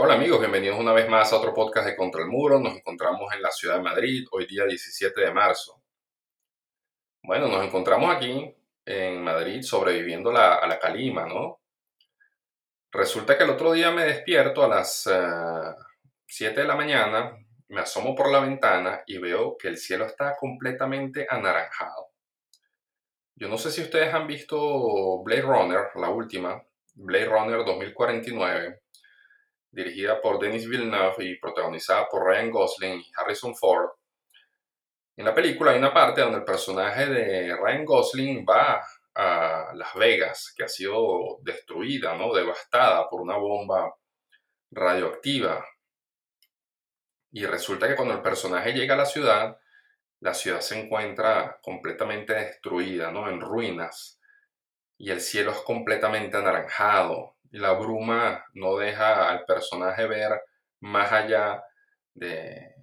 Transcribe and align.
Hola 0.00 0.14
amigos, 0.14 0.38
bienvenidos 0.38 0.78
una 0.78 0.92
vez 0.92 1.08
más 1.08 1.32
a 1.32 1.38
otro 1.38 1.52
podcast 1.52 1.84
de 1.84 1.96
Contra 1.96 2.22
el 2.22 2.28
Muro. 2.28 2.60
Nos 2.60 2.76
encontramos 2.76 3.34
en 3.34 3.42
la 3.42 3.50
ciudad 3.50 3.78
de 3.78 3.82
Madrid, 3.82 4.28
hoy 4.30 4.46
día 4.46 4.64
17 4.64 5.20
de 5.20 5.32
marzo. 5.32 5.82
Bueno, 7.20 7.48
nos 7.48 7.66
encontramos 7.66 8.14
aquí 8.14 8.54
en 8.84 9.24
Madrid 9.24 9.60
sobreviviendo 9.62 10.30
a 10.30 10.64
la 10.68 10.78
calima, 10.78 11.26
¿no? 11.26 11.62
Resulta 12.92 13.36
que 13.36 13.42
el 13.42 13.50
otro 13.50 13.72
día 13.72 13.90
me 13.90 14.04
despierto 14.04 14.62
a 14.62 14.68
las 14.68 15.10
7 16.26 16.54
eh, 16.54 16.62
de 16.62 16.68
la 16.68 16.76
mañana, 16.76 17.36
me 17.66 17.80
asomo 17.80 18.14
por 18.14 18.30
la 18.30 18.38
ventana 18.38 19.02
y 19.04 19.18
veo 19.18 19.56
que 19.58 19.66
el 19.66 19.78
cielo 19.78 20.06
está 20.06 20.36
completamente 20.36 21.26
anaranjado. 21.28 22.12
Yo 23.34 23.48
no 23.48 23.58
sé 23.58 23.72
si 23.72 23.82
ustedes 23.82 24.14
han 24.14 24.28
visto 24.28 25.24
Blade 25.24 25.42
Runner, 25.42 25.90
la 25.96 26.10
última, 26.10 26.62
Blade 26.94 27.26
Runner 27.26 27.64
2049 27.64 28.82
dirigida 29.70 30.20
por 30.20 30.38
Denis 30.38 30.68
Villeneuve 30.68 31.24
y 31.24 31.38
protagonizada 31.38 32.08
por 32.08 32.24
Ryan 32.24 32.50
Gosling 32.50 33.00
y 33.00 33.10
Harrison 33.16 33.54
Ford. 33.54 33.90
En 35.16 35.24
la 35.24 35.34
película 35.34 35.72
hay 35.72 35.78
una 35.78 35.92
parte 35.92 36.20
donde 36.20 36.38
el 36.38 36.44
personaje 36.44 37.06
de 37.06 37.56
Ryan 37.56 37.84
Gosling 37.84 38.46
va 38.48 38.80
a 39.14 39.72
Las 39.74 39.94
Vegas, 39.94 40.54
que 40.56 40.62
ha 40.62 40.68
sido 40.68 41.38
destruida, 41.42 42.16
¿no? 42.16 42.32
devastada 42.32 43.08
por 43.10 43.20
una 43.20 43.36
bomba 43.36 43.92
radioactiva. 44.70 45.66
Y 47.32 47.44
resulta 47.44 47.88
que 47.88 47.96
cuando 47.96 48.14
el 48.14 48.22
personaje 48.22 48.72
llega 48.72 48.94
a 48.94 48.98
la 48.98 49.06
ciudad, 49.06 49.58
la 50.20 50.34
ciudad 50.34 50.60
se 50.60 50.80
encuentra 50.80 51.58
completamente 51.62 52.34
destruida, 52.34 53.10
¿no? 53.10 53.28
en 53.28 53.40
ruinas. 53.40 54.20
Y 54.96 55.10
el 55.10 55.20
cielo 55.20 55.50
es 55.50 55.58
completamente 55.58 56.36
anaranjado, 56.36 57.37
la 57.52 57.72
bruma 57.72 58.44
no 58.54 58.76
deja 58.76 59.30
al 59.30 59.44
personaje 59.44 60.06
ver 60.06 60.40
más 60.80 61.10
allá 61.12 61.62
de 62.14 62.74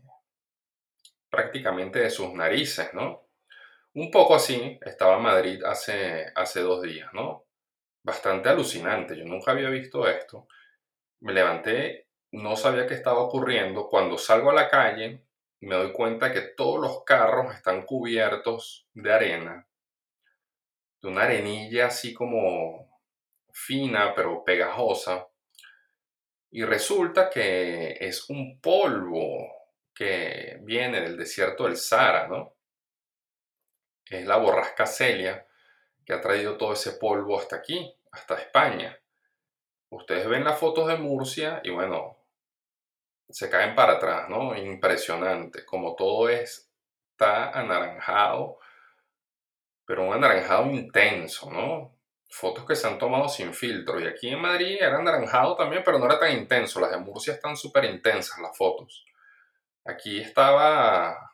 prácticamente 1.29 1.99
de 1.99 2.09
sus 2.09 2.33
narices, 2.33 2.93
¿no? 2.93 3.27
Un 3.93 4.11
poco 4.11 4.35
así 4.35 4.79
estaba 4.81 5.19
Madrid 5.19 5.63
hace, 5.63 6.25
hace 6.35 6.61
dos 6.61 6.81
días, 6.81 7.13
¿no? 7.13 7.45
Bastante 8.03 8.49
alucinante, 8.49 9.17
yo 9.17 9.25
nunca 9.25 9.51
había 9.51 9.69
visto 9.69 10.07
esto. 10.07 10.47
Me 11.21 11.33
levanté, 11.33 12.07
no 12.31 12.55
sabía 12.55 12.87
qué 12.87 12.93
estaba 12.93 13.21
ocurriendo. 13.21 13.87
Cuando 13.89 14.17
salgo 14.17 14.51
a 14.51 14.53
la 14.53 14.69
calle, 14.69 15.25
me 15.61 15.75
doy 15.75 15.91
cuenta 15.91 16.31
que 16.31 16.41
todos 16.41 16.79
los 16.79 17.03
carros 17.03 17.53
están 17.55 17.85
cubiertos 17.85 18.87
de 18.93 19.13
arena, 19.13 19.67
de 21.01 21.07
una 21.07 21.23
arenilla 21.23 21.87
así 21.87 22.13
como 22.13 22.94
fina 23.55 24.13
pero 24.13 24.43
pegajosa. 24.43 25.27
Y 26.51 26.63
resulta 26.63 27.29
que 27.29 27.97
es 27.99 28.29
un 28.29 28.59
polvo 28.59 29.47
que 29.93 30.59
viene 30.61 30.99
del 31.01 31.17
desierto 31.17 31.63
del 31.63 31.77
Sahara, 31.77 32.27
¿no? 32.27 32.53
Es 34.05 34.25
la 34.27 34.37
borrasca 34.37 34.85
Celia 34.85 35.47
que 36.05 36.13
ha 36.13 36.21
traído 36.21 36.57
todo 36.57 36.73
ese 36.73 36.91
polvo 36.93 37.39
hasta 37.39 37.55
aquí, 37.55 37.91
hasta 38.11 38.35
España. 38.35 38.99
Ustedes 39.89 40.27
ven 40.27 40.43
las 40.43 40.59
fotos 40.59 40.87
de 40.87 40.97
Murcia 40.97 41.61
y 41.63 41.71
bueno, 41.71 42.17
se 43.29 43.49
caen 43.49 43.73
para 43.73 43.93
atrás, 43.93 44.29
¿no? 44.29 44.55
Impresionante, 44.55 45.65
como 45.65 45.95
todo 45.95 46.29
es, 46.29 46.69
está 47.11 47.51
anaranjado, 47.51 48.59
pero 49.85 50.03
un 50.03 50.13
anaranjado 50.13 50.69
intenso, 50.71 51.49
¿no? 51.49 51.94
Fotos 52.29 52.65
que 52.65 52.75
se 52.75 52.87
han 52.87 52.99
tomado 52.99 53.29
sin 53.29 53.53
filtro. 53.53 53.99
Y 53.99 54.07
aquí 54.07 54.29
en 54.29 54.41
Madrid 54.41 54.77
era 54.79 54.97
anaranjado 54.97 55.55
también, 55.55 55.83
pero 55.83 55.99
no 55.99 56.05
era 56.05 56.19
tan 56.19 56.31
intenso. 56.31 56.79
Las 56.79 56.91
de 56.91 56.97
Murcia 56.97 57.33
están 57.33 57.55
súper 57.55 57.85
intensas 57.85 58.39
las 58.39 58.57
fotos. 58.57 59.05
Aquí 59.85 60.19
estaba 60.19 61.31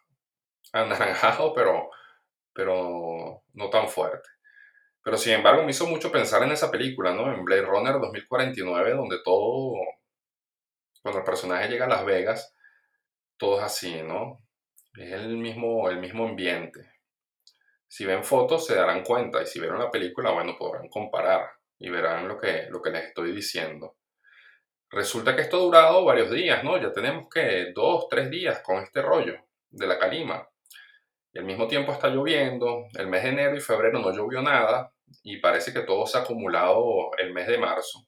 anaranjado, 0.73 1.53
pero, 1.53 1.89
pero 2.53 3.43
no 3.53 3.69
tan 3.69 3.87
fuerte. 3.87 4.29
Pero 5.03 5.17
sin 5.17 5.33
embargo 5.33 5.63
me 5.63 5.71
hizo 5.71 5.87
mucho 5.87 6.11
pensar 6.11 6.43
en 6.43 6.51
esa 6.51 6.69
película, 6.69 7.13
¿no? 7.13 7.33
En 7.33 7.43
Blade 7.43 7.63
Runner 7.63 7.93
2049, 7.93 8.91
donde 8.91 9.17
todo, 9.23 9.73
cuando 11.01 11.19
el 11.19 11.25
personaje 11.25 11.69
llega 11.69 11.85
a 11.85 11.89
Las 11.89 12.05
Vegas, 12.05 12.55
todo 13.37 13.57
es 13.57 13.63
así, 13.63 14.03
¿no? 14.03 14.39
Es 14.95 15.11
el 15.13 15.37
mismo, 15.37 15.89
el 15.89 15.97
mismo 15.97 16.25
ambiente. 16.27 16.91
Si 17.91 18.05
ven 18.05 18.23
fotos 18.23 18.65
se 18.65 18.75
darán 18.75 19.03
cuenta 19.03 19.41
y 19.41 19.45
si 19.45 19.59
vieron 19.59 19.77
la 19.77 19.91
película, 19.91 20.31
bueno, 20.31 20.55
podrán 20.57 20.87
comparar 20.87 21.45
y 21.77 21.89
verán 21.89 22.25
lo 22.25 22.37
que, 22.39 22.67
lo 22.69 22.81
que 22.81 22.89
les 22.89 23.07
estoy 23.07 23.33
diciendo. 23.33 23.97
Resulta 24.89 25.35
que 25.35 25.41
esto 25.41 25.57
ha 25.57 25.59
durado 25.59 26.05
varios 26.05 26.31
días, 26.31 26.63
¿no? 26.63 26.81
Ya 26.81 26.93
tenemos 26.93 27.27
que 27.29 27.73
dos, 27.75 28.07
tres 28.09 28.29
días 28.29 28.61
con 28.63 28.81
este 28.81 29.01
rollo 29.01 29.45
de 29.69 29.87
la 29.87 29.99
calima. 29.99 30.47
Y 31.33 31.39
al 31.39 31.43
mismo 31.43 31.67
tiempo 31.67 31.91
está 31.91 32.07
lloviendo, 32.07 32.85
el 32.97 33.07
mes 33.07 33.23
de 33.23 33.29
enero 33.29 33.57
y 33.57 33.59
febrero 33.59 33.99
no 33.99 34.13
llovió 34.15 34.41
nada 34.41 34.93
y 35.23 35.41
parece 35.41 35.73
que 35.73 35.81
todo 35.81 36.07
se 36.07 36.17
ha 36.17 36.21
acumulado 36.21 37.11
el 37.17 37.33
mes 37.33 37.47
de 37.47 37.57
marzo. 37.57 38.07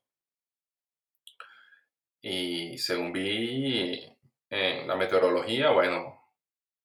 Y 2.21 2.77
según 2.77 3.11
vi 3.11 4.01
en 4.49 4.87
la 4.87 4.95
meteorología, 4.95 5.71
bueno, 5.71 6.21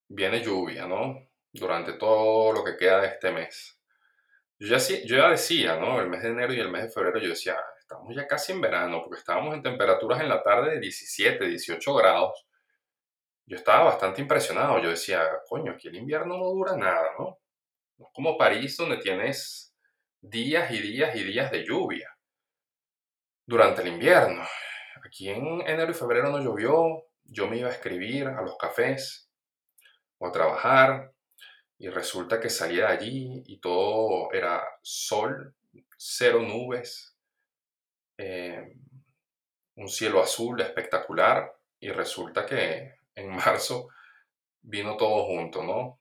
viene 0.09 0.43
lluvia, 0.43 0.89
¿no? 0.89 1.28
Durante 1.53 1.95
todo 1.95 2.53
lo 2.53 2.65
que 2.65 2.77
queda 2.77 3.01
de 3.01 3.09
este 3.09 3.31
mes. 3.31 3.81
Yo 4.59 4.77
ya, 4.77 4.79
yo 5.05 5.17
ya 5.17 5.31
decía, 5.31 5.77
¿no? 5.77 6.01
El 6.01 6.09
mes 6.09 6.23
de 6.23 6.31
enero 6.31 6.53
y 6.53 6.61
el 6.61 6.71
mes 6.71 6.83
de 6.83 6.91
febrero, 6.91 7.21
yo 7.21 7.29
decía, 7.29 7.57
estamos 7.79 8.15
ya 8.15 8.27
casi 8.27 8.53
en 8.53 8.61
verano, 8.61 9.03
porque 9.03 9.19
estábamos 9.21 9.55
en 9.55 9.63
temperaturas 9.63 10.21
en 10.21 10.29
la 10.29 10.43
tarde 10.43 10.73
de 10.73 10.81
17, 10.81 11.47
18 11.47 11.95
grados. 11.95 12.47
Yo 13.47 13.57
estaba 13.57 13.85
bastante 13.85 14.21
impresionado. 14.21 14.79
Yo 14.83 14.91
decía, 14.91 15.27
coño, 15.49 15.73
aquí 15.73 15.89
el 15.89 15.97
invierno 15.97 16.37
no 16.37 16.47
dura 16.47 16.77
nada, 16.77 17.13
¿no? 17.19 17.39
No 17.97 18.07
es 18.07 18.13
como 18.13 18.37
París, 18.37 18.77
donde 18.77 18.99
tienes 18.99 19.75
días 20.21 20.71
y 20.71 20.81
días 20.81 21.15
y 21.17 21.25
días 21.25 21.51
de 21.51 21.65
lluvia 21.65 22.15
durante 23.47 23.83
el 23.83 23.89
invierno. 23.89 24.43
Aquí 25.05 25.31
en 25.31 25.63
enero 25.63 25.91
y 25.91 25.95
febrero 25.95 26.31
no 26.31 26.41
llovió. 26.41 27.05
Yo 27.25 27.47
me 27.47 27.57
iba 27.57 27.69
a 27.69 27.73
escribir 27.73 28.27
a 28.27 28.43
los 28.43 28.57
cafés 28.59 29.31
o 30.19 30.27
a 30.27 30.33
trabajar 30.33 31.13
y 31.79 31.89
resulta 31.89 32.41
que 32.41 32.51
salía 32.51 32.89
de 32.89 32.93
allí 32.93 33.43
y 33.47 33.61
todo 33.61 34.33
era 34.33 34.65
sol, 34.83 35.55
cero 35.97 36.43
nubes, 36.43 37.17
eh, 38.19 38.75
un 39.77 39.89
cielo 39.89 40.21
azul 40.21 40.61
espectacular. 40.61 41.55
Y 41.81 41.91
resulta 41.91 42.45
que 42.45 42.97
en 43.15 43.31
marzo 43.37 43.89
vino 44.61 44.97
todo 44.97 45.25
junto, 45.27 45.63
¿no? 45.63 46.01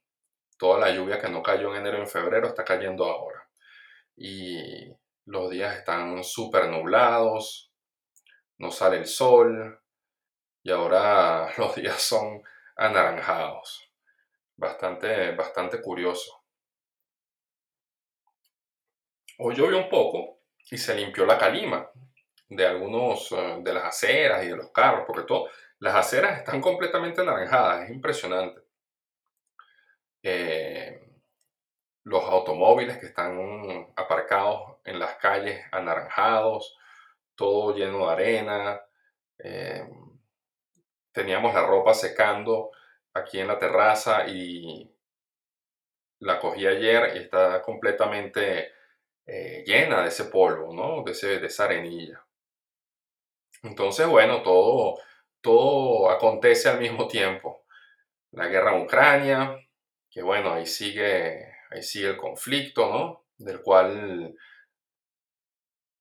Toda 0.57 0.79
la 0.79 0.91
lluvia 0.91 1.21
que 1.21 1.29
no 1.29 1.43
cayó 1.43 1.69
en 1.69 1.81
enero 1.81 1.99
y 1.99 2.01
en 2.01 2.07
febrero 2.07 2.47
está 2.47 2.65
cayendo 2.65 3.05
ahora. 3.05 3.47
Y 4.15 4.91
los 5.25 5.51
días 5.51 5.77
están 5.77 6.23
súper 6.23 6.69
nublados, 6.69 7.71
no 8.57 8.71
sale 8.71 8.97
el 8.97 9.05
sol 9.05 9.79
y 10.63 10.71
ahora 10.71 11.53
los 11.57 11.75
días 11.75 12.01
son 12.01 12.41
anaranjados 12.75 13.86
bastante, 14.57 15.31
bastante 15.31 15.81
curioso. 15.81 16.43
Hoy 19.39 19.55
llovió 19.55 19.77
un 19.77 19.89
poco 19.89 20.39
y 20.69 20.77
se 20.77 20.95
limpió 20.95 21.25
la 21.25 21.37
calima 21.37 21.89
de 22.49 22.65
algunos 22.65 23.31
eh, 23.31 23.59
de 23.61 23.73
las 23.73 23.85
aceras 23.85 24.43
y 24.43 24.47
de 24.47 24.57
los 24.57 24.71
carros, 24.71 25.03
porque 25.05 25.25
las 25.79 25.95
aceras 25.95 26.39
están 26.39 26.59
completamente 26.59 27.21
anaranjadas, 27.21 27.83
es 27.83 27.91
impresionante. 27.91 28.61
Eh, 30.23 31.07
los 32.03 32.23
automóviles 32.23 32.97
que 32.97 33.07
están 33.07 33.93
aparcados 33.95 34.77
en 34.85 34.97
las 34.97 35.15
calles 35.17 35.61
anaranjados, 35.71 36.77
todo 37.35 37.75
lleno 37.75 38.07
de 38.07 38.13
arena. 38.13 38.81
Eh, 39.37 39.87
teníamos 41.11 41.53
la 41.53 41.65
ropa 41.65 41.93
secando 41.93 42.71
aquí 43.17 43.39
en 43.39 43.47
la 43.47 43.59
terraza 43.59 44.27
y 44.27 44.93
la 46.19 46.39
cogí 46.39 46.65
ayer 46.65 47.15
y 47.15 47.19
está 47.19 47.61
completamente 47.61 48.71
eh, 49.25 49.63
llena 49.65 50.01
de 50.01 50.07
ese 50.09 50.25
polvo, 50.25 50.73
¿no? 50.73 51.03
De, 51.03 51.11
ese, 51.11 51.39
de 51.39 51.47
esa 51.47 51.65
arenilla. 51.65 52.25
Entonces, 53.63 54.07
bueno, 54.07 54.41
todo, 54.41 54.99
todo 55.41 56.09
acontece 56.09 56.69
al 56.69 56.79
mismo 56.79 57.07
tiempo. 57.07 57.65
La 58.31 58.47
guerra 58.47 58.75
en 58.75 58.83
Ucrania, 58.83 59.57
que 60.09 60.21
bueno, 60.21 60.53
ahí 60.53 60.65
sigue, 60.65 61.53
ahí 61.71 61.83
sigue 61.83 62.09
el 62.09 62.17
conflicto, 62.17 62.89
¿no? 62.89 63.25
Del 63.37 63.61
cual 63.61 64.35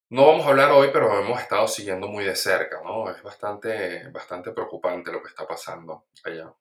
no 0.09 0.27
vamos 0.27 0.45
a 0.45 0.49
hablar 0.49 0.71
hoy, 0.71 0.89
pero 0.93 1.19
hemos 1.19 1.41
estado 1.41 1.67
siguiendo 1.67 2.07
muy 2.07 2.23
de 2.23 2.35
cerca, 2.35 2.81
¿no? 2.81 3.09
Es 3.11 3.21
bastante, 3.21 4.07
bastante 4.09 4.51
preocupante 4.51 5.11
lo 5.11 5.21
que 5.21 5.29
está 5.29 5.45
pasando 5.45 6.05
allá. 6.23 6.53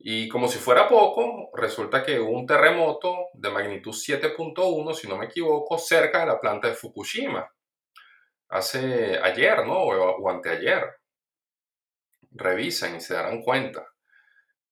Y 0.00 0.28
como 0.28 0.46
si 0.46 0.58
fuera 0.58 0.86
poco, 0.86 1.50
resulta 1.54 2.04
que 2.04 2.20
hubo 2.20 2.30
un 2.30 2.46
terremoto 2.46 3.26
de 3.34 3.50
magnitud 3.50 3.92
7.1, 3.92 4.94
si 4.94 5.08
no 5.08 5.16
me 5.18 5.26
equivoco, 5.26 5.76
cerca 5.76 6.20
de 6.20 6.26
la 6.26 6.40
planta 6.40 6.68
de 6.68 6.74
Fukushima. 6.74 7.52
Hace 8.48 9.18
ayer, 9.18 9.66
¿no? 9.66 9.78
O, 9.82 10.30
anteayer. 10.30 10.96
revisen 12.30 12.96
y 12.96 13.00
se 13.00 13.14
darán 13.14 13.42
cuenta. 13.42 13.86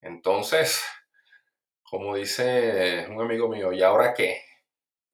Entonces, 0.00 0.84
como 1.82 2.14
dice 2.14 3.06
un 3.10 3.20
amigo 3.20 3.48
mío, 3.48 3.72
¿y 3.72 3.82
ahora 3.82 4.14
qué? 4.14 4.42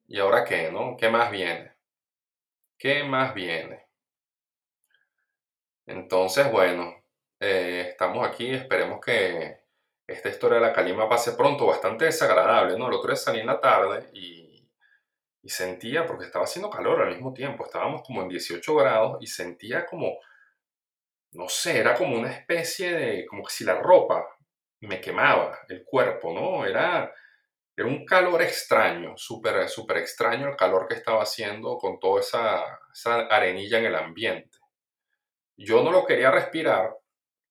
¿Y 0.07 0.19
ahora 0.19 0.45
qué? 0.45 0.71
¿No? 0.71 0.97
¿Qué 0.99 1.09
más 1.09 1.31
viene? 1.31 1.73
¿Qué 2.79 3.05
más 3.05 3.33
viene? 3.35 3.87
Entonces, 5.87 6.51
bueno, 6.53 6.95
eh, 7.41 7.87
estamos 7.91 8.27
aquí, 8.27 8.51
esperemos 8.51 9.01
que 9.01 9.62
esta 10.13 10.29
historia 10.29 10.59
de 10.59 10.67
la 10.67 10.73
calima 10.73 11.09
pase 11.09 11.33
pronto, 11.33 11.67
bastante 11.67 12.07
desagradable, 12.07 12.79
¿no? 12.79 12.89
El 12.89 12.95
otro 12.95 13.09
día 13.09 13.17
salí 13.17 13.41
en 13.41 13.47
la 13.47 13.61
tarde 13.61 14.11
y, 14.13 14.69
y 15.43 15.49
sentía, 15.49 16.07
porque 16.07 16.27
estaba 16.27 16.45
haciendo 16.45 16.71
calor 16.71 17.03
al 17.03 17.15
mismo 17.15 17.33
tiempo, 17.33 17.65
estábamos 17.65 18.03
como 18.03 18.23
en 18.23 18.29
18 18.29 18.75
grados 18.75 19.19
y 19.21 19.27
sentía 19.27 19.87
como, 19.87 20.19
no 21.33 21.49
sé, 21.49 21.79
era 21.79 21.95
como 21.95 22.17
una 22.17 22.31
especie 22.31 22.93
de, 22.93 23.27
como 23.27 23.49
si 23.49 23.65
la 23.65 23.75
ropa 23.81 24.25
me 24.81 25.01
quemaba 25.01 25.59
el 25.69 25.85
cuerpo, 25.85 26.33
¿no? 26.33 26.65
Era, 26.65 27.13
era 27.77 27.89
un 27.89 28.05
calor 28.05 28.43
extraño, 28.43 29.17
súper, 29.17 29.69
súper 29.69 29.99
extraño 29.99 30.49
el 30.49 30.57
calor 30.57 30.87
que 30.89 30.95
estaba 30.95 31.23
haciendo 31.23 31.79
con 31.79 31.99
toda 32.01 32.21
esa, 32.21 32.81
esa 32.93 33.27
arenilla 33.27 33.79
en 33.79 33.87
el 33.87 33.95
ambiente. 33.95 34.59
Yo 35.57 35.83
no 35.83 35.93
lo 35.93 36.05
quería 36.05 36.31
respirar 36.31 36.97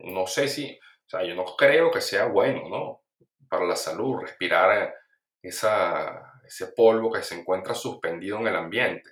no 0.04 0.28
sé 0.28 0.48
si, 0.48 0.80
sea, 1.12 1.24
yo 1.24 1.36
no 1.36 1.46
creo 1.58 1.92
que 1.92 2.02
sea 2.02 2.26
bueno, 2.26 2.70
¿no? 2.70 3.02
Para 3.50 3.66
la 3.66 3.76
salud, 3.76 4.22
respirar 4.22 4.96
esa, 5.42 6.40
ese 6.46 6.68
polvo 6.68 7.12
que 7.12 7.22
se 7.22 7.40
encuentra 7.40 7.76
suspendido 7.76 8.38
en 8.40 8.48
el 8.48 8.56
ambiente. 8.56 9.12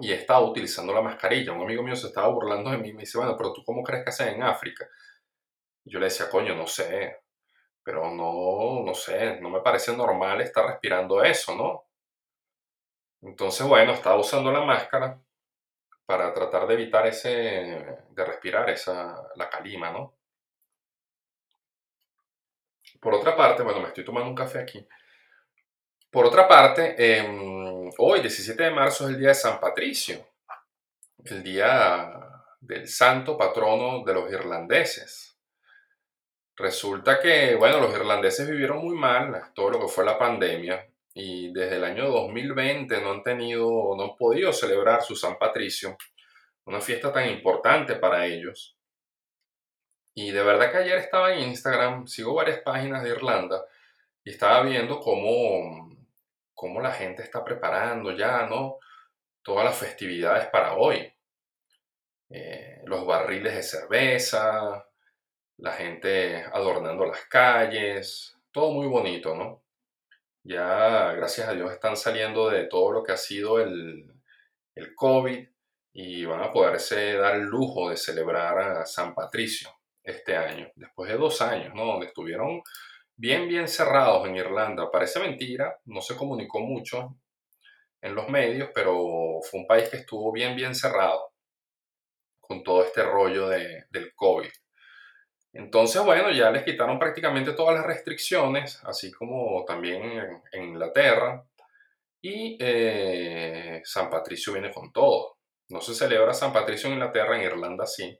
Y 0.00 0.12
estaba 0.12 0.40
utilizando 0.40 0.94
la 0.94 1.02
mascarilla. 1.02 1.52
Un 1.52 1.62
amigo 1.62 1.82
mío 1.82 1.96
se 1.96 2.06
estaba 2.06 2.28
burlando 2.28 2.70
de 2.70 2.78
mí 2.78 2.90
y 2.90 2.92
me 2.92 3.00
dice, 3.00 3.18
bueno, 3.18 3.36
pero 3.36 3.52
tú 3.52 3.64
cómo 3.64 3.82
crees 3.82 4.04
que 4.04 4.10
hacen 4.10 4.34
en 4.34 4.42
África? 4.44 4.88
Y 5.84 5.90
yo 5.90 5.98
le 5.98 6.06
decía, 6.06 6.30
coño, 6.30 6.54
no 6.54 6.66
sé, 6.66 7.22
pero 7.82 8.10
no, 8.10 8.84
no 8.84 8.94
sé, 8.94 9.40
no 9.40 9.50
me 9.50 9.60
parece 9.60 9.96
normal 9.96 10.40
estar 10.40 10.66
respirando 10.66 11.22
eso, 11.24 11.56
¿no? 11.56 11.86
Entonces, 13.22 13.66
bueno, 13.66 13.92
estaba 13.92 14.16
usando 14.16 14.52
la 14.52 14.60
máscara 14.60 15.20
para 16.06 16.32
tratar 16.32 16.66
de 16.66 16.74
evitar 16.74 17.06
ese, 17.06 17.28
de 18.10 18.24
respirar 18.24 18.70
esa, 18.70 19.28
la 19.36 19.50
calima, 19.50 19.90
¿no? 19.90 20.17
Por 23.00 23.14
otra 23.14 23.36
parte, 23.36 23.62
bueno, 23.62 23.80
me 23.80 23.88
estoy 23.88 24.04
tomando 24.04 24.28
un 24.28 24.34
café 24.34 24.60
aquí. 24.60 24.86
Por 26.10 26.24
otra 26.24 26.48
parte, 26.48 26.94
em, 26.98 27.90
hoy, 27.98 28.20
17 28.20 28.62
de 28.62 28.70
marzo, 28.70 29.04
es 29.04 29.10
el 29.10 29.18
día 29.18 29.28
de 29.28 29.34
San 29.34 29.60
Patricio, 29.60 30.26
el 31.24 31.42
día 31.42 32.10
del 32.60 32.88
santo 32.88 33.36
patrono 33.36 34.02
de 34.04 34.14
los 34.14 34.32
irlandeses. 34.32 35.38
Resulta 36.56 37.20
que, 37.20 37.54
bueno, 37.54 37.78
los 37.78 37.92
irlandeses 37.94 38.48
vivieron 38.48 38.78
muy 38.78 38.96
mal 38.96 39.52
todo 39.54 39.70
lo 39.70 39.80
que 39.80 39.88
fue 39.88 40.04
la 40.04 40.18
pandemia 40.18 40.88
y 41.14 41.52
desde 41.52 41.76
el 41.76 41.84
año 41.84 42.08
2020 42.08 43.00
no 43.00 43.10
han 43.10 43.22
tenido, 43.22 43.94
no 43.96 44.02
han 44.02 44.16
podido 44.16 44.52
celebrar 44.52 45.02
su 45.02 45.14
San 45.14 45.36
Patricio, 45.38 45.96
una 46.64 46.80
fiesta 46.80 47.12
tan 47.12 47.28
importante 47.28 47.96
para 47.96 48.24
ellos. 48.24 48.77
Y 50.20 50.32
de 50.32 50.42
verdad 50.42 50.72
que 50.72 50.78
ayer 50.78 50.98
estaba 50.98 51.32
en 51.32 51.48
Instagram, 51.50 52.08
sigo 52.08 52.34
varias 52.34 52.58
páginas 52.62 53.04
de 53.04 53.10
Irlanda 53.10 53.64
y 54.24 54.30
estaba 54.30 54.62
viendo 54.62 54.98
cómo, 54.98 55.96
cómo 56.54 56.80
la 56.80 56.90
gente 56.90 57.22
está 57.22 57.44
preparando 57.44 58.10
ya, 58.10 58.44
¿no? 58.46 58.78
Todas 59.42 59.64
las 59.64 59.76
festividades 59.76 60.48
para 60.48 60.74
hoy. 60.74 61.14
Eh, 62.30 62.82
los 62.86 63.06
barriles 63.06 63.54
de 63.54 63.62
cerveza, 63.62 64.88
la 65.58 65.72
gente 65.74 66.44
adornando 66.52 67.06
las 67.06 67.24
calles, 67.26 68.36
todo 68.50 68.72
muy 68.72 68.88
bonito, 68.88 69.36
¿no? 69.36 69.62
ya 70.42 71.12
gracias 71.12 71.46
a 71.46 71.52
Dios 71.52 71.70
están 71.70 71.96
saliendo 71.96 72.50
de 72.50 72.64
todo 72.64 72.90
lo 72.90 73.04
que 73.04 73.12
ha 73.12 73.16
sido 73.16 73.60
el, 73.60 74.12
el 74.74 74.94
COVID 74.96 75.48
y 75.92 76.24
van 76.24 76.42
a 76.42 76.52
poderse 76.52 77.12
dar 77.12 77.36
el 77.36 77.42
lujo 77.44 77.88
de 77.88 77.96
celebrar 77.96 78.58
a 78.58 78.84
San 78.84 79.14
Patricio 79.14 79.77
este 80.08 80.36
año, 80.36 80.70
después 80.74 81.10
de 81.10 81.16
dos 81.16 81.40
años, 81.42 81.74
¿no? 81.74 81.84
Donde 81.84 82.06
estuvieron 82.06 82.62
bien, 83.16 83.48
bien 83.48 83.68
cerrados 83.68 84.26
en 84.26 84.36
Irlanda. 84.36 84.90
Parece 84.90 85.20
mentira, 85.20 85.78
no 85.84 86.00
se 86.00 86.16
comunicó 86.16 86.60
mucho 86.60 87.16
en 88.00 88.14
los 88.14 88.28
medios, 88.28 88.70
pero 88.74 89.40
fue 89.42 89.60
un 89.60 89.66
país 89.66 89.88
que 89.88 89.98
estuvo 89.98 90.32
bien, 90.32 90.56
bien 90.56 90.74
cerrado 90.74 91.32
con 92.40 92.62
todo 92.62 92.84
este 92.84 93.02
rollo 93.02 93.48
de, 93.48 93.84
del 93.90 94.14
COVID. 94.14 94.50
Entonces, 95.52 96.02
bueno, 96.02 96.30
ya 96.30 96.50
les 96.50 96.64
quitaron 96.64 96.98
prácticamente 96.98 97.52
todas 97.52 97.74
las 97.74 97.86
restricciones, 97.86 98.82
así 98.84 99.10
como 99.10 99.64
también 99.66 100.02
en, 100.52 100.62
Inglaterra. 100.62 101.44
Y 102.20 102.56
eh, 102.60 103.80
San 103.84 104.10
Patricio 104.10 104.52
viene 104.52 104.72
con 104.72 104.92
todo. 104.92 105.38
No 105.68 105.80
se 105.80 105.94
celebra 105.94 106.32
San 106.34 106.52
Patricio 106.52 106.88
en 106.88 106.94
Inglaterra, 106.94 107.36
en 107.36 107.44
Irlanda 107.44 107.86
sí. 107.86 108.18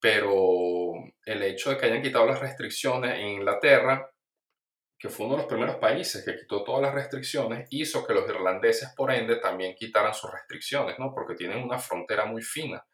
Pero 0.00 0.92
el 1.24 1.42
hecho 1.42 1.70
de 1.70 1.78
que 1.78 1.86
hayan 1.86 2.02
quitado 2.02 2.26
las 2.26 2.40
restricciones 2.40 3.18
en 3.18 3.28
Inglaterra, 3.28 4.10
que 4.98 5.08
fue 5.08 5.26
uno 5.26 5.36
de 5.36 5.42
los 5.42 5.48
primeros 5.48 5.76
países 5.76 6.24
que 6.24 6.36
quitó 6.36 6.64
todas 6.64 6.82
las 6.82 6.94
restricciones, 6.94 7.68
hizo 7.70 8.06
que 8.06 8.14
los 8.14 8.28
irlandeses, 8.28 8.92
por 8.96 9.12
ende, 9.12 9.36
también 9.36 9.74
quitaran 9.74 10.14
sus 10.14 10.30
restricciones, 10.30 10.98
¿no? 10.98 11.12
Porque 11.14 11.34
tienen 11.34 11.62
una 11.62 11.78
frontera 11.78 12.24
muy 12.26 12.42
fina, 12.42 12.84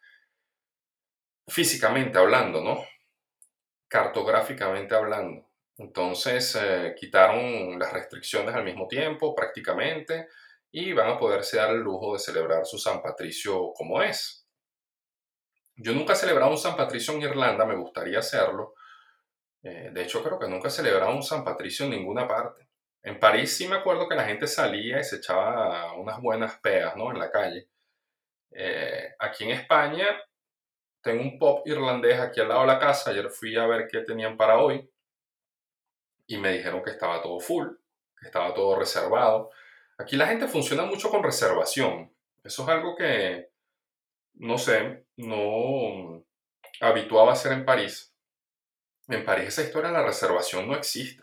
físicamente 1.49 2.19
hablando, 2.19 2.61
¿no? 2.63 2.85
cartográficamente 3.95 4.93
hablando. 4.97 5.49
Entonces 5.79 6.59
eh, 6.61 6.97
quitaron 6.99 7.79
las 7.79 7.93
restricciones 7.93 8.53
al 8.53 8.65
mismo 8.65 8.89
tiempo 8.89 9.37
prácticamente 9.37 10.27
y 10.73 10.93
van 10.93 11.11
a 11.11 11.17
poderse 11.17 11.59
dar 11.59 11.71
el 11.71 11.79
lujo 11.79 12.15
de 12.15 12.19
celebrar 12.19 12.67
su 12.67 12.77
San 12.77 13.01
Patricio 13.01 13.73
como 13.73 14.03
es. 14.03 14.44
Yo 15.77 15.93
nunca 15.93 16.13
he 16.13 16.17
celebrado 16.17 16.51
un 16.51 16.59
San 16.59 16.77
Patricio 16.77 17.15
en 17.15 17.23
Irlanda, 17.23 17.65
me 17.65 17.77
gustaría 17.77 18.21
hacerlo. 18.21 18.75
Eh, 19.63 19.91
de 19.93 20.03
hecho, 20.03 20.23
creo 20.23 20.39
que 20.39 20.49
nunca 20.49 20.69
he 20.69 20.71
celebrado 20.71 21.15
un 21.15 21.23
San 21.23 21.43
Patricio 21.43 21.87
en 21.87 21.93
ninguna 21.93 22.29
parte. 22.29 22.69
En 23.03 23.19
París 23.19 23.57
sí 23.57 23.67
me 23.67 23.77
acuerdo 23.77 24.09
que 24.09 24.15
la 24.15 24.25
gente 24.25 24.47
salía 24.47 25.01
y 25.01 25.05
se 25.05 25.17
echaba 25.17 25.95
unas 25.95 26.21
buenas 26.21 26.59
peas 26.61 26.97
¿no? 26.97 27.11
en 27.11 27.19
la 27.19 27.31
calle. 27.31 27.69
Eh, 28.51 29.15
aquí 29.19 29.45
en 29.45 29.51
España 29.51 30.07
tengo 31.03 31.23
un 31.23 31.39
pop 31.39 31.67
irlandés 31.67 32.19
aquí 32.21 32.41
al 32.41 32.49
lado 32.49 32.63
de 32.63 32.69
la 32.69 32.79
casa. 32.79 33.11
Ayer 33.11 33.29
fui 33.29 33.57
a 33.57 33.67
ver 33.67 33.89
qué 33.89 34.01
tenían 34.01 34.37
para 34.37 34.59
hoy 34.59 34.91
y 36.27 36.39
me 36.39 36.53
dijeron 36.53 36.83
que 36.83 36.91
estaba 36.91 37.21
todo 37.21 37.41
full, 37.41 37.69
que 38.19 38.27
estaba 38.27 38.55
todo 38.55 38.79
reservado. 38.79 39.51
Aquí 39.99 40.17
la 40.17 40.27
gente 40.27 40.49
funciona 40.49 40.85
mucho 40.85 41.11
con 41.11 41.23
reservación. 41.23 42.15
Eso 42.43 42.63
es 42.63 42.69
algo 42.69 42.97
que, 42.97 43.51
no 44.35 44.57
sé, 44.57 45.04
no 45.17 46.25
habituaba 46.81 47.31
a 47.31 47.35
hacer 47.35 47.53
en 47.53 47.65
París. 47.65 48.15
En 49.09 49.25
París 49.25 49.49
esa 49.49 49.63
historia 49.63 49.91
de 49.91 49.99
la 49.99 50.07
reservación 50.07 50.67
no 50.67 50.75
existe. 50.75 51.23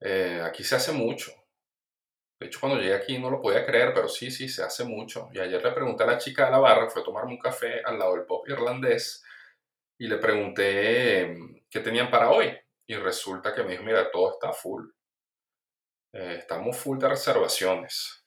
Eh, 0.00 0.40
aquí 0.44 0.62
se 0.64 0.76
hace 0.76 0.92
mucho. 0.92 1.32
De 2.38 2.46
hecho, 2.46 2.60
cuando 2.60 2.78
llegué 2.78 2.94
aquí 2.94 3.18
no 3.18 3.30
lo 3.30 3.40
podía 3.40 3.66
creer, 3.66 3.92
pero 3.92 4.08
sí, 4.08 4.30
sí, 4.30 4.48
se 4.48 4.62
hace 4.62 4.84
mucho. 4.84 5.28
Y 5.32 5.40
ayer 5.40 5.62
le 5.62 5.72
pregunté 5.72 6.04
a 6.04 6.06
la 6.06 6.18
chica 6.18 6.44
de 6.44 6.52
la 6.52 6.58
barra, 6.58 6.88
fue 6.88 7.02
a 7.02 7.04
tomarme 7.04 7.32
un 7.32 7.38
café 7.38 7.82
al 7.84 7.98
lado 7.98 8.14
del 8.14 8.26
pop 8.26 8.48
irlandés, 8.48 9.24
y 9.98 10.06
le 10.06 10.18
pregunté 10.18 11.20
em, 11.22 11.60
qué 11.68 11.80
tenían 11.80 12.10
para 12.10 12.30
hoy. 12.30 12.56
Y 12.86 12.94
resulta 12.94 13.54
que 13.54 13.64
me 13.64 13.72
dijo, 13.72 13.82
mira, 13.82 14.10
todo 14.10 14.32
está 14.34 14.52
full. 14.52 14.88
Eh, 16.12 16.36
estamos 16.38 16.76
full 16.76 16.98
de 16.98 17.08
reservaciones. 17.08 18.24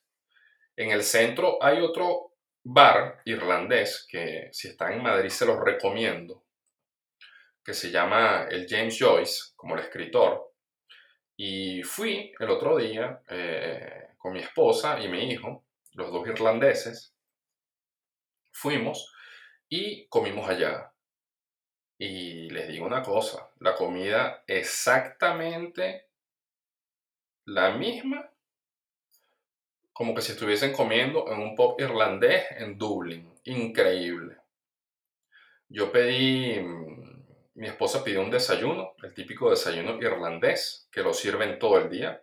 En 0.75 0.91
el 0.91 1.03
centro 1.03 1.58
hay 1.63 1.79
otro 1.81 2.30
bar 2.63 3.21
irlandés 3.25 4.05
que 4.09 4.49
si 4.51 4.69
están 4.69 4.93
en 4.93 5.03
Madrid 5.03 5.29
se 5.29 5.45
los 5.45 5.59
recomiendo, 5.59 6.45
que 7.63 7.73
se 7.73 7.91
llama 7.91 8.47
el 8.49 8.67
James 8.67 8.97
Joyce, 8.99 9.53
como 9.55 9.75
el 9.75 9.81
escritor. 9.81 10.53
Y 11.37 11.81
fui 11.83 12.33
el 12.39 12.49
otro 12.49 12.77
día 12.77 13.21
eh, 13.29 14.09
con 14.17 14.33
mi 14.33 14.39
esposa 14.39 14.99
y 14.99 15.07
mi 15.07 15.31
hijo, 15.31 15.65
los 15.93 16.11
dos 16.11 16.27
irlandeses, 16.27 17.15
fuimos 18.51 19.13
y 19.67 20.07
comimos 20.07 20.49
allá. 20.49 20.93
Y 21.97 22.49
les 22.49 22.67
digo 22.67 22.85
una 22.85 23.01
cosa, 23.01 23.51
la 23.59 23.75
comida 23.75 24.43
exactamente 24.47 26.09
la 27.45 27.71
misma 27.71 28.30
como 30.01 30.15
que 30.15 30.24
si 30.24 30.31
estuviesen 30.31 30.74
comiendo 30.74 31.31
en 31.31 31.39
un 31.39 31.53
pop 31.53 31.79
irlandés 31.79 32.43
en 32.58 32.75
Dublín. 32.75 33.31
Increíble. 33.43 34.36
Yo 35.70 35.91
pedí 35.91 36.60
mm, 36.60 37.51
mi 37.53 37.67
esposa 37.67 38.03
pidió 38.03 38.22
un 38.22 38.31
desayuno, 38.31 38.96
el 39.03 39.13
típico 39.13 39.51
desayuno 39.51 40.01
irlandés, 40.01 40.89
que 40.91 41.03
lo 41.03 41.13
sirven 41.13 41.60
todo 41.60 41.77
el 41.77 41.91
día. 41.91 42.20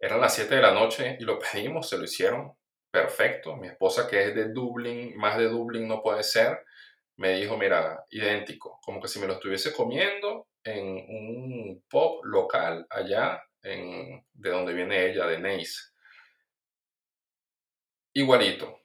Eran 0.00 0.22
las 0.22 0.34
7 0.34 0.54
de 0.54 0.62
la 0.62 0.72
noche 0.72 1.18
y 1.20 1.24
lo 1.24 1.38
pedimos, 1.38 1.90
se 1.90 1.98
lo 1.98 2.04
hicieron 2.04 2.54
perfecto. 2.90 3.54
Mi 3.56 3.68
esposa, 3.68 4.08
que 4.08 4.24
es 4.24 4.34
de 4.34 4.50
Dublín, 4.50 5.14
más 5.18 5.36
de 5.36 5.50
Dublín 5.50 5.86
no 5.86 6.02
puede 6.02 6.22
ser, 6.22 6.64
me 7.16 7.34
dijo, 7.34 7.58
mira, 7.58 8.02
idéntico, 8.08 8.80
como 8.82 8.98
que 8.98 9.08
si 9.08 9.20
me 9.20 9.26
lo 9.26 9.34
estuviese 9.34 9.74
comiendo 9.74 10.48
en 10.64 10.86
un 10.86 11.84
pop 11.90 12.24
local 12.24 12.86
allá 12.88 13.42
en, 13.60 14.24
de 14.32 14.50
donde 14.50 14.72
viene 14.72 15.04
ella, 15.04 15.26
de 15.26 15.38
Nice. 15.38 15.97
Igualito. 18.18 18.80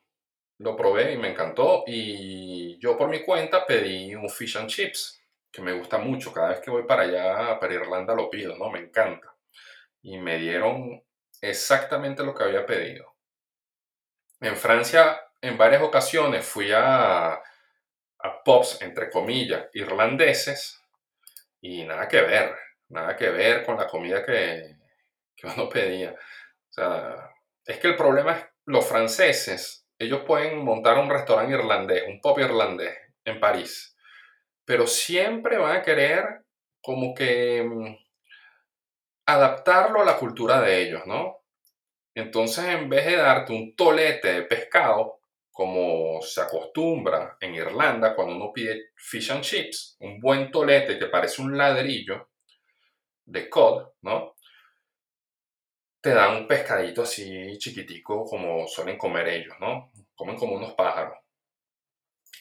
Lo 0.59 0.75
probé 0.75 1.13
y 1.13 1.17
me 1.17 1.31
encantó 1.31 1.83
y 1.87 2.77
yo 2.77 2.95
por 2.95 3.09
mi 3.09 3.23
cuenta 3.23 3.65
pedí 3.65 4.13
un 4.13 4.29
fish 4.29 4.57
and 4.57 4.69
chips, 4.69 5.19
que 5.51 5.59
me 5.59 5.73
gusta 5.73 5.97
mucho. 5.97 6.31
Cada 6.31 6.49
vez 6.49 6.59
que 6.59 6.69
voy 6.69 6.83
para 6.83 7.01
allá, 7.01 7.59
para 7.59 7.73
Irlanda, 7.73 8.13
lo 8.13 8.29
pido, 8.29 8.55
¿no? 8.55 8.69
Me 8.69 8.79
encanta. 8.79 9.33
Y 10.03 10.19
me 10.19 10.37
dieron 10.37 11.03
exactamente 11.41 12.23
lo 12.23 12.35
que 12.35 12.43
había 12.43 12.63
pedido. 12.63 13.15
En 14.39 14.55
Francia, 14.55 15.19
en 15.41 15.57
varias 15.57 15.81
ocasiones 15.81 16.45
fui 16.45 16.71
a, 16.71 17.41
pubs, 18.45 18.83
entre 18.83 19.09
comillas, 19.09 19.67
irlandeses 19.73 20.79
y 21.59 21.83
nada 21.85 22.07
que 22.07 22.21
ver, 22.21 22.55
nada 22.89 23.15
que 23.15 23.29
ver 23.29 23.65
con 23.65 23.77
la 23.77 23.87
comida 23.87 24.23
que, 24.23 24.77
que 25.35 25.47
uno 25.57 25.67
pedía. 25.69 26.11
O 26.11 26.73
sea, 26.73 27.31
es 27.65 27.79
que 27.79 27.87
el 27.87 27.95
problema 27.95 28.37
es 28.37 28.52
los 28.65 28.85
franceses, 28.85 29.87
ellos 29.99 30.21
pueden 30.25 30.63
montar 30.63 30.97
un 30.97 31.09
restaurante 31.09 31.53
irlandés, 31.53 32.03
un 32.07 32.19
pub 32.21 32.39
irlandés 32.39 32.95
en 33.25 33.39
París, 33.39 33.95
pero 34.65 34.87
siempre 34.87 35.57
van 35.57 35.77
a 35.77 35.81
querer 35.81 36.45
como 36.81 37.13
que 37.13 37.63
mm, 37.63 37.95
adaptarlo 39.25 40.01
a 40.01 40.05
la 40.05 40.17
cultura 40.17 40.61
de 40.61 40.81
ellos, 40.81 41.03
¿no? 41.05 41.43
Entonces, 42.15 42.65
en 42.65 42.89
vez 42.89 43.05
de 43.05 43.15
darte 43.15 43.53
un 43.53 43.75
tolete 43.75 44.33
de 44.33 44.41
pescado, 44.43 45.19
como 45.51 46.21
se 46.21 46.41
acostumbra 46.41 47.37
en 47.39 47.55
Irlanda 47.55 48.15
cuando 48.15 48.35
uno 48.35 48.51
pide 48.51 48.91
fish 48.95 49.31
and 49.31 49.41
chips, 49.41 49.97
un 49.99 50.19
buen 50.19 50.51
tolete 50.51 50.97
que 50.97 51.05
parece 51.05 51.41
un 51.41 51.57
ladrillo 51.57 52.29
de 53.25 53.49
cod, 53.49 53.89
¿no? 54.01 54.32
Te 56.03 56.13
dan 56.13 56.35
un 56.35 56.47
pescadito 56.47 57.01
así 57.01 57.57
chiquitico 57.57 58.25
como 58.25 58.67
suelen 58.67 58.97
comer 58.97 59.27
ellos, 59.29 59.55
¿no? 59.59 59.91
Comen 60.13 60.35
como 60.35 60.55
unos 60.55 60.73
pájaros. 60.73 61.17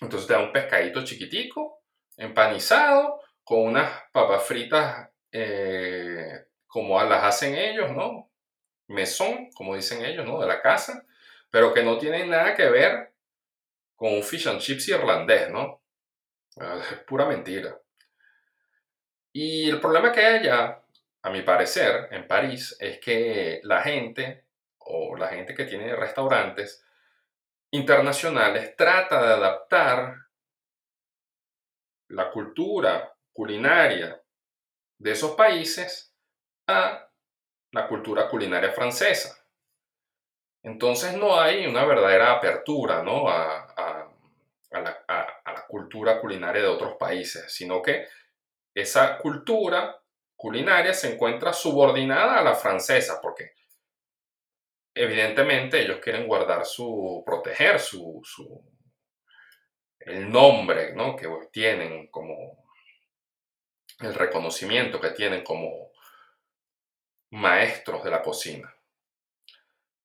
Entonces 0.03 0.27
te 0.27 0.35
dan 0.35 0.45
un 0.45 0.53
pescadito 0.53 1.03
chiquitico, 1.03 1.83
empanizado, 2.19 3.23
con 3.43 3.61
unas 3.61 4.03
papas 4.13 4.43
fritas 4.43 5.09
eh, 5.31 6.47
como 6.67 7.03
las 7.03 7.25
hacen 7.25 7.55
ellos, 7.55 7.91
¿no? 7.93 8.31
Mesón, 8.89 9.51
como 9.55 9.77
dicen 9.77 10.05
ellos, 10.05 10.27
¿no? 10.27 10.41
De 10.41 10.47
la 10.47 10.61
casa 10.61 11.07
pero 11.53 11.75
que 11.75 11.85
no 11.85 11.99
tienen 11.99 12.31
nada 12.31 12.55
que 12.55 12.69
ver 12.71 13.13
con 13.95 14.15
un 14.15 14.23
fish 14.23 14.49
and 14.49 14.59
chips 14.59 14.89
irlandés, 14.89 15.51
¿no? 15.51 15.83
Es 16.57 16.99
pura 17.07 17.27
mentira. 17.27 17.79
Y 19.35 19.69
el 19.69 19.79
problema 19.79 20.11
que 20.11 20.21
hay 20.21 20.39
allá, 20.39 20.82
a 21.23 21.31
mi 21.31 21.43
parecer, 21.43 22.09
en 22.11 22.27
París, 22.27 22.77
es 22.81 22.99
que 22.99 23.61
la 23.63 23.83
gente, 23.83 24.47
o 24.79 25.17
la 25.17 25.29
gente 25.29 25.55
que 25.55 25.65
tiene 25.65 25.95
restaurantes 25.95 26.85
internacionales, 27.71 28.75
trata 28.77 29.23
de 29.25 29.33
adaptar 29.35 30.17
la 32.09 32.31
cultura 32.31 33.15
culinaria 33.33 34.21
de 34.99 35.11
esos 35.11 35.33
países 35.33 36.15
a 36.67 37.09
la 37.71 37.89
cultura 37.89 38.29
culinaria 38.29 38.73
francesa. 38.73 39.37
Entonces 40.63 41.17
no 41.17 41.41
hay 41.41 41.67
una 41.67 41.85
verdadera 41.85 42.33
apertura 42.33 43.03
¿no? 43.03 43.29
a, 43.29 44.09
la, 44.71 45.67
cultura 45.69 46.21
culinaria 46.21 46.61
de 46.61 46.69
otros 46.69 46.97
países, 46.97 47.51
sino 47.51 47.81
que 47.81 48.07
esa 48.75 49.17
cultura 49.17 50.02
culinaria 50.43 50.93
se 50.93 51.13
encuentra 51.13 51.53
subordinada 51.53 52.41
a 52.41 52.43
la 52.43 52.57
francesa, 52.57 53.21
porque 53.23 53.53
evidentemente 54.93 55.81
ellos 55.81 56.01
quieren 56.03 56.27
guardar 56.27 56.67
su, 56.67 57.23
proteger 57.25 57.79
su, 57.79 58.21
su 58.25 58.61
el 60.01 60.29
nombre 60.29 60.97
¿no? 60.97 61.15
que 61.15 61.29
tienen 61.53 62.09
como 62.09 62.67
el 64.01 64.13
reconocimiento 64.15 65.01
que 65.01 65.11
tienen 65.11 65.45
como 65.45 65.93
maestros 67.31 68.03
de 68.03 68.11
la 68.11 68.21
cocina. 68.21 68.75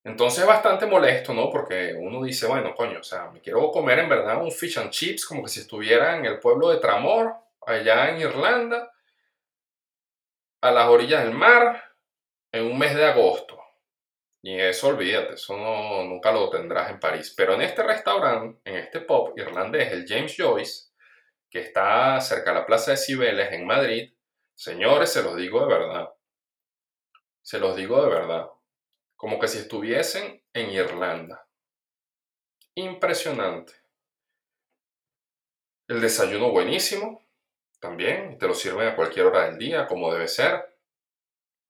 Entonces 0.04 0.42
es 0.42 0.48
bastante 0.48 0.86
molesto, 0.86 1.34
¿no? 1.34 1.50
Porque 1.50 1.96
uno 1.98 2.24
dice, 2.24 2.46
bueno, 2.46 2.76
coño, 2.76 3.00
o 3.00 3.04
sea, 3.04 3.32
me 3.32 3.42
quiero 3.42 3.72
comer 3.72 3.98
en 3.98 4.08
verdad 4.08 4.40
un 4.40 4.52
fish 4.52 4.78
and 4.78 4.92
chips 4.92 5.26
como 5.26 5.42
que 5.42 5.50
si 5.50 5.62
estuviera 5.62 6.16
en 6.16 6.26
el 6.26 6.40
pueblo 6.40 6.70
de 6.70 6.78
Tramor, 6.78 7.36
allá 7.66 8.10
en 8.10 8.22
Irlanda, 8.22 8.94
a 10.68 10.72
las 10.72 10.88
orillas 10.88 11.24
del 11.24 11.34
mar, 11.34 11.84
en 12.52 12.66
un 12.66 12.78
mes 12.78 12.96
de 12.96 13.06
agosto. 13.06 13.60
Y 14.42 14.60
eso, 14.60 14.88
olvídate, 14.88 15.34
eso 15.34 15.58
no, 15.58 16.04
nunca 16.04 16.32
lo 16.32 16.50
tendrás 16.50 16.90
en 16.90 17.00
París. 17.00 17.34
Pero 17.36 17.54
en 17.56 17.62
este 17.62 17.84
restaurante, 17.84 18.60
en 18.64 18.78
este 18.78 19.02
pub 19.02 19.34
irlandés, 19.38 19.92
el 19.92 20.06
James 20.08 20.36
Joyce, 20.38 20.92
que 21.50 21.60
está 21.60 22.20
cerca 22.22 22.52
de 22.52 22.60
la 22.60 22.66
Plaza 22.66 22.92
de 22.92 22.98
Cibeles 22.98 23.52
en 23.52 23.66
Madrid, 23.66 24.14
señores, 24.56 25.12
se 25.12 25.24
los 25.24 25.36
digo 25.36 25.62
de 25.62 25.68
verdad. 25.68 26.10
Se 27.42 27.60
los 27.60 27.76
digo 27.76 28.02
de 28.04 28.10
verdad 28.10 28.48
como 29.18 29.40
que 29.40 29.48
si 29.48 29.58
estuviesen 29.58 30.42
en 30.54 30.70
Irlanda. 30.70 31.46
Impresionante. 32.76 33.74
El 35.88 36.00
desayuno 36.00 36.52
buenísimo, 36.52 37.27
también, 37.80 38.38
te 38.38 38.48
lo 38.48 38.54
sirven 38.54 38.88
a 38.88 38.96
cualquier 38.96 39.28
hora 39.28 39.46
del 39.46 39.58
día, 39.58 39.88
como 39.88 40.12
debe 40.12 40.28
ser. 40.28 40.78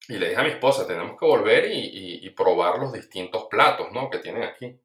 Y 0.08 0.18
le 0.18 0.30
dije 0.30 0.40
a 0.40 0.44
mi 0.44 0.52
esposa, 0.52 0.88
tenemos 0.88 1.20
que 1.20 1.26
volver 1.26 1.66
y, 1.70 2.30
probar 2.32 2.80
los 2.80 2.94
distintos 2.94 3.46
platos 3.50 3.92
¿no? 3.92 4.10
que 4.10 4.20
tienen 4.20 4.44
aquí. 4.44 4.80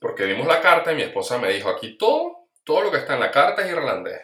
Porque 0.00 0.24
vimos 0.24 0.46
la 0.46 0.60
carta 0.60 0.92
y 0.92 0.96
mi 0.96 1.02
esposa 1.02 1.38
me 1.38 1.52
dijo, 1.52 1.68
aquí 1.68 1.96
todo, 1.96 2.48
todo 2.64 2.82
lo 2.82 2.90
que 2.90 2.98
está 2.98 3.14
en 3.14 3.20
la 3.20 3.30
carta 3.30 3.62
es 3.62 3.70
irlandés. 3.70 4.20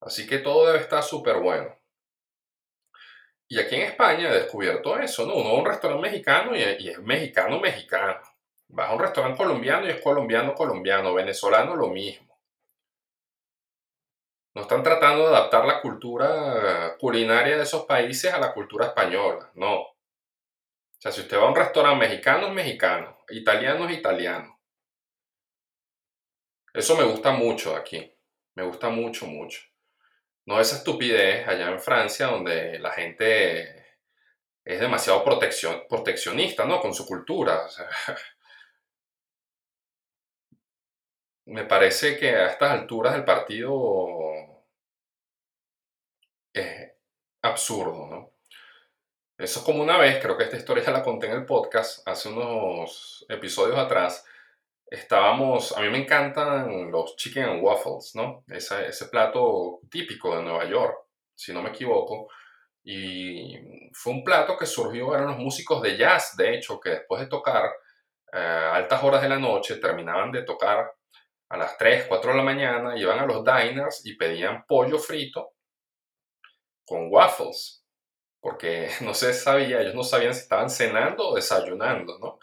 Así 0.00 0.26
que 0.26 0.38
todo 0.38 0.66
debe 0.66 0.80
estar 0.80 1.02
súper 1.02 1.36
bueno. 1.36 1.76
Y 3.48 3.58
aquí 3.58 3.74
en 3.74 3.82
España 3.82 4.28
he 4.28 4.34
descubierto 4.34 4.98
eso, 4.98 5.26
¿no? 5.26 5.34
Uno 5.34 5.50
va 5.50 5.56
a 5.56 5.60
un 5.60 5.66
restaurante 5.66 6.08
mexicano 6.08 6.56
y, 6.56 6.62
es 6.62 6.98
mexicano, 7.00 7.58
mexicano. 7.58 8.20
Vas 8.68 8.90
a 8.90 8.94
un 8.94 9.00
restaurante 9.00 9.36
colombiano 9.36 9.86
y 9.86 9.90
es 9.90 10.00
colombiano, 10.00 10.54
colombiano. 10.54 11.14
Venezolano, 11.14 11.74
lo 11.74 11.88
mismo. 11.88 12.29
No 14.54 14.62
están 14.62 14.82
tratando 14.82 15.28
de 15.28 15.36
adaptar 15.36 15.64
la 15.64 15.80
cultura 15.80 16.96
culinaria 16.98 17.56
de 17.56 17.62
esos 17.62 17.84
países 17.86 18.32
a 18.32 18.38
la 18.38 18.52
cultura 18.52 18.86
española, 18.86 19.50
no. 19.54 19.80
O 19.80 19.96
sea, 20.98 21.12
si 21.12 21.20
usted 21.20 21.38
va 21.38 21.44
a 21.44 21.48
un 21.48 21.56
restaurante 21.56 22.06
mexicano, 22.06 22.48
es 22.48 22.52
mexicano. 22.52 23.18
Italiano, 23.30 23.88
es 23.88 23.96
italiano. 23.96 24.60
Eso 26.74 26.96
me 26.96 27.04
gusta 27.04 27.32
mucho 27.32 27.74
aquí. 27.74 28.12
Me 28.54 28.64
gusta 28.64 28.90
mucho, 28.90 29.26
mucho. 29.26 29.60
No 30.46 30.60
esa 30.60 30.76
estupidez 30.76 31.46
allá 31.46 31.70
en 31.70 31.80
Francia 31.80 32.26
donde 32.26 32.78
la 32.78 32.90
gente 32.90 33.96
es 34.64 34.80
demasiado 34.80 35.24
proteccionista, 35.24 36.64
¿no? 36.64 36.80
Con 36.80 36.92
su 36.92 37.06
cultura. 37.06 37.66
me 41.50 41.64
parece 41.64 42.16
que 42.16 42.30
a 42.30 42.46
estas 42.46 42.70
alturas 42.70 43.12
del 43.12 43.24
partido 43.24 44.16
es 46.52 46.92
absurdo, 47.42 48.06
¿no? 48.06 48.30
Eso 49.36 49.60
es 49.60 49.64
como 49.64 49.82
una 49.82 49.96
vez, 49.98 50.22
creo 50.22 50.36
que 50.36 50.44
esta 50.44 50.56
historia 50.56 50.84
ya 50.84 50.92
la 50.92 51.02
conté 51.02 51.26
en 51.26 51.32
el 51.32 51.46
podcast 51.46 52.06
hace 52.06 52.28
unos 52.28 53.24
episodios 53.28 53.78
atrás, 53.78 54.24
estábamos, 54.86 55.76
a 55.76 55.80
mí 55.80 55.88
me 55.88 55.98
encantan 55.98 56.90
los 56.90 57.16
chicken 57.16 57.44
and 57.44 57.62
waffles, 57.62 58.14
¿no? 58.14 58.44
Ese, 58.48 58.86
ese 58.86 59.06
plato 59.06 59.80
típico 59.90 60.36
de 60.36 60.42
Nueva 60.42 60.66
York, 60.66 60.98
si 61.34 61.52
no 61.52 61.62
me 61.62 61.70
equivoco. 61.70 62.28
Y 62.84 63.90
fue 63.92 64.12
un 64.12 64.24
plato 64.24 64.56
que 64.56 64.66
surgió, 64.66 65.14
eran 65.14 65.28
los 65.28 65.38
músicos 65.38 65.82
de 65.82 65.96
jazz, 65.96 66.36
de 66.36 66.54
hecho, 66.54 66.78
que 66.78 66.90
después 66.90 67.20
de 67.20 67.28
tocar 67.28 67.70
eh, 68.32 68.38
a 68.38 68.74
altas 68.76 69.02
horas 69.02 69.22
de 69.22 69.28
la 69.28 69.38
noche, 69.38 69.76
terminaban 69.76 70.30
de 70.32 70.42
tocar 70.42 70.92
a 71.50 71.56
las 71.56 71.76
3, 71.76 72.06
4 72.06 72.30
de 72.30 72.36
la 72.36 72.44
mañana, 72.44 72.96
iban 72.96 73.18
a 73.18 73.26
los 73.26 73.44
diners 73.44 74.06
y 74.06 74.14
pedían 74.14 74.64
pollo 74.66 74.98
frito 74.98 75.54
con 76.86 77.08
waffles, 77.12 77.84
porque 78.40 78.88
no 79.02 79.14
se 79.14 79.34
sabía, 79.34 79.80
ellos 79.80 79.94
no 79.94 80.04
sabían 80.04 80.32
si 80.32 80.40
estaban 80.40 80.70
cenando 80.70 81.28
o 81.28 81.34
desayunando, 81.34 82.18
¿no? 82.18 82.38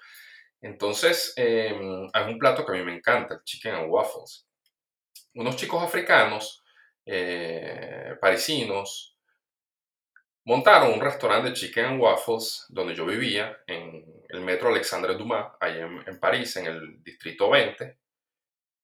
Entonces, 0.61 1.33
em, 1.37 2.09
hay 2.13 2.33
un 2.33 2.37
plato 2.37 2.65
que 2.65 2.71
a 2.73 2.75
mí 2.75 2.83
me 2.83 2.95
encanta, 2.95 3.35
el 3.35 3.43
chicken 3.43 3.75
and 3.75 3.89
waffles. 3.89 4.45
Unos 5.35 5.55
chicos 5.55 5.81
africanos, 5.81 6.63
eh, 7.05 8.15
parisinos, 8.19 9.17
montaron 10.43 10.93
un 10.93 10.99
restaurante 10.99 11.49
de 11.49 11.55
chicken 11.55 11.85
and 11.85 12.01
waffles 12.01 12.65
donde 12.69 12.95
yo 12.95 13.05
vivía, 13.05 13.57
en 13.67 14.03
el 14.29 14.41
metro 14.41 14.69
Alexandre 14.69 15.15
Dumas, 15.15 15.53
ahí 15.61 15.79
en, 15.79 16.03
en 16.05 16.19
París, 16.19 16.57
en 16.57 16.65
el 16.65 17.03
distrito 17.03 17.49
20. 17.49 17.97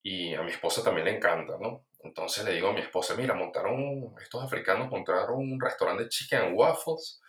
Y 0.04 0.36
a 0.36 0.42
mi 0.44 0.52
esposa 0.52 0.84
también 0.84 1.06
le 1.06 1.16
encanta, 1.16 1.58
¿no? 1.60 1.86
Entonces 2.04 2.44
le 2.44 2.54
digo 2.54 2.68
a 2.68 2.74
mi 2.74 2.82
esposa, 2.82 3.16
mira, 3.16 3.34
montaron, 3.34 4.14
estos 4.22 4.44
africanos 4.44 4.90
montaron 4.90 5.38
un 5.38 5.60
restaurante 5.60 6.04
de 6.04 6.10
chicken 6.10 6.42
and 6.42 6.58
waffles, 6.58 7.22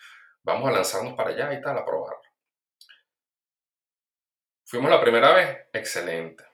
vamos 0.42 0.68
a 0.68 0.72
lanzarnos 0.72 1.14
para 1.14 1.30
allá 1.30 1.52
y 1.54 1.62
tal, 1.62 1.78
a 1.78 1.84
probarlo. 1.84 2.20
Fuimos 4.66 4.90
la 4.90 5.00
primera 5.00 5.32
vez, 5.32 5.68
excelente. 5.72 6.44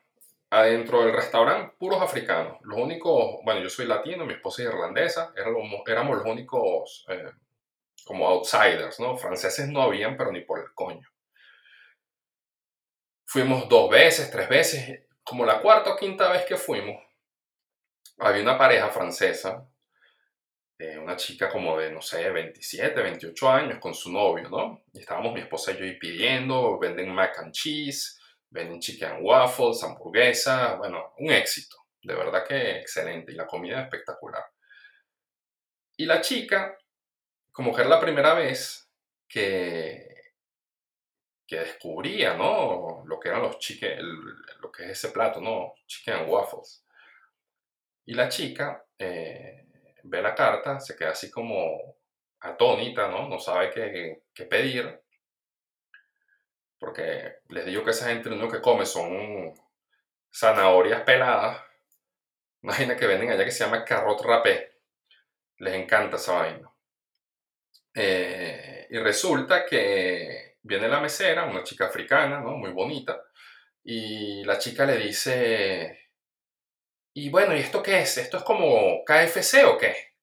Adentro 0.50 1.02
del 1.02 1.14
restaurante, 1.14 1.74
puros 1.78 2.02
africanos. 2.02 2.58
Los 2.62 2.78
únicos, 2.78 3.36
bueno, 3.44 3.62
yo 3.62 3.70
soy 3.70 3.86
latino, 3.86 4.26
mi 4.26 4.34
esposa 4.34 4.62
es 4.62 4.68
irlandesa, 4.68 5.32
éramos, 5.34 5.64
éramos 5.86 6.18
los 6.18 6.26
únicos 6.26 7.06
eh, 7.08 7.30
como 8.04 8.28
outsiders, 8.28 9.00
¿no? 9.00 9.16
Franceses 9.16 9.68
no 9.68 9.80
habían, 9.80 10.16
pero 10.18 10.32
ni 10.32 10.42
por 10.42 10.58
el 10.58 10.74
coño. 10.74 11.08
Fuimos 13.24 13.68
dos 13.68 13.88
veces, 13.88 14.30
tres 14.30 14.48
veces, 14.48 15.04
como 15.30 15.46
la 15.46 15.60
cuarta 15.60 15.92
o 15.92 15.96
quinta 15.96 16.28
vez 16.32 16.44
que 16.44 16.56
fuimos, 16.56 17.00
había 18.18 18.42
una 18.42 18.58
pareja 18.58 18.88
francesa, 18.88 19.64
eh, 20.76 20.98
una 20.98 21.14
chica 21.14 21.48
como 21.48 21.78
de, 21.78 21.92
no 21.92 22.02
sé, 22.02 22.28
27, 22.28 23.00
28 23.00 23.48
años 23.48 23.78
con 23.78 23.94
su 23.94 24.10
novio, 24.10 24.48
¿no? 24.48 24.82
Y 24.92 24.98
estábamos 24.98 25.32
mi 25.32 25.38
esposa 25.38 25.70
y 25.70 25.76
yo 25.76 25.84
ahí 25.84 25.96
pidiendo, 26.00 26.80
venden 26.80 27.14
mac 27.14 27.38
and 27.38 27.52
cheese, 27.52 28.18
venden 28.50 28.80
chicken 28.80 29.18
waffles, 29.20 29.84
hamburguesa, 29.84 30.74
bueno, 30.74 31.14
un 31.18 31.30
éxito, 31.30 31.76
de 32.02 32.14
verdad 32.16 32.44
que 32.44 32.80
excelente 32.80 33.30
y 33.30 33.36
la 33.36 33.46
comida 33.46 33.82
espectacular. 33.82 34.42
Y 35.96 36.06
la 36.06 36.20
chica, 36.20 36.76
como 37.52 37.72
que 37.72 37.82
era 37.82 37.90
la 37.90 38.00
primera 38.00 38.34
vez 38.34 38.90
que, 39.28 40.32
que 41.46 41.60
descubría, 41.60 42.34
¿no? 42.34 43.04
Que 43.20 43.28
eran 43.28 43.42
los 43.42 43.58
chicken, 43.58 43.98
lo 44.60 44.72
que 44.72 44.84
es 44.84 44.90
ese 44.90 45.10
plato, 45.10 45.40
¿no? 45.40 45.74
Chicken 45.86 46.14
and 46.14 46.28
waffles. 46.28 46.84
Y 48.06 48.14
la 48.14 48.28
chica 48.28 48.84
eh, 48.98 49.66
ve 50.04 50.22
la 50.22 50.34
carta, 50.34 50.80
se 50.80 50.96
queda 50.96 51.10
así 51.10 51.30
como 51.30 51.96
atónita, 52.40 53.08
¿no? 53.08 53.28
No 53.28 53.38
sabe 53.38 53.70
qué, 53.70 54.24
qué 54.34 54.46
pedir. 54.46 55.00
Porque 56.78 57.40
les 57.48 57.66
digo 57.66 57.84
que 57.84 57.90
esa 57.90 58.08
gente 58.08 58.30
lo 58.30 58.36
único 58.36 58.52
que 58.52 58.62
come 58.62 58.86
son 58.86 59.54
zanahorias 60.32 61.02
peladas. 61.02 61.62
Una 62.62 62.74
vaina 62.74 62.96
que 62.96 63.06
venden 63.06 63.30
allá 63.30 63.44
que 63.44 63.50
se 63.50 63.64
llama 63.64 63.84
carrot 63.84 64.22
rapé. 64.22 64.80
Les 65.58 65.74
encanta 65.74 66.16
esa 66.16 66.32
vaina. 66.32 66.70
Eh, 67.94 68.86
y 68.90 68.98
resulta 68.98 69.66
que 69.66 70.49
viene 70.62 70.88
la 70.88 71.00
mesera, 71.00 71.44
una 71.44 71.62
chica 71.62 71.86
africana, 71.86 72.40
¿no? 72.40 72.56
Muy 72.56 72.70
bonita. 72.72 73.22
Y 73.82 74.44
la 74.44 74.58
chica 74.58 74.84
le 74.84 74.96
dice, 74.96 76.10
y 77.14 77.30
bueno, 77.30 77.56
¿y 77.56 77.60
esto 77.60 77.82
qué 77.82 78.00
es? 78.00 78.18
¿Esto 78.18 78.38
es 78.38 78.42
como 78.44 79.04
KFC 79.04 79.64
o 79.66 79.78
qué? 79.78 80.14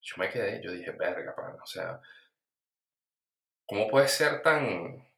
Yo 0.00 0.16
me 0.18 0.28
quedé, 0.30 0.60
yo 0.62 0.72
dije, 0.72 0.90
verga, 0.92 1.34
pan, 1.34 1.58
o 1.60 1.66
sea, 1.66 2.00
¿cómo 3.66 3.88
puedes 3.88 4.10
ser 4.12 4.42
tan... 4.42 5.08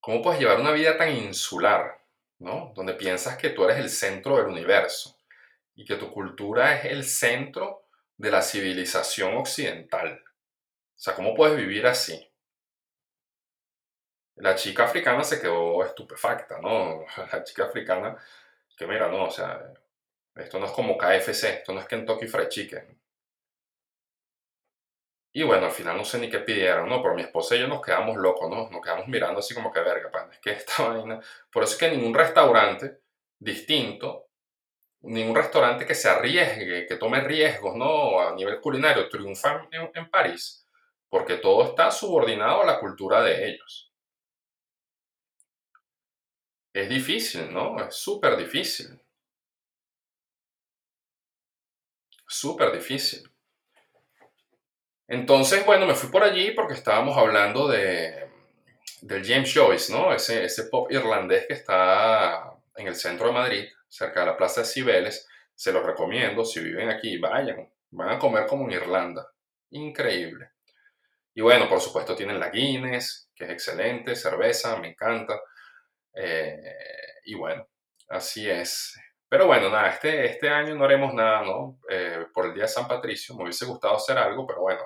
¿Cómo 0.00 0.22
puedes 0.22 0.40
llevar 0.40 0.60
una 0.60 0.72
vida 0.72 0.96
tan 0.96 1.10
insular, 1.10 2.00
¿no? 2.38 2.72
Donde 2.76 2.94
piensas 2.94 3.36
que 3.36 3.50
tú 3.50 3.64
eres 3.64 3.78
el 3.78 3.90
centro 3.90 4.36
del 4.36 4.46
universo 4.46 5.18
y 5.74 5.84
que 5.84 5.96
tu 5.96 6.12
cultura 6.12 6.76
es 6.76 6.84
el 6.86 7.04
centro 7.04 7.88
de 8.16 8.30
la 8.30 8.42
civilización 8.42 9.36
occidental. 9.36 10.22
O 10.96 10.98
sea, 10.98 11.14
¿cómo 11.14 11.34
puedes 11.34 11.56
vivir 11.56 11.86
así? 11.86 12.28
La 14.36 14.54
chica 14.54 14.84
africana 14.84 15.22
se 15.24 15.40
quedó 15.40 15.84
estupefacta, 15.84 16.58
¿no? 16.60 17.04
La 17.32 17.44
chica 17.44 17.64
africana 17.64 18.16
que 18.76 18.86
mira, 18.86 19.08
no, 19.08 19.24
o 19.24 19.30
sea, 19.30 19.72
esto 20.36 20.58
no 20.60 20.66
es 20.66 20.72
como 20.72 20.98
KFC, 20.98 21.44
esto 21.44 21.72
no 21.72 21.80
es 21.80 21.86
Kentucky 21.86 22.26
Fried 22.28 22.48
Chicken. 22.48 23.00
Y 25.32 25.42
bueno, 25.42 25.66
al 25.66 25.72
final 25.72 25.96
no 25.98 26.04
sé 26.04 26.18
ni 26.18 26.30
qué 26.30 26.38
pidieron, 26.40 26.88
¿no? 26.88 27.02
Pero 27.02 27.14
mi 27.14 27.22
esposa 27.22 27.56
y 27.56 27.60
yo 27.60 27.68
nos 27.68 27.82
quedamos 27.82 28.16
locos, 28.16 28.48
¿no? 28.50 28.70
Nos 28.70 28.80
quedamos 28.82 29.06
mirando 29.08 29.40
así 29.40 29.54
como 29.54 29.70
que 29.70 29.80
verga, 29.80 30.10
pan, 30.10 30.30
es 30.32 30.38
que 30.38 30.52
esta 30.52 30.82
vaina. 30.88 31.20
Por 31.50 31.62
eso 31.64 31.72
es 31.74 31.78
que 31.78 31.90
ningún 31.90 32.14
restaurante 32.14 33.00
distinto, 33.38 34.28
ningún 35.02 35.36
restaurante 35.36 35.86
que 35.86 35.94
se 35.94 36.08
arriesgue, 36.08 36.86
que 36.86 36.96
tome 36.96 37.20
riesgos, 37.20 37.76
¿no? 37.76 38.20
A 38.20 38.34
nivel 38.34 38.60
culinario, 38.60 39.08
triunfa 39.08 39.68
en, 39.70 39.90
en 39.94 40.10
París, 40.10 40.65
porque 41.16 41.38
todo 41.38 41.64
está 41.64 41.90
subordinado 41.90 42.60
a 42.60 42.66
la 42.66 42.78
cultura 42.78 43.22
de 43.22 43.48
ellos. 43.48 43.90
Es 46.74 46.90
difícil, 46.90 47.50
¿no? 47.54 47.82
Es 47.82 47.94
súper 47.94 48.36
difícil. 48.36 49.00
Súper 52.28 52.70
difícil. 52.70 53.26
Entonces, 55.08 55.64
bueno, 55.64 55.86
me 55.86 55.94
fui 55.94 56.10
por 56.10 56.22
allí 56.22 56.50
porque 56.50 56.74
estábamos 56.74 57.16
hablando 57.16 57.66
de, 57.66 58.30
del 59.00 59.26
James 59.26 59.50
Joyce, 59.54 59.90
¿no? 59.90 60.12
Ese, 60.12 60.44
ese 60.44 60.64
pop 60.64 60.92
irlandés 60.92 61.46
que 61.46 61.54
está 61.54 62.52
en 62.76 62.88
el 62.88 62.94
centro 62.94 63.28
de 63.28 63.32
Madrid, 63.32 63.64
cerca 63.88 64.20
de 64.20 64.26
la 64.26 64.36
Plaza 64.36 64.60
de 64.60 64.66
Cibeles. 64.66 65.26
Se 65.54 65.72
los 65.72 65.82
recomiendo, 65.82 66.44
si 66.44 66.60
viven 66.60 66.90
aquí, 66.90 67.16
vayan. 67.16 67.72
Van 67.92 68.10
a 68.10 68.18
comer 68.18 68.46
como 68.46 68.66
en 68.66 68.72
Irlanda. 68.72 69.26
Increíble. 69.70 70.55
Y 71.36 71.42
bueno, 71.42 71.68
por 71.68 71.82
supuesto 71.82 72.16
tienen 72.16 72.40
la 72.40 72.48
Guinness, 72.48 73.30
que 73.34 73.44
es 73.44 73.50
excelente, 73.50 74.16
cerveza, 74.16 74.74
me 74.78 74.88
encanta. 74.88 75.38
Eh, 76.14 76.74
y 77.26 77.34
bueno, 77.34 77.68
así 78.08 78.48
es. 78.48 78.98
Pero 79.28 79.46
bueno, 79.46 79.68
nada, 79.68 79.90
este, 79.90 80.24
este 80.24 80.48
año 80.48 80.74
no 80.74 80.86
haremos 80.86 81.12
nada, 81.12 81.42
¿no? 81.42 81.78
Eh, 81.90 82.24
por 82.32 82.46
el 82.46 82.54
Día 82.54 82.62
de 82.62 82.68
San 82.68 82.88
Patricio. 82.88 83.36
Me 83.36 83.42
hubiese 83.42 83.66
gustado 83.66 83.96
hacer 83.96 84.16
algo, 84.16 84.46
pero 84.46 84.62
bueno, 84.62 84.80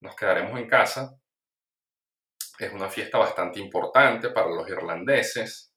nos 0.00 0.16
quedaremos 0.16 0.58
en 0.58 0.68
casa. 0.68 1.16
Es 2.58 2.72
una 2.72 2.88
fiesta 2.88 3.18
bastante 3.18 3.60
importante 3.60 4.30
para 4.30 4.48
los 4.48 4.68
irlandeses. 4.68 5.72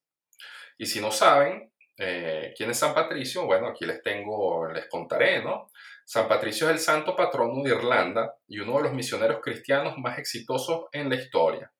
Y 0.79 0.87
si 0.87 0.99
no 0.99 1.11
saben 1.11 1.71
eh, 1.95 2.55
quién 2.57 2.71
es 2.71 2.79
San 2.79 2.95
Patricio, 2.95 3.45
bueno, 3.45 3.67
aquí 3.67 3.85
les 3.85 4.01
tengo, 4.01 4.67
les 4.67 4.87
contaré, 4.87 5.43
¿no? 5.43 5.69
San 6.07 6.27
Patricio 6.27 6.67
es 6.67 6.73
el 6.73 6.79
santo 6.79 7.15
patrono 7.15 7.63
de 7.63 7.71
Irlanda 7.71 8.35
y 8.47 8.59
uno 8.59 8.77
de 8.77 8.83
los 8.83 8.93
misioneros 8.93 9.39
cristianos 9.41 9.97
más 9.97 10.19
exitosos 10.19 10.85
en 10.91 11.09
la 11.09 11.15
historia. 11.15 11.73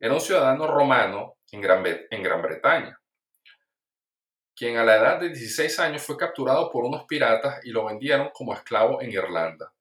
Era 0.00 0.14
un 0.14 0.20
ciudadano 0.20 0.66
romano 0.66 1.36
en 1.52 1.60
Gran, 1.60 1.84
Bretaña, 2.42 3.00
quien 4.56 4.78
a 4.78 4.84
la 4.84 4.96
edad 4.96 5.20
de 5.20 5.28
16 5.28 5.78
años 5.78 6.02
fue 6.02 6.16
capturado 6.16 6.72
por 6.72 6.84
unos 6.84 7.04
piratas 7.04 7.64
y 7.64 7.70
lo 7.70 7.84
vendieron 7.84 8.30
como 8.34 8.52
esclavo 8.52 9.00
en 9.00 9.12
Irlanda. 9.12 9.72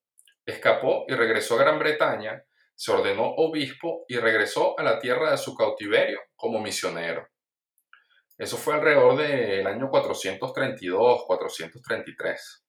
Escapó 0.45 1.05
y 1.07 1.15
regresó 1.15 1.55
a 1.55 1.63
Gran 1.63 1.79
Bretaña, 1.79 2.45
se 2.75 2.91
ordenó 2.91 3.33
obispo 3.37 4.05
y 4.07 4.17
regresó 4.17 4.79
a 4.79 4.83
la 4.83 4.99
tierra 4.99 5.31
de 5.31 5.39
su 5.39 5.55
cautiverio 5.55 6.19
como 6.35 6.61
misionero. 6.61 7.27
Eso 8.37 8.57
fue 8.57 8.75
alrededor 8.75 9.17
del 9.17 9.65
año 9.65 9.89
432-433 9.89 12.61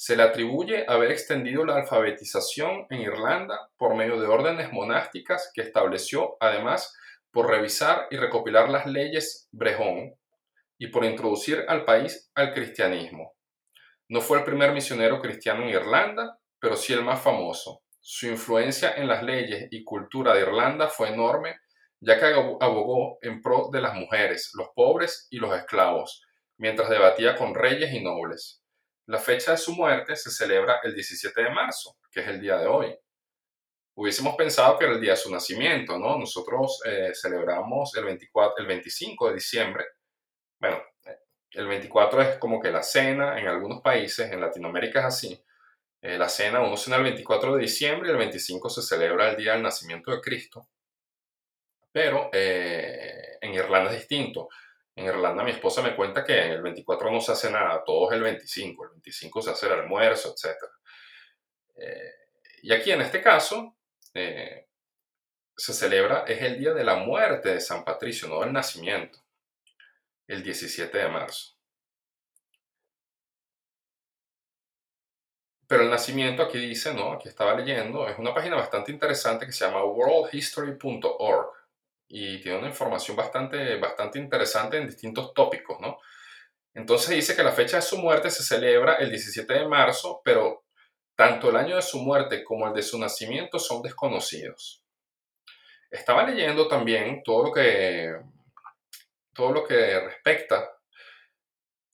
se 0.00 0.14
le 0.14 0.22
atribuye 0.22 0.84
haber 0.86 1.10
extendido 1.10 1.64
la 1.64 1.74
alfabetización 1.74 2.86
en 2.88 3.00
Irlanda 3.00 3.68
por 3.76 3.96
medio 3.96 4.20
de 4.20 4.28
órdenes 4.28 4.72
monásticas 4.72 5.50
que 5.52 5.62
estableció 5.62 6.36
además 6.38 6.96
por 7.32 7.50
revisar 7.50 8.06
y 8.12 8.16
recopilar 8.16 8.70
las 8.70 8.86
leyes 8.86 9.48
Brehon 9.50 10.14
y 10.78 10.86
por 10.86 11.04
introducir 11.04 11.64
al 11.66 11.84
país 11.84 12.30
al 12.36 12.54
cristianismo. 12.54 13.34
No 14.06 14.20
fue 14.20 14.38
el 14.38 14.44
primer 14.44 14.70
misionero 14.70 15.20
cristiano 15.20 15.64
en 15.64 15.70
Irlanda, 15.70 16.38
pero 16.60 16.76
sí 16.76 16.92
el 16.92 17.02
más 17.02 17.20
famoso. 17.20 17.82
Su 17.98 18.28
influencia 18.28 18.92
en 18.92 19.08
las 19.08 19.24
leyes 19.24 19.66
y 19.72 19.82
cultura 19.82 20.32
de 20.32 20.42
Irlanda 20.42 20.86
fue 20.86 21.08
enorme, 21.08 21.56
ya 21.98 22.20
que 22.20 22.26
abogó 22.26 23.18
en 23.20 23.42
pro 23.42 23.68
de 23.72 23.80
las 23.80 23.94
mujeres, 23.94 24.52
los 24.54 24.68
pobres 24.76 25.26
y 25.28 25.38
los 25.38 25.52
esclavos, 25.56 26.24
mientras 26.56 26.88
debatía 26.88 27.34
con 27.34 27.52
reyes 27.52 27.92
y 27.92 28.00
nobles. 28.00 28.62
La 29.08 29.18
fecha 29.18 29.52
de 29.52 29.56
su 29.56 29.72
muerte 29.72 30.14
se 30.16 30.30
celebra 30.30 30.80
el 30.82 30.94
17 30.94 31.42
de 31.42 31.50
marzo, 31.50 31.96
que 32.10 32.20
es 32.20 32.28
el 32.28 32.42
día 32.42 32.58
de 32.58 32.66
hoy. 32.66 32.94
Hubiésemos 33.94 34.36
pensado 34.36 34.78
que 34.78 34.84
era 34.84 34.94
el 34.94 35.00
día 35.00 35.12
de 35.12 35.16
su 35.16 35.32
nacimiento, 35.32 35.98
¿no? 35.98 36.18
Nosotros 36.18 36.82
eh, 36.84 37.12
celebramos 37.14 37.96
el, 37.96 38.04
24, 38.04 38.56
el 38.58 38.66
25 38.66 39.28
de 39.28 39.34
diciembre. 39.34 39.84
Bueno, 40.60 40.82
el 41.52 41.66
24 41.66 42.20
es 42.20 42.38
como 42.38 42.60
que 42.60 42.70
la 42.70 42.82
cena 42.82 43.40
en 43.40 43.48
algunos 43.48 43.80
países, 43.80 44.30
en 44.30 44.42
Latinoamérica 44.42 45.00
es 45.00 45.06
así. 45.06 45.44
Eh, 46.02 46.18
la 46.18 46.28
cena, 46.28 46.60
uno 46.60 46.76
cena 46.76 46.96
el 46.96 47.04
24 47.04 47.56
de 47.56 47.62
diciembre 47.62 48.10
y 48.10 48.12
el 48.12 48.18
25 48.18 48.68
se 48.68 48.82
celebra 48.82 49.30
el 49.30 49.38
día 49.38 49.54
del 49.54 49.62
nacimiento 49.62 50.10
de 50.10 50.20
Cristo. 50.20 50.68
Pero 51.90 52.28
eh, 52.30 53.38
en 53.40 53.54
Irlanda 53.54 53.90
es 53.90 54.00
distinto. 54.00 54.50
En 54.98 55.06
Irlanda 55.06 55.44
mi 55.44 55.52
esposa 55.52 55.80
me 55.80 55.94
cuenta 55.94 56.24
que 56.24 56.36
el 56.54 56.60
24 56.60 57.08
no 57.12 57.20
se 57.20 57.30
hace 57.30 57.52
nada, 57.52 57.84
todo 57.84 58.10
es 58.10 58.16
el 58.16 58.22
25, 58.24 58.82
el 58.82 58.90
25 58.90 59.42
se 59.42 59.50
hace 59.50 59.66
el 59.66 59.72
almuerzo, 59.74 60.34
etc. 60.34 60.56
Eh, 61.76 62.12
y 62.62 62.72
aquí 62.72 62.90
en 62.90 63.02
este 63.02 63.22
caso 63.22 63.76
eh, 64.12 64.66
se 65.56 65.72
celebra, 65.72 66.24
es 66.26 66.42
el 66.42 66.58
día 66.58 66.74
de 66.74 66.82
la 66.82 66.96
muerte 66.96 67.50
de 67.50 67.60
San 67.60 67.84
Patricio, 67.84 68.26
no 68.26 68.40
del 68.40 68.52
nacimiento. 68.52 69.20
el 70.26 70.42
17 70.42 70.98
de 70.98 71.08
marzo. 71.08 71.54
Pero 75.68 75.84
el 75.84 75.90
nacimiento 75.90 76.42
aquí 76.42 76.58
dice, 76.58 76.92
¿no? 76.92 77.12
Aquí 77.12 77.28
estaba 77.28 77.54
leyendo, 77.54 78.08
es 78.08 78.18
una 78.18 78.34
página 78.34 78.56
bastante 78.56 78.90
interesante 78.90 79.46
que 79.46 79.52
se 79.52 79.64
llama 79.64 79.84
worldhistory.org 79.84 81.57
y 82.08 82.40
tiene 82.40 82.58
una 82.58 82.68
información 82.68 83.16
bastante, 83.16 83.76
bastante 83.76 84.18
interesante 84.18 84.78
en 84.78 84.86
distintos 84.86 85.32
tópicos, 85.34 85.78
¿no? 85.80 85.98
Entonces 86.74 87.10
dice 87.10 87.36
que 87.36 87.42
la 87.42 87.52
fecha 87.52 87.76
de 87.76 87.82
su 87.82 87.98
muerte 87.98 88.30
se 88.30 88.42
celebra 88.42 88.94
el 88.96 89.10
17 89.10 89.52
de 89.52 89.68
marzo, 89.68 90.20
pero 90.24 90.64
tanto 91.14 91.50
el 91.50 91.56
año 91.56 91.76
de 91.76 91.82
su 91.82 91.98
muerte 91.98 92.44
como 92.44 92.66
el 92.66 92.74
de 92.74 92.82
su 92.82 92.98
nacimiento 92.98 93.58
son 93.58 93.82
desconocidos. 93.82 94.82
Estaba 95.90 96.24
leyendo 96.24 96.68
también 96.68 97.22
todo 97.22 97.44
lo 97.44 97.52
que, 97.52 98.14
todo 99.34 99.52
lo 99.52 99.64
que 99.64 100.00
respecta 100.00 100.70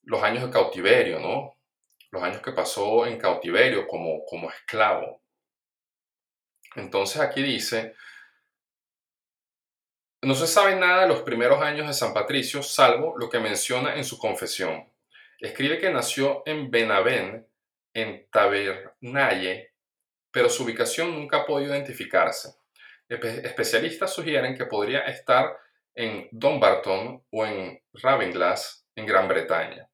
los 0.02 0.22
años 0.22 0.44
de 0.44 0.50
cautiverio, 0.50 1.18
¿no? 1.18 1.54
los 2.14 2.22
años 2.22 2.40
que 2.40 2.52
pasó 2.52 3.06
en 3.06 3.18
cautiverio 3.18 3.86
como, 3.86 4.24
como 4.24 4.48
esclavo. 4.48 5.20
Entonces 6.76 7.20
aquí 7.20 7.42
dice, 7.42 7.94
no 10.24 10.34
se 10.34 10.46
sabe 10.46 10.76
nada 10.76 11.02
de 11.02 11.08
los 11.08 11.22
primeros 11.22 11.62
años 11.62 11.86
de 11.86 11.92
San 11.92 12.12
Patricio, 12.12 12.62
salvo 12.62 13.14
lo 13.16 13.28
que 13.28 13.40
menciona 13.40 13.96
en 13.96 14.04
su 14.04 14.18
confesión. 14.18 14.90
Escribe 15.38 15.78
que 15.78 15.90
nació 15.90 16.42
en 16.46 16.70
Benavén, 16.70 17.46
en 17.92 18.26
Tabernalle, 18.30 19.72
pero 20.30 20.48
su 20.48 20.64
ubicación 20.64 21.12
nunca 21.12 21.38
ha 21.38 21.46
podido 21.46 21.74
identificarse. 21.74 22.56
Especialistas 23.08 24.12
sugieren 24.12 24.56
que 24.56 24.66
podría 24.66 25.00
estar 25.00 25.56
en 25.94 26.28
Dumbarton 26.32 27.22
o 27.30 27.46
en 27.46 27.80
Ravenglass, 27.92 28.86
en 28.96 29.06
Gran 29.06 29.28
Bretaña 29.28 29.88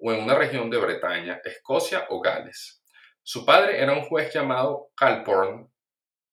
o 0.00 0.12
en 0.12 0.22
una 0.22 0.34
región 0.34 0.70
de 0.70 0.78
Bretaña, 0.78 1.40
Escocia 1.44 2.06
o 2.08 2.20
Gales. 2.20 2.82
Su 3.22 3.44
padre 3.44 3.80
era 3.80 3.92
un 3.92 4.02
juez 4.02 4.32
llamado 4.32 4.90
Calporn 4.96 5.70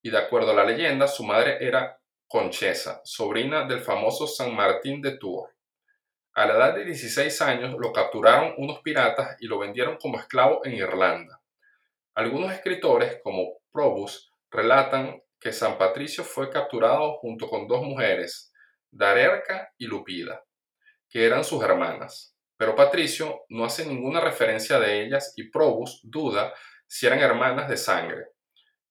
y 0.02 0.10
de 0.10 0.18
acuerdo 0.18 0.52
a 0.52 0.56
la 0.56 0.64
leyenda 0.64 1.08
su 1.08 1.24
madre 1.24 1.58
era 1.60 2.00
Conchesa, 2.28 3.02
sobrina 3.04 3.66
del 3.66 3.80
famoso 3.80 4.28
San 4.28 4.56
Martín 4.56 5.02
de 5.02 5.18
Tours. 5.18 5.54
A 6.34 6.46
la 6.46 6.56
edad 6.56 6.76
de 6.76 6.86
16 6.86 7.42
años 7.42 7.76
lo 7.80 7.92
capturaron 7.92 8.54
unos 8.58 8.80
piratas 8.82 9.38
y 9.40 9.48
lo 9.48 9.60
vendieron 9.60 9.98
como 9.98 10.20
esclavo 10.20 10.66
en 10.66 10.74
Irlanda. 10.74 11.42
Algunos 12.14 12.52
escritores, 12.52 13.20
como 13.24 13.60
Probus, 13.72 14.32
relatan 14.52 15.22
que 15.40 15.52
San 15.52 15.78
Patricio 15.78 16.24
fue 16.24 16.50
capturado 16.50 17.18
junto 17.18 17.50
con 17.50 17.68
dos 17.68 17.82
mujeres, 17.82 18.54
Darerca 18.92 19.74
y 19.78 19.86
Lupida, 19.88 20.44
que 21.10 21.26
eran 21.26 21.44
sus 21.44 21.64
hermanas 21.64 22.38
pero 22.58 22.76
Patricio 22.76 23.46
no 23.50 23.66
hace 23.66 23.86
ninguna 23.86 24.20
referencia 24.20 24.80
de 24.80 25.04
ellas 25.04 25.34
y 25.36 25.50
Probus 25.50 26.02
duda 26.04 26.54
si 26.88 27.06
eran 27.06 27.20
hermanas 27.20 27.70
de 27.70 27.78
sangre 27.78 28.30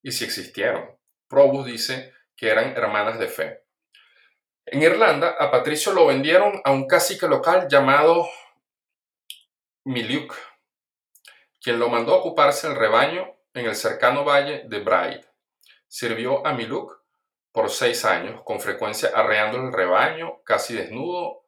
y 0.01 0.13
si 0.13 0.23
existieron. 0.23 0.97
Probus 1.27 1.65
dice 1.65 2.13
que 2.37 2.49
eran 2.49 2.77
hermanas 2.77 3.19
de 3.19 3.27
fe. 3.27 3.63
En 4.65 4.81
Irlanda, 4.81 5.35
a 5.39 5.49
Patricio 5.49 5.91
lo 5.93 6.05
vendieron 6.05 6.61
a 6.63 6.71
un 6.71 6.87
cacique 6.87 7.27
local 7.27 7.67
llamado 7.69 8.27
Miliuk, 9.85 10.35
quien 11.59 11.79
lo 11.79 11.89
mandó 11.89 12.13
a 12.13 12.17
ocuparse 12.17 12.67
el 12.67 12.75
rebaño 12.75 13.35
en 13.53 13.65
el 13.65 13.75
cercano 13.75 14.23
valle 14.23 14.63
de 14.67 14.79
Braid. 14.79 15.25
Sirvió 15.87 16.45
a 16.45 16.53
Miluk 16.53 17.01
por 17.51 17.69
seis 17.69 18.05
años, 18.05 18.41
con 18.43 18.59
frecuencia 18.59 19.09
arreando 19.15 19.57
el 19.57 19.73
rebaño, 19.73 20.43
casi 20.43 20.75
desnudo 20.75 21.45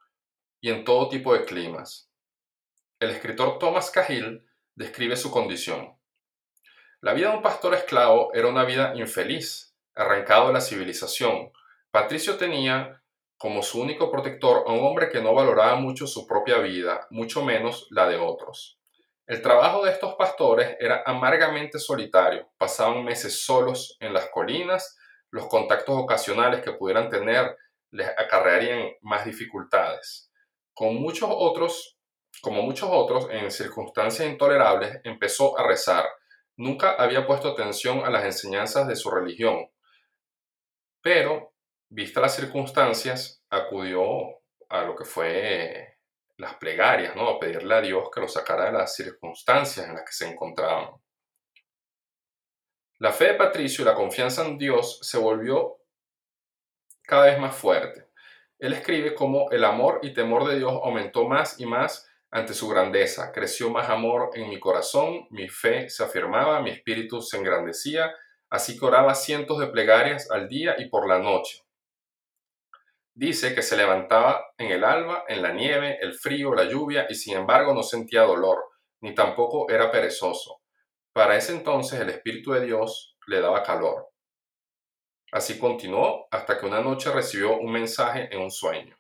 y 0.60 0.70
en 0.72 0.84
todo 0.84 1.10
tipo 1.10 1.34
de 1.34 1.46
climas. 1.46 2.10
El 3.00 3.12
escritor 3.12 3.60
Thomas 3.60 3.92
Cahill 3.92 4.46
describe 4.76 5.16
su 5.16 5.30
condición. 5.30 5.98
La 7.02 7.14
vida 7.14 7.30
de 7.30 7.38
un 7.38 7.44
pastor 7.44 7.74
esclavo 7.76 8.34
era 8.34 8.48
una 8.48 8.64
vida 8.64 8.94
infeliz, 8.96 9.69
arrancado 10.00 10.48
de 10.48 10.54
la 10.54 10.62
civilización. 10.62 11.52
Patricio 11.92 12.38
tenía 12.38 13.02
como 13.38 13.64
su 13.64 13.82
único 13.82 14.12
protector 14.12 14.64
a 14.68 14.72
un 14.72 14.86
hombre 14.86 15.10
que 15.10 15.22
no 15.22 15.34
valoraba 15.34 15.76
mucho 15.76 16.08
su 16.08 16.28
propia 16.28 16.58
vida, 16.58 17.08
mucho 17.10 17.44
menos 17.44 17.88
la 17.92 18.08
de 18.08 18.18
otros. 18.18 18.80
El 19.28 19.42
trabajo 19.42 19.86
de 19.86 19.92
estos 19.92 20.16
pastores 20.16 20.76
era 20.80 21.04
amargamente 21.06 21.80
solitario. 21.80 22.50
Pasaban 22.58 23.04
meses 23.04 23.46
solos 23.46 23.96
en 24.00 24.14
las 24.14 24.30
colinas, 24.30 24.98
los 25.30 25.48
contactos 25.48 25.96
ocasionales 25.96 26.62
que 26.62 26.74
pudieran 26.74 27.10
tener 27.10 27.56
les 27.92 28.10
acarrearían 28.10 28.90
más 29.02 29.26
dificultades. 29.26 30.32
Con 30.74 30.96
muchos 30.96 31.30
otros 31.32 32.00
como 32.42 32.62
muchos 32.62 32.90
otros, 32.90 33.28
en 33.32 33.52
circunstancias 33.52 34.28
intolerables, 34.28 35.02
empezó 35.04 35.60
a 35.60 35.68
rezar. 35.68 36.06
Nunca 36.56 36.92
había 36.92 37.28
puesto 37.28 37.50
atención 37.50 38.06
a 38.06 38.10
las 38.10 38.24
enseñanzas 38.24 38.88
de 38.88 38.96
su 38.96 39.12
religión, 39.12 39.70
pero, 41.02 41.54
vistas 41.90 42.22
las 42.22 42.36
circunstancias, 42.36 43.44
acudió 43.50 44.42
a 44.70 44.84
lo 44.84 44.96
que 44.96 45.06
fue 45.06 45.98
las 46.38 46.56
plegarias, 46.56 47.16
¿no? 47.16 47.30
A 47.30 47.40
pedirle 47.40 47.76
a 47.76 47.82
Dios 47.82 48.10
que 48.14 48.22
lo 48.22 48.28
sacara 48.28 48.66
de 48.66 48.74
las 48.74 48.96
circunstancias 48.96 49.88
en 49.88 49.96
las 49.96 50.04
que 50.04 50.14
se 50.14 50.28
encontraban. 50.28 50.92
La 53.00 53.12
fe 53.12 53.28
de 53.28 53.34
Patricio 53.36 53.84
y 53.84 53.86
la 53.86 53.96
confianza 53.96 54.46
en 54.46 54.58
Dios 54.58 55.00
se 55.02 55.18
volvió 55.18 55.78
cada 57.04 57.26
vez 57.26 57.40
más 57.40 57.56
fuerte. 57.56 58.10
Él 58.58 58.74
escribe 58.74 59.16
cómo 59.16 59.50
el 59.52 59.64
amor 59.64 60.00
y 60.04 60.14
temor 60.14 60.48
de 60.48 60.58
Dios 60.58 60.74
aumentó 60.84 61.28
más 61.28 61.60
y 61.60 61.66
más 61.66 62.10
ante 62.30 62.54
su 62.54 62.68
grandeza. 62.68 63.32
Creció 63.32 63.70
más 63.70 63.90
amor 63.90 64.32
en 64.34 64.50
mi 64.50 64.60
corazón, 64.60 65.28
mi 65.32 65.48
fe 65.48 65.90
se 65.90 66.04
afirmaba, 66.04 66.62
mi 66.62 66.72
espíritu 66.72 67.22
se 67.22 67.38
engrandecía, 67.38 68.14
así 68.50 68.78
que 68.78 68.86
oraba 68.86 69.16
cientos 69.16 69.60
de 69.60 69.68
plegarias 69.68 70.30
al 70.32 70.48
día 70.48 70.76
y 70.78 70.90
por 70.90 71.08
la 71.08 71.20
noche. 71.20 71.64
Dice 73.14 73.54
que 73.54 73.62
se 73.62 73.76
levantaba 73.76 74.54
en 74.58 74.72
el 74.72 74.84
alba, 74.84 75.26
en 75.28 75.42
la 75.42 75.52
nieve, 75.52 75.98
el 76.02 76.14
frío, 76.14 76.54
la 76.54 76.64
lluvia, 76.64 77.06
y 77.10 77.16
sin 77.16 77.36
embargo 77.36 77.74
no 77.74 77.84
sentía 77.84 78.22
dolor, 78.22 78.64
ni 79.02 79.14
tampoco 79.14 79.70
era 79.70 79.92
perezoso. 79.92 80.62
Para 81.14 81.36
ese 81.36 81.54
entonces 81.54 82.00
el 82.00 82.10
Espíritu 82.10 82.54
de 82.54 82.66
Dios 82.66 83.18
le 83.28 83.42
daba 83.42 83.64
calor. 83.64 84.10
Así 85.32 85.60
continuó 85.60 86.28
hasta 86.32 86.58
que 86.58 86.66
una 86.66 86.82
noche 86.82 87.12
recibió 87.12 87.58
un 87.58 87.72
mensaje 87.72 88.30
en 88.32 88.42
un 88.42 88.52
sueño. 88.52 89.00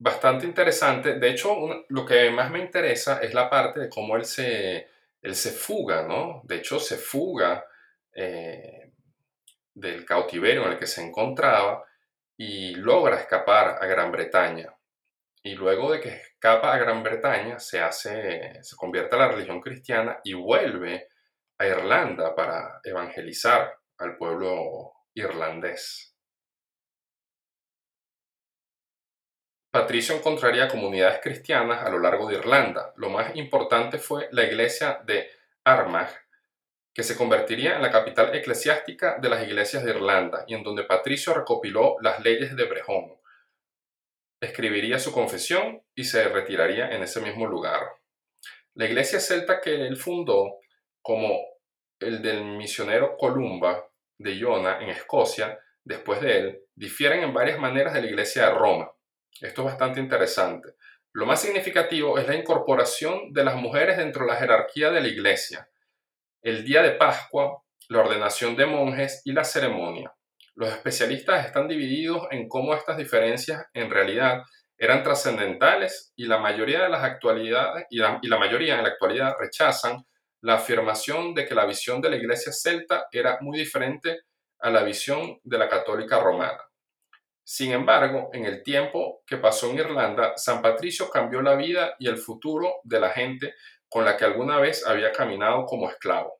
bastante 0.00 0.46
interesante. 0.46 1.18
De 1.18 1.30
hecho, 1.30 1.84
lo 1.88 2.06
que 2.06 2.30
más 2.30 2.50
me 2.50 2.58
interesa 2.58 3.20
es 3.22 3.34
la 3.34 3.48
parte 3.48 3.80
de 3.80 3.88
cómo 3.88 4.16
él 4.16 4.24
se, 4.24 4.88
él 5.22 5.34
se 5.34 5.50
fuga, 5.50 6.02
¿no? 6.06 6.42
De 6.44 6.56
hecho, 6.56 6.80
se 6.80 6.96
fuga 6.96 7.64
eh, 8.14 8.92
del 9.74 10.04
cautiverio 10.04 10.64
en 10.64 10.72
el 10.72 10.78
que 10.78 10.86
se 10.86 11.02
encontraba 11.02 11.84
y 12.36 12.74
logra 12.74 13.20
escapar 13.20 13.78
a 13.80 13.86
Gran 13.86 14.10
Bretaña. 14.10 14.74
Y 15.42 15.54
luego 15.54 15.92
de 15.92 16.00
que 16.00 16.08
escapa 16.08 16.72
a 16.72 16.78
Gran 16.78 17.02
Bretaña, 17.02 17.58
se 17.58 17.80
hace, 17.80 18.62
se 18.62 18.76
convierte 18.76 19.16
a 19.16 19.20
la 19.20 19.28
religión 19.28 19.60
cristiana 19.60 20.20
y 20.24 20.34
vuelve 20.34 21.08
a 21.58 21.66
Irlanda 21.66 22.34
para 22.34 22.80
evangelizar 22.84 23.74
al 23.98 24.16
pueblo 24.16 24.92
irlandés. 25.14 26.09
Patricio 29.70 30.16
encontraría 30.16 30.66
comunidades 30.66 31.20
cristianas 31.22 31.84
a 31.84 31.90
lo 31.90 32.00
largo 32.00 32.28
de 32.28 32.34
Irlanda. 32.34 32.92
Lo 32.96 33.08
más 33.08 33.36
importante 33.36 33.98
fue 33.98 34.28
la 34.32 34.42
iglesia 34.42 35.00
de 35.04 35.30
Armagh, 35.62 36.10
que 36.92 37.04
se 37.04 37.16
convertiría 37.16 37.76
en 37.76 37.82
la 37.82 37.92
capital 37.92 38.34
eclesiástica 38.34 39.18
de 39.20 39.28
las 39.28 39.46
iglesias 39.46 39.84
de 39.84 39.90
Irlanda 39.90 40.44
y 40.48 40.54
en 40.54 40.64
donde 40.64 40.82
Patricio 40.82 41.34
recopiló 41.34 41.96
las 42.00 42.18
leyes 42.18 42.56
de 42.56 42.64
Brehon. 42.64 43.16
Escribiría 44.40 44.98
su 44.98 45.12
confesión 45.12 45.80
y 45.94 46.02
se 46.02 46.24
retiraría 46.28 46.90
en 46.90 47.04
ese 47.04 47.20
mismo 47.20 47.46
lugar. 47.46 47.80
La 48.74 48.86
iglesia 48.86 49.20
celta 49.20 49.60
que 49.60 49.86
él 49.86 49.96
fundó, 49.96 50.58
como 51.00 51.38
el 52.00 52.20
del 52.22 52.44
misionero 52.44 53.16
Columba 53.16 53.88
de 54.18 54.36
Iona 54.36 54.80
en 54.80 54.88
Escocia, 54.88 55.60
después 55.84 56.20
de 56.20 56.38
él, 56.38 56.62
difieren 56.74 57.22
en 57.22 57.32
varias 57.32 57.60
maneras 57.60 57.94
de 57.94 58.02
la 58.02 58.08
iglesia 58.08 58.46
de 58.46 58.54
Roma. 58.54 58.90
Esto 59.40 59.62
es 59.62 59.66
bastante 59.66 60.00
interesante. 60.00 60.74
Lo 61.12 61.26
más 61.26 61.40
significativo 61.40 62.18
es 62.18 62.28
la 62.28 62.36
incorporación 62.36 63.32
de 63.32 63.44
las 63.44 63.56
mujeres 63.56 63.96
dentro 63.96 64.24
de 64.24 64.32
la 64.32 64.38
jerarquía 64.38 64.90
de 64.90 65.00
la 65.00 65.08
iglesia, 65.08 65.68
el 66.42 66.64
día 66.64 66.82
de 66.82 66.92
Pascua, 66.92 67.62
la 67.88 68.00
ordenación 68.00 68.54
de 68.54 68.66
monjes 68.66 69.22
y 69.24 69.32
la 69.32 69.44
ceremonia. 69.44 70.14
Los 70.54 70.68
especialistas 70.70 71.46
están 71.46 71.66
divididos 71.66 72.28
en 72.30 72.48
cómo 72.48 72.74
estas 72.74 72.96
diferencias 72.96 73.66
en 73.74 73.90
realidad 73.90 74.42
eran 74.78 75.02
trascendentales 75.02 76.12
y 76.16 76.26
la 76.26 76.38
mayoría 76.38 76.82
de 76.84 76.88
las 76.88 77.02
actualidades 77.02 77.86
y 77.90 77.98
la, 77.98 78.18
y 78.22 78.28
la 78.28 78.38
mayoría 78.38 78.76
en 78.76 78.84
la 78.84 78.90
actualidad 78.90 79.34
rechazan 79.38 80.06
la 80.42 80.54
afirmación 80.54 81.34
de 81.34 81.44
que 81.44 81.54
la 81.54 81.66
visión 81.66 82.00
de 82.00 82.10
la 82.10 82.16
iglesia 82.16 82.52
celta 82.52 83.06
era 83.12 83.38
muy 83.40 83.58
diferente 83.58 84.20
a 84.60 84.70
la 84.70 84.82
visión 84.82 85.38
de 85.42 85.58
la 85.58 85.68
católica 85.68 86.20
romana. 86.20 86.69
Sin 87.52 87.72
embargo, 87.72 88.30
en 88.32 88.44
el 88.44 88.62
tiempo 88.62 89.24
que 89.26 89.36
pasó 89.36 89.68
en 89.68 89.78
Irlanda, 89.78 90.34
San 90.36 90.62
Patricio 90.62 91.10
cambió 91.10 91.42
la 91.42 91.56
vida 91.56 91.96
y 91.98 92.06
el 92.06 92.16
futuro 92.16 92.76
de 92.84 93.00
la 93.00 93.10
gente 93.10 93.54
con 93.88 94.04
la 94.04 94.16
que 94.16 94.24
alguna 94.24 94.60
vez 94.60 94.86
había 94.86 95.10
caminado 95.10 95.66
como 95.66 95.90
esclavo. 95.90 96.38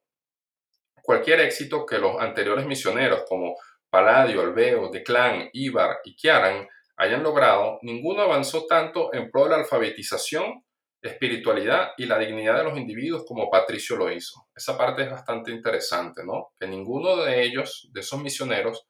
Cualquier 1.03 1.41
éxito 1.41 1.85
que 1.85 1.99
los 1.99 2.21
anteriores 2.21 2.65
misioneros 2.65 3.25
como 3.29 3.57
Palladio, 3.91 4.41
Alveo, 4.43 4.89
Declan, 4.89 5.51
Ibar 5.53 5.99
y 6.05 6.15
Kiaran 6.15 6.69
hayan 6.99 7.25
logrado, 7.25 7.81
ninguno 7.83 8.23
avanzó 8.23 8.67
tanto 8.67 9.13
en 9.13 9.33
pro 9.33 9.45
de 9.45 9.51
la 9.51 9.57
alfabetización, 9.57 10.65
espiritualidad 11.03 11.91
y 11.97 12.07
la 12.07 12.21
dignidad 12.21 12.59
de 12.59 12.65
los 12.65 12.79
individuos 12.79 13.25
como 13.27 13.51
Patricio 13.51 13.97
lo 13.97 14.13
hizo. 14.13 14.47
Esa 14.55 14.79
parte 14.79 15.03
es 15.03 15.11
bastante 15.11 15.51
interesante, 15.51 16.23
¿no? 16.25 16.53
Que 16.57 16.69
ninguno 16.69 17.17
de 17.17 17.43
ellos, 17.43 17.89
de 17.93 17.99
esos 17.99 18.23
misioneros, 18.23 18.87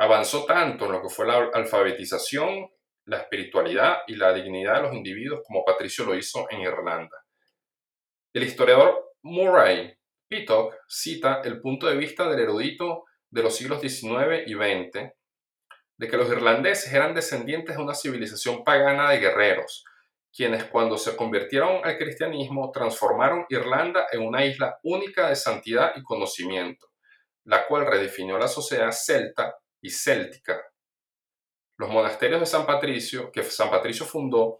avanzó 0.00 0.46
tanto 0.46 0.86
en 0.86 0.92
lo 0.92 1.02
que 1.02 1.10
fue 1.10 1.26
la 1.26 1.50
alfabetización, 1.52 2.70
la 3.04 3.18
espiritualidad 3.18 3.98
y 4.06 4.16
la 4.16 4.32
dignidad 4.32 4.76
de 4.76 4.82
los 4.84 4.94
individuos 4.94 5.42
como 5.46 5.62
Patricio 5.62 6.06
lo 6.06 6.16
hizo 6.16 6.46
en 6.50 6.62
Irlanda. 6.62 7.22
El 8.32 8.44
historiador 8.44 9.12
Murray 9.22 9.94
Pittock 10.26 10.74
cita 10.88 11.42
el 11.44 11.60
punto 11.60 11.86
de 11.86 11.98
vista 11.98 12.30
del 12.30 12.40
erudito 12.40 13.04
de 13.28 13.42
los 13.42 13.54
siglos 13.54 13.82
XIX 13.82 14.46
y 14.46 14.54
XX 14.54 15.12
de 15.98 16.08
que 16.08 16.16
los 16.16 16.30
irlandeses 16.30 16.90
eran 16.94 17.12
descendientes 17.12 17.76
de 17.76 17.82
una 17.82 17.94
civilización 17.94 18.64
pagana 18.64 19.10
de 19.10 19.18
guerreros, 19.18 19.84
quienes 20.34 20.64
cuando 20.64 20.96
se 20.96 21.14
convirtieron 21.14 21.84
al 21.84 21.98
cristianismo 21.98 22.70
transformaron 22.72 23.44
Irlanda 23.50 24.06
en 24.10 24.26
una 24.26 24.46
isla 24.46 24.78
única 24.82 25.28
de 25.28 25.36
santidad 25.36 25.92
y 25.94 26.02
conocimiento, 26.02 26.86
la 27.44 27.66
cual 27.66 27.84
redefinió 27.84 28.38
la 28.38 28.48
sociedad 28.48 28.92
celta 28.92 29.54
y 29.80 29.90
céltica. 29.90 30.60
Los 31.76 31.90
monasterios 31.90 32.40
de 32.40 32.46
San 32.46 32.66
Patricio, 32.66 33.32
que 33.32 33.42
San 33.42 33.70
Patricio 33.70 34.04
fundó, 34.04 34.58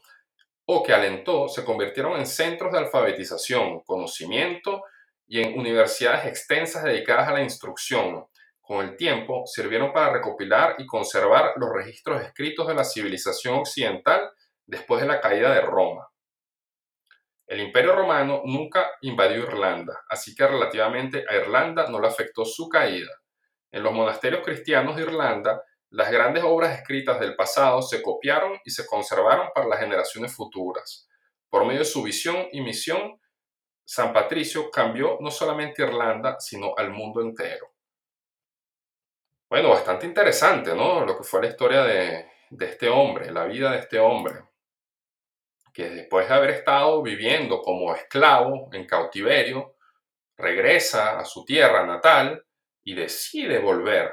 o 0.66 0.82
que 0.82 0.92
alentó 0.92 1.48
se 1.48 1.64
convirtieron 1.64 2.18
en 2.18 2.26
centros 2.26 2.72
de 2.72 2.78
alfabetización, 2.78 3.80
conocimiento 3.80 4.84
y 5.26 5.40
en 5.40 5.58
universidades 5.58 6.26
extensas 6.26 6.84
dedicadas 6.84 7.28
a 7.28 7.32
la 7.32 7.42
instrucción. 7.42 8.26
Con 8.60 8.86
el 8.86 8.96
tiempo 8.96 9.44
sirvieron 9.46 9.92
para 9.92 10.12
recopilar 10.12 10.76
y 10.78 10.86
conservar 10.86 11.54
los 11.56 11.72
registros 11.72 12.22
escritos 12.22 12.68
de 12.68 12.74
la 12.74 12.84
civilización 12.84 13.56
occidental 13.56 14.30
después 14.64 15.00
de 15.00 15.08
la 15.08 15.20
caída 15.20 15.52
de 15.52 15.60
Roma. 15.60 16.08
El 17.48 17.60
imperio 17.60 17.96
romano 17.96 18.42
nunca 18.44 18.92
invadió 19.00 19.38
Irlanda, 19.38 20.04
así 20.08 20.36
que 20.36 20.46
relativamente 20.46 21.24
a 21.28 21.34
Irlanda 21.34 21.88
no 21.88 22.00
le 22.00 22.06
afectó 22.06 22.44
su 22.44 22.68
caída. 22.68 23.10
En 23.72 23.82
los 23.82 23.92
monasterios 23.92 24.44
cristianos 24.44 24.96
de 24.96 25.02
Irlanda 25.02 25.62
las 25.90 26.12
grandes 26.12 26.44
obras 26.44 26.78
escritas 26.78 27.18
del 27.18 27.34
pasado 27.34 27.82
se 27.82 28.00
copiaron 28.00 28.60
y 28.64 28.70
se 28.70 28.86
conservaron 28.86 29.48
para 29.52 29.66
las 29.66 29.80
generaciones 29.80 30.32
futuras. 30.32 31.08
Por 31.48 31.64
medio 31.64 31.80
de 31.80 31.84
su 31.84 32.04
visión 32.04 32.46
y 32.52 32.60
misión, 32.60 33.20
San 33.84 34.12
Patricio 34.12 34.70
cambió 34.70 35.18
no 35.20 35.32
solamente 35.32 35.82
Irlanda, 35.82 36.38
sino 36.38 36.74
al 36.76 36.90
mundo 36.90 37.20
entero. 37.20 37.72
Bueno, 39.48 39.70
bastante 39.70 40.06
interesante, 40.06 40.76
¿no? 40.76 41.04
Lo 41.04 41.18
que 41.18 41.24
fue 41.24 41.42
la 41.42 41.48
historia 41.48 41.82
de, 41.82 42.30
de 42.50 42.66
este 42.66 42.88
hombre, 42.88 43.32
la 43.32 43.46
vida 43.46 43.72
de 43.72 43.78
este 43.78 43.98
hombre, 43.98 44.44
que 45.74 45.90
después 45.90 46.28
de 46.28 46.34
haber 46.34 46.50
estado 46.50 47.02
viviendo 47.02 47.60
como 47.62 47.92
esclavo 47.96 48.68
en 48.72 48.86
cautiverio, 48.86 49.74
regresa 50.36 51.18
a 51.18 51.24
su 51.24 51.44
tierra 51.44 51.84
natal 51.84 52.46
y 52.90 52.94
decide 52.94 53.60
volver 53.60 54.12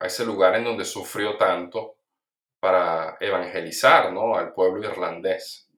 a 0.00 0.06
ese 0.06 0.26
lugar 0.26 0.56
en 0.56 0.64
donde 0.64 0.84
sufrió 0.84 1.36
tanto 1.36 1.98
para 2.58 3.16
evangelizar 3.20 4.12
¿no? 4.12 4.34
al 4.34 4.52
pueblo 4.52 4.82
irlandés. 4.82 5.70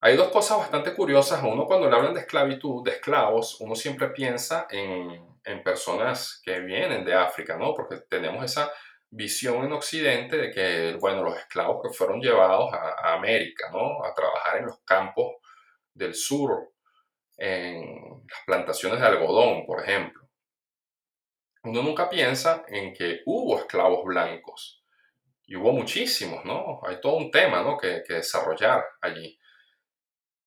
Hay 0.00 0.16
dos 0.16 0.28
cosas 0.28 0.58
bastante 0.58 0.94
curiosas. 0.94 1.42
Uno, 1.42 1.66
cuando 1.66 1.90
le 1.90 1.96
hablan 1.96 2.14
de 2.14 2.20
esclavitud, 2.20 2.84
de 2.84 2.92
esclavos, 2.92 3.60
uno 3.60 3.74
siempre 3.74 4.10
piensa 4.10 4.68
en, 4.70 5.26
en 5.42 5.62
personas 5.64 6.40
que 6.44 6.60
vienen 6.60 7.04
de 7.04 7.14
África, 7.14 7.56
¿no? 7.56 7.74
Porque 7.74 7.96
tenemos 8.08 8.44
esa 8.44 8.70
visión 9.10 9.64
en 9.64 9.72
Occidente 9.72 10.36
de 10.36 10.50
que, 10.52 10.96
bueno, 11.00 11.24
los 11.24 11.36
esclavos 11.36 11.82
que 11.82 11.92
fueron 11.92 12.20
llevados 12.20 12.72
a, 12.72 13.08
a 13.08 13.14
América, 13.14 13.70
¿no? 13.72 14.04
A 14.04 14.14
trabajar 14.14 14.58
en 14.58 14.66
los 14.66 14.78
campos 14.84 15.34
del 15.92 16.14
sur, 16.14 16.75
en 17.36 18.24
las 18.28 18.40
plantaciones 18.46 19.00
de 19.00 19.06
algodón, 19.06 19.66
por 19.66 19.82
ejemplo 19.82 20.26
uno 21.66 21.82
nunca 21.82 22.08
piensa 22.08 22.64
en 22.68 22.92
que 22.94 23.22
hubo 23.26 23.58
esclavos 23.58 24.04
blancos. 24.04 24.82
Y 25.46 25.56
hubo 25.56 25.72
muchísimos, 25.72 26.44
¿no? 26.44 26.80
Hay 26.86 27.00
todo 27.00 27.16
un 27.16 27.30
tema, 27.30 27.62
¿no? 27.62 27.76
Que, 27.76 28.02
desarrollar 28.08 28.84
allí. 29.00 29.38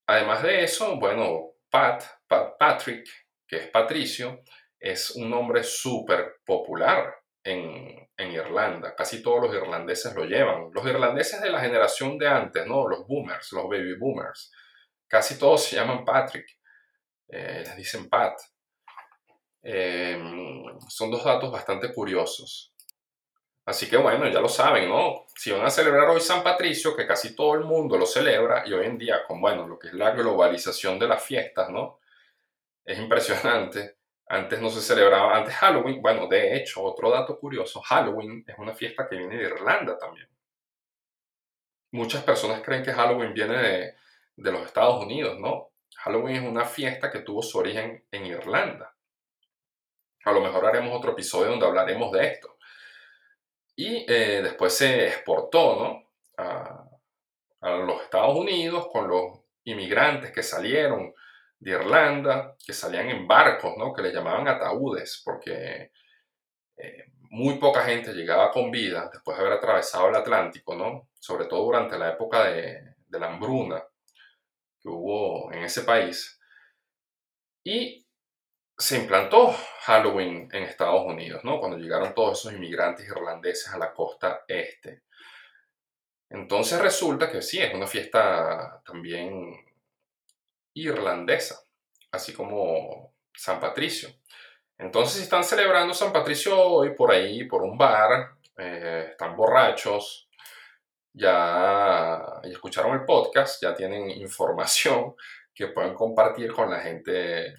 Además 0.08 0.44
de 0.44 0.64
eso, 0.64 0.98
bueno, 0.98 1.54
Pat, 1.70 2.04
Patrick, 2.28 3.08
que 3.48 3.58
es 3.58 3.68
Patricio, 3.68 4.42
es 4.80 5.12
un 5.12 5.30
nombre 5.30 5.64
súper 5.64 6.40
popular 6.46 7.16
en, 7.44 8.10
en, 8.18 8.32
Irlanda. 8.32 8.96
Casi 8.96 9.22
todos 9.22 9.44
los 9.44 9.54
irlandeses 9.54 10.14
lo 10.16 10.26
llevan. 10.26 10.70
Los 10.74 10.86
irlandeses 10.86 11.42
de 11.42 11.50
la 11.50 11.62
generación 11.62 12.18
de 12.18 12.28
antes, 12.28 12.66
¿no? 12.66 12.88
Los 12.88 13.08
boomers, 13.08 13.52
los 13.54 13.70
baby 13.70 13.98
boomers. 13.98 14.52
Casi 15.08 15.38
todos 15.38 15.64
se 15.64 15.76
llaman 15.76 16.04
Patrick. 16.04 16.59
Eh, 17.30 17.64
dicen 17.78 18.10
Pat. 18.10 18.40
Em, 19.62 20.80
son 20.90 21.12
dos 21.12 21.24
datos 21.24 21.52
bastante 21.52 21.94
curiosos. 21.94 22.74
Así 23.66 23.88
que 23.88 23.98
bueno, 23.98 24.28
ya 24.30 24.42
lo 24.42 24.50
saben, 24.50 24.90
¿no? 24.90 25.26
Si 25.36 25.52
van 25.52 25.66
a 25.66 25.70
celebrar 25.70 26.10
hoy 26.10 26.22
San 26.22 26.42
Patricio, 26.44 26.96
que 26.96 27.06
casi 27.06 27.36
todo 27.36 27.54
el 27.54 27.66
mundo 27.66 27.98
lo 27.98 28.06
celebra, 28.08 28.64
y 28.66 28.74
hoy 28.74 28.86
en 28.88 28.98
día 28.98 29.24
con, 29.28 29.40
bueno, 29.40 29.68
lo 29.68 29.78
que 29.78 29.90
es 29.90 29.94
la 29.94 30.12
globalización 30.12 30.98
de 30.98 31.08
las 31.08 31.24
fiestas, 31.24 31.70
¿no? 31.70 32.00
Es 32.84 32.98
impresionante. 33.00 33.98
Antes 34.28 34.60
no 34.62 34.70
se 34.70 34.82
celebraba, 34.82 35.38
antes 35.38 35.56
Halloween, 35.56 36.02
bueno, 36.02 36.28
de 36.28 36.56
hecho, 36.56 36.84
otro 36.84 37.12
dato 37.12 37.40
curioso, 37.40 37.82
Halloween 37.82 38.44
es 38.48 38.58
una 38.58 38.74
fiesta 38.74 39.08
que 39.08 39.18
viene 39.18 39.38
de 39.38 39.44
Irlanda 39.44 39.98
también. 39.98 40.28
Muchas 41.92 42.24
personas 42.24 42.62
creen 42.62 42.84
que 42.84 42.94
Halloween 42.94 43.34
viene 43.34 43.58
de, 43.58 43.96
de 44.36 44.52
los 44.52 44.66
Estados 44.66 45.04
Unidos, 45.04 45.40
¿no? 45.40 45.69
Halloween 45.98 46.38
es 46.38 46.50
una 46.50 46.66
fiesta 46.66 47.12
que 47.12 47.20
tuvo 47.20 47.42
su 47.42 47.58
origen 47.58 48.06
en 48.12 48.26
Irlanda. 48.26 48.96
A 50.26 50.32
lo 50.32 50.42
mejor 50.42 50.66
haremos 50.66 50.98
otro 50.98 51.12
episodio 51.12 51.52
donde 51.52 51.66
hablaremos 51.66 52.12
de 52.12 52.28
esto. 52.28 52.58
Y 53.76 54.06
eh, 54.08 54.42
después 54.42 54.76
se 54.76 55.08
exportó 55.08 55.76
¿no? 55.76 56.44
a, 56.44 56.86
los 57.62 58.02
Estados 58.04 58.38
Unidos 58.38 58.88
con 58.92 59.08
los 59.08 59.40
inmigrantes 59.66 60.32
que 60.32 60.44
salieron 60.44 61.14
de 61.60 61.72
Irlanda, 61.72 62.56
que 62.66 62.74
salían 62.74 63.10
en 63.10 63.28
barcos, 63.28 63.76
¿no? 63.78 63.94
que 63.94 64.02
le 64.02 64.14
llamaban 64.14 64.48
ataúdes, 64.48 65.22
porque 65.26 65.92
eh, 66.78 67.06
muy 67.32 67.56
poca 67.56 67.84
gente 67.84 68.14
llegaba 68.14 68.52
con 68.52 68.72
vida 68.72 69.10
después 69.12 69.38
de 69.38 69.44
haber 69.44 69.58
atravesado 69.58 70.08
el 70.08 70.16
Atlántico, 70.16 70.76
¿no? 70.76 71.10
sobre 71.20 71.46
todo 71.46 71.66
durante 71.66 71.98
la 71.98 72.12
época 72.12 72.46
de 72.46 72.96
la 73.10 73.28
hambruna 73.28 73.84
que 74.82 74.90
hubo 74.90 75.52
en 75.52 75.64
ese 75.64 75.82
país. 75.82 76.40
Y 77.64 78.06
se 78.78 78.98
implantó 78.98 79.54
Halloween 79.82 80.48
en 80.54 80.64
Estados 80.64 81.06
Unidos, 81.06 81.44
¿no? 81.44 81.60
Cuando 81.60 81.78
llegaron 81.78 82.14
todos 82.14 82.40
esos 82.40 82.54
inmigrantes 82.54 83.08
irlandeses 83.08 83.74
a 83.74 83.78
la 83.78 83.94
costa 83.94 84.46
este. 84.48 85.04
Entonces 86.30 86.80
resulta 86.80 87.30
que 87.30 87.42
sí, 87.42 87.60
es 87.60 87.74
una 87.74 87.88
fiesta 87.88 88.82
también 88.86 89.66
irlandesa, 90.74 91.62
así 92.12 92.34
como 92.34 93.16
San 93.34 93.60
Patricio. 93.60 94.10
Entonces, 94.78 95.18
si 95.18 95.24
están 95.24 95.44
celebrando 95.44 95.94
San 95.94 96.14
Patricio 96.14 96.58
hoy 96.58 96.96
por 96.96 97.12
ahí, 97.12 97.44
por 97.46 97.64
un 97.64 97.78
bar, 97.78 98.38
eh, 98.58 99.08
están 99.12 99.36
borrachos, 99.36 100.29
ya, 101.14 102.40
escucharon 102.44 102.94
el 102.94 103.06
podcast, 103.06 103.62
ya 103.62 103.74
tienen 103.74 104.10
información 104.10 105.16
que 105.54 105.68
pueden 105.68 105.94
compartir 105.94 106.54
con 106.54 106.70
la 106.70 106.80
gente 106.80 107.56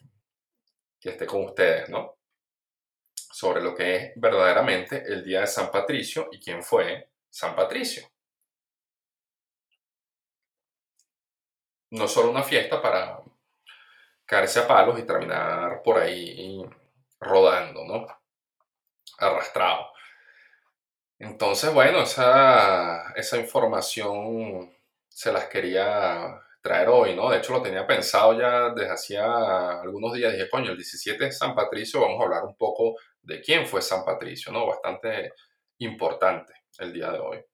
que 0.98 1.10
esté 1.10 1.26
con 1.26 1.44
ustedes, 1.44 1.88
¿no? 1.88 2.18
Sobre 3.14 3.62
lo 3.62 3.74
que 3.74 3.96
es 3.96 4.12
verdaderamente 4.16 5.02
el 5.06 5.24
día 5.24 5.40
de 5.40 5.46
San 5.46 5.70
Patricio 5.70 6.28
y 6.32 6.38
quién 6.38 6.62
fue 6.62 7.10
San 7.28 7.54
Patricio. 7.56 8.10
No 11.90 12.06
solo 12.06 12.30
una 12.30 12.42
fiesta 12.42 12.80
para 12.80 13.20
caerse 14.24 14.60
a 14.60 14.68
palos 14.68 14.98
y 14.98 15.02
terminar 15.02 15.82
por 15.82 15.98
ahí 15.98 16.64
rodando, 17.18 17.84
¿no? 17.84 18.06
Arrastrado. 19.18 19.89
Entonces, 21.20 21.72
bueno, 21.74 22.00
esa, 22.02 23.12
esa 23.14 23.36
información 23.36 24.74
se 25.06 25.30
las 25.30 25.48
quería 25.48 26.40
traer 26.62 26.88
hoy, 26.88 27.14
¿no? 27.14 27.30
De 27.30 27.36
hecho, 27.38 27.52
lo 27.52 27.60
tenía 27.60 27.86
pensado 27.86 28.38
ya 28.38 28.70
desde 28.70 28.90
hacía 28.90 29.80
algunos 29.82 30.14
días. 30.14 30.32
Dije, 30.32 30.48
coño, 30.48 30.70
el 30.70 30.78
17 30.78 31.26
de 31.26 31.32
San 31.32 31.54
Patricio, 31.54 32.00
vamos 32.00 32.20
a 32.20 32.24
hablar 32.24 32.44
un 32.44 32.56
poco 32.56 32.96
de 33.20 33.42
quién 33.42 33.66
fue 33.66 33.82
San 33.82 34.02
Patricio, 34.02 34.50
¿no? 34.50 34.66
Bastante 34.66 35.34
importante 35.78 36.54
el 36.78 36.90
día 36.90 37.10
de 37.10 37.18
hoy. 37.18 37.44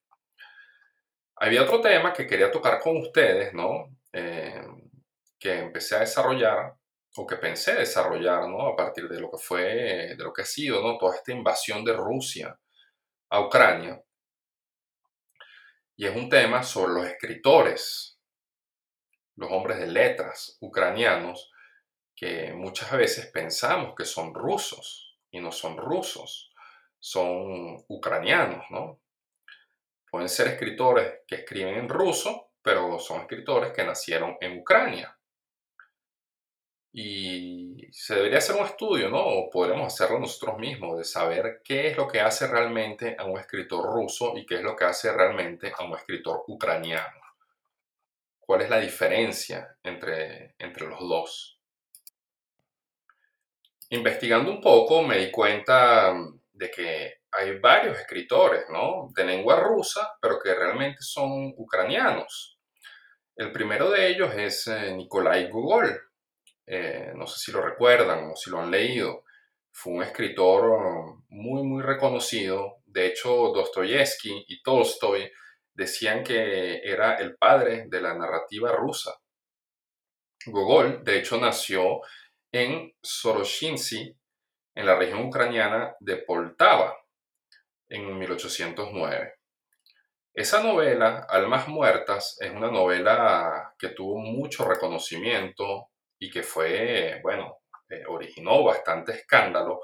Había 1.36 1.62
otro 1.64 1.80
tema 1.80 2.12
que 2.12 2.26
quería 2.26 2.52
tocar 2.52 2.78
con 2.78 2.96
ustedes, 2.98 3.52
¿no? 3.52 3.96
Eh, 4.12 4.64
que 5.40 5.58
empecé 5.58 5.96
a 5.96 6.00
desarrollar 6.00 6.74
o 7.16 7.26
que 7.26 7.36
pensé 7.36 7.74
desarrollar, 7.74 8.48
¿no? 8.48 8.68
A 8.68 8.76
partir 8.76 9.08
de 9.08 9.20
lo 9.20 9.28
que 9.28 9.38
fue, 9.38 10.14
de 10.16 10.22
lo 10.24 10.32
que 10.32 10.42
ha 10.42 10.46
sido, 10.46 10.80
¿no? 10.82 10.96
Toda 10.98 11.16
esta 11.16 11.32
invasión 11.32 11.84
de 11.84 11.94
Rusia 11.94 12.56
a 13.28 13.40
Ucrania. 13.40 14.02
Y 15.96 16.06
es 16.06 16.14
un 16.14 16.28
tema 16.28 16.62
sobre 16.62 16.92
los 16.92 17.06
escritores, 17.06 18.18
los 19.36 19.50
hombres 19.50 19.78
de 19.78 19.86
letras 19.86 20.58
ucranianos, 20.60 21.50
que 22.14 22.52
muchas 22.54 22.90
veces 22.92 23.26
pensamos 23.26 23.94
que 23.96 24.04
son 24.04 24.34
rusos 24.34 25.18
y 25.30 25.40
no 25.40 25.52
son 25.52 25.76
rusos, 25.76 26.52
son 26.98 27.84
ucranianos, 27.88 28.64
¿no? 28.70 29.00
Pueden 30.10 30.28
ser 30.28 30.48
escritores 30.48 31.20
que 31.26 31.36
escriben 31.36 31.76
en 31.76 31.88
ruso, 31.88 32.52
pero 32.62 32.98
son 32.98 33.22
escritores 33.22 33.72
que 33.72 33.84
nacieron 33.84 34.36
en 34.40 34.58
Ucrania. 34.58 35.15
Y 36.98 37.88
se 37.92 38.14
debería 38.14 38.38
hacer 38.38 38.56
un 38.56 38.64
estudio, 38.64 39.10
¿no? 39.10 39.22
O 39.22 39.50
podremos 39.50 39.92
hacerlo 39.92 40.18
nosotros 40.18 40.58
mismos, 40.58 40.96
de 40.96 41.04
saber 41.04 41.60
qué 41.62 41.88
es 41.88 41.96
lo 41.98 42.08
que 42.08 42.22
hace 42.22 42.46
realmente 42.46 43.14
a 43.18 43.26
un 43.26 43.38
escritor 43.38 43.84
ruso 43.84 44.32
y 44.34 44.46
qué 44.46 44.54
es 44.54 44.62
lo 44.62 44.74
que 44.74 44.86
hace 44.86 45.12
realmente 45.12 45.70
a 45.76 45.84
un 45.84 45.94
escritor 45.94 46.44
ucraniano. 46.46 47.20
¿Cuál 48.40 48.62
es 48.62 48.70
la 48.70 48.80
diferencia 48.80 49.76
entre, 49.82 50.54
entre 50.58 50.86
los 50.86 51.00
dos? 51.00 51.60
Investigando 53.90 54.50
un 54.50 54.62
poco 54.62 55.02
me 55.02 55.18
di 55.18 55.30
cuenta 55.30 56.14
de 56.50 56.70
que 56.70 57.20
hay 57.30 57.58
varios 57.58 57.98
escritores, 57.98 58.70
¿no? 58.70 59.10
De 59.14 59.22
lengua 59.22 59.60
rusa, 59.60 60.16
pero 60.18 60.40
que 60.40 60.54
realmente 60.54 61.02
son 61.02 61.52
ucranianos. 61.58 62.58
El 63.36 63.52
primero 63.52 63.90
de 63.90 64.08
ellos 64.08 64.34
es 64.34 64.66
eh, 64.68 64.94
Nikolai 64.96 65.50
Gogol. 65.50 66.05
Eh, 66.66 67.12
no 67.14 67.26
sé 67.26 67.38
si 67.38 67.52
lo 67.52 67.62
recuerdan 67.62 68.30
o 68.30 68.36
si 68.36 68.50
lo 68.50 68.60
han 68.60 68.70
leído. 68.70 69.24
Fue 69.70 69.92
un 69.92 70.02
escritor 70.02 71.22
muy, 71.28 71.62
muy 71.62 71.82
reconocido. 71.82 72.78
De 72.86 73.06
hecho, 73.06 73.52
Dostoyevsky 73.54 74.44
y 74.48 74.62
Tolstoy 74.62 75.30
decían 75.74 76.24
que 76.24 76.80
era 76.82 77.16
el 77.16 77.36
padre 77.36 77.84
de 77.88 78.00
la 78.00 78.14
narrativa 78.14 78.72
rusa. 78.72 79.14
Gogol, 80.46 81.04
de 81.04 81.18
hecho, 81.18 81.38
nació 81.38 82.00
en 82.52 82.94
Soroshinsky, 83.02 84.16
en 84.74 84.86
la 84.86 84.94
región 84.94 85.26
ucraniana 85.26 85.94
de 86.00 86.16
Poltava, 86.18 86.96
en 87.88 88.18
1809. 88.18 89.34
Esa 90.34 90.62
novela, 90.62 91.26
Almas 91.28 91.66
Muertas, 91.68 92.36
es 92.40 92.50
una 92.50 92.70
novela 92.70 93.74
que 93.78 93.88
tuvo 93.88 94.18
mucho 94.18 94.66
reconocimiento 94.66 95.90
y 96.18 96.30
que 96.30 96.42
fue, 96.42 97.20
bueno, 97.22 97.58
eh, 97.88 98.02
originó 98.08 98.64
bastante 98.64 99.12
escándalo 99.12 99.80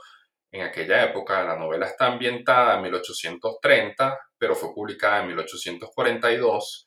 en 0.50 0.62
aquella 0.62 1.04
época. 1.04 1.42
La 1.42 1.56
novela 1.56 1.86
está 1.86 2.06
ambientada 2.06 2.76
en 2.76 2.82
1830, 2.82 4.18
pero 4.38 4.54
fue 4.54 4.74
publicada 4.74 5.20
en 5.20 5.28
1842 5.28 6.86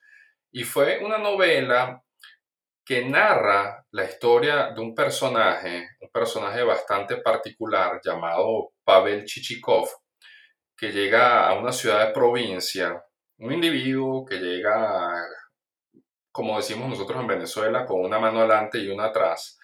y 0.52 0.64
fue 0.64 1.00
una 1.04 1.18
novela 1.18 2.02
que 2.86 3.04
narra 3.04 3.84
la 3.92 4.04
historia 4.04 4.72
de 4.72 4.80
un 4.80 4.94
personaje, 4.94 5.90
un 6.00 6.10
personaje 6.12 6.64
bastante 6.64 7.18
particular 7.18 8.00
llamado 8.04 8.74
Pavel 8.84 9.26
Chichikov, 9.26 9.90
que 10.78 10.92
llega 10.92 11.48
a 11.48 11.54
una 11.56 11.72
ciudad 11.72 12.08
de 12.08 12.14
provincia, 12.14 13.04
un 13.40 13.54
individuo 13.54 14.24
que 14.24 14.38
llega, 14.38 15.26
como 16.36 16.58
decimos 16.58 16.90
nosotros 16.90 17.22
en 17.22 17.28
Venezuela, 17.28 17.86
con 17.86 18.02
una 18.02 18.20
mano 18.20 18.40
adelante 18.40 18.78
y 18.78 18.90
una 18.90 19.06
atrás, 19.06 19.58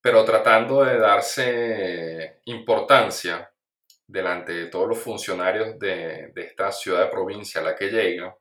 pero 0.00 0.24
tratando 0.24 0.82
de 0.82 0.98
darse 0.98 2.40
importancia 2.46 3.48
delante 4.04 4.52
de 4.52 4.66
todos 4.66 4.88
los 4.88 4.98
funcionarios 4.98 5.78
de, 5.78 6.32
de 6.34 6.42
esta 6.42 6.72
ciudad 6.72 7.04
de 7.04 7.10
provincia 7.12 7.60
a 7.60 7.64
la 7.64 7.76
que 7.76 7.88
llega. 7.88 8.36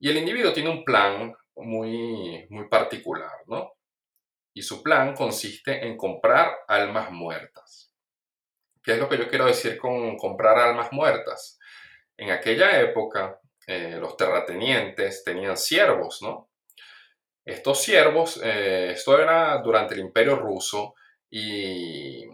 Y 0.00 0.10
el 0.10 0.16
individuo 0.16 0.52
tiene 0.52 0.70
un 0.70 0.84
plan 0.84 1.32
muy, 1.54 2.48
muy 2.50 2.68
particular, 2.68 3.44
¿no? 3.46 3.74
Y 4.54 4.62
su 4.62 4.82
plan 4.82 5.14
consiste 5.14 5.86
en 5.86 5.96
comprar 5.96 6.52
almas 6.66 7.12
muertas. 7.12 7.94
¿Qué 8.82 8.94
es 8.94 8.98
lo 8.98 9.08
que 9.08 9.18
yo 9.18 9.28
quiero 9.28 9.46
decir 9.46 9.78
con 9.78 10.16
comprar 10.16 10.58
almas 10.58 10.90
muertas? 10.90 11.60
En 12.16 12.32
aquella 12.32 12.80
época, 12.80 13.40
eh, 13.66 13.96
los 14.00 14.16
terratenientes 14.16 15.24
tenían 15.24 15.56
siervos, 15.56 16.22
¿no? 16.22 16.50
Estos 17.44 17.82
siervos, 17.82 18.40
eh, 18.42 18.92
esto 18.92 19.20
era 19.20 19.58
durante 19.58 19.94
el 19.94 20.00
imperio 20.00 20.36
ruso 20.36 20.94
y 21.30 22.24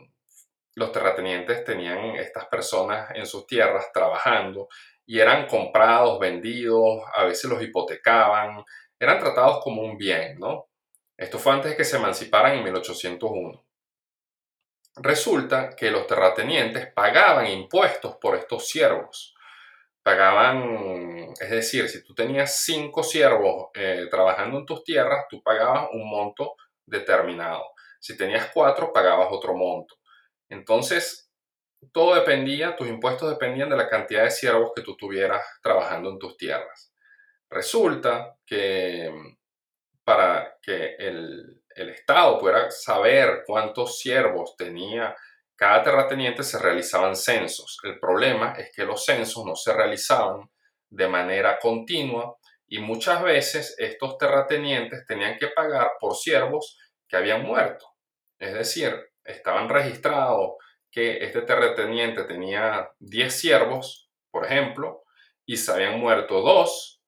los 0.76 0.92
terratenientes 0.92 1.64
tenían 1.64 2.16
estas 2.16 2.46
personas 2.46 3.10
en 3.14 3.26
sus 3.26 3.46
tierras 3.46 3.90
trabajando 3.92 4.68
y 5.04 5.18
eran 5.18 5.46
comprados, 5.46 6.20
vendidos, 6.20 7.02
a 7.14 7.24
veces 7.24 7.50
los 7.50 7.60
hipotecaban, 7.62 8.64
eran 8.98 9.18
tratados 9.18 9.60
como 9.64 9.82
un 9.82 9.96
bien, 9.96 10.38
¿no? 10.38 10.68
Esto 11.16 11.38
fue 11.38 11.52
antes 11.52 11.72
de 11.72 11.76
que 11.76 11.84
se 11.84 11.96
emanciparan 11.96 12.56
en 12.56 12.64
1801. 12.64 13.64
Resulta 14.96 15.74
que 15.76 15.90
los 15.90 16.06
terratenientes 16.06 16.92
pagaban 16.92 17.46
impuestos 17.46 18.16
por 18.16 18.36
estos 18.36 18.68
siervos. 18.68 19.34
Pagaban, 20.10 21.34
es 21.40 21.50
decir, 21.50 21.88
si 21.88 22.02
tú 22.02 22.16
tenías 22.16 22.64
cinco 22.64 23.04
siervos 23.04 23.68
eh, 23.74 24.08
trabajando 24.10 24.58
en 24.58 24.66
tus 24.66 24.82
tierras, 24.82 25.26
tú 25.30 25.40
pagabas 25.40 25.88
un 25.92 26.10
monto 26.10 26.56
determinado. 26.84 27.62
Si 28.00 28.16
tenías 28.16 28.50
cuatro, 28.52 28.92
pagabas 28.92 29.28
otro 29.30 29.54
monto. 29.54 29.94
Entonces, 30.48 31.30
todo 31.92 32.16
dependía, 32.16 32.74
tus 32.74 32.88
impuestos 32.88 33.30
dependían 33.30 33.70
de 33.70 33.76
la 33.76 33.88
cantidad 33.88 34.24
de 34.24 34.32
siervos 34.32 34.72
que 34.74 34.82
tú 34.82 34.96
tuvieras 34.96 35.44
trabajando 35.62 36.10
en 36.10 36.18
tus 36.18 36.36
tierras. 36.36 36.92
Resulta 37.48 38.36
que 38.44 39.12
para 40.02 40.56
que 40.60 40.96
el, 40.98 41.62
el 41.76 41.90
Estado 41.90 42.36
pudiera 42.40 42.68
saber 42.72 43.44
cuántos 43.46 44.00
siervos 44.00 44.56
tenía 44.56 45.14
cada 45.60 45.82
terrateniente, 45.82 46.42
se 46.42 46.58
realizaban 46.58 47.14
censos. 47.14 47.76
El 47.82 48.00
problema 48.00 48.54
es 48.56 48.72
que 48.74 48.82
los 48.82 49.04
censos 49.04 49.44
no 49.44 49.54
se 49.54 49.74
realizaban 49.74 50.48
de 50.88 51.06
manera 51.06 51.58
continua 51.58 52.34
y 52.66 52.78
muchas 52.78 53.22
veces 53.22 53.74
estos 53.76 54.16
terratenientes 54.16 55.04
tenían 55.06 55.36
que 55.36 55.48
pagar 55.48 55.90
por 56.00 56.16
siervos 56.16 56.78
que 57.06 57.18
habían 57.18 57.42
muerto. 57.42 57.84
Es 58.38 58.54
decir, 58.54 58.98
estaban 59.22 59.68
registrados 59.68 60.52
que 60.90 61.22
este 61.22 61.42
terrateniente 61.42 62.24
tenía 62.24 62.88
10 62.98 63.30
siervos, 63.30 64.08
por 64.30 64.46
ejemplo, 64.46 65.02
y 65.44 65.58
se 65.58 65.72
habían 65.72 66.00
muerto 66.00 66.40
dos, 66.40 66.99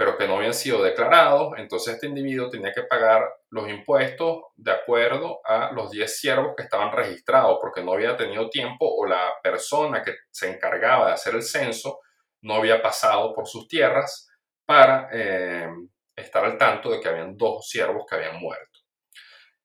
pero 0.00 0.16
que 0.16 0.26
no 0.26 0.38
habían 0.38 0.54
sido 0.54 0.82
declarados, 0.82 1.52
entonces 1.58 1.92
este 1.92 2.06
individuo 2.06 2.48
tenía 2.48 2.72
que 2.72 2.84
pagar 2.84 3.22
los 3.50 3.68
impuestos 3.68 4.44
de 4.56 4.72
acuerdo 4.72 5.42
a 5.44 5.72
los 5.72 5.90
10 5.90 6.18
siervos 6.18 6.54
que 6.56 6.62
estaban 6.62 6.90
registrados, 6.90 7.58
porque 7.60 7.84
no 7.84 7.92
había 7.92 8.16
tenido 8.16 8.48
tiempo 8.48 8.86
o 8.88 9.04
la 9.04 9.34
persona 9.42 10.02
que 10.02 10.14
se 10.30 10.48
encargaba 10.48 11.08
de 11.08 11.12
hacer 11.12 11.34
el 11.34 11.42
censo 11.42 12.00
no 12.40 12.54
había 12.54 12.80
pasado 12.80 13.34
por 13.34 13.46
sus 13.46 13.68
tierras 13.68 14.30
para 14.64 15.10
eh, 15.12 15.68
estar 16.16 16.46
al 16.46 16.56
tanto 16.56 16.90
de 16.92 16.98
que 16.98 17.08
habían 17.10 17.36
dos 17.36 17.68
siervos 17.68 18.06
que 18.08 18.16
habían 18.16 18.40
muerto. 18.40 18.80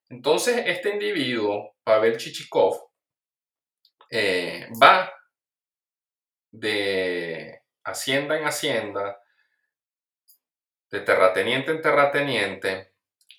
Entonces 0.10 0.64
este 0.66 0.90
individuo, 0.90 1.78
Pavel 1.82 2.18
Chichikov, 2.18 2.90
eh, 4.12 4.68
va 4.84 5.14
de 6.52 7.62
hacienda 7.86 8.38
en 8.38 8.44
hacienda, 8.44 9.18
de 10.96 11.02
terrateniente 11.02 11.72
en 11.72 11.82
terrateniente, 11.82 12.94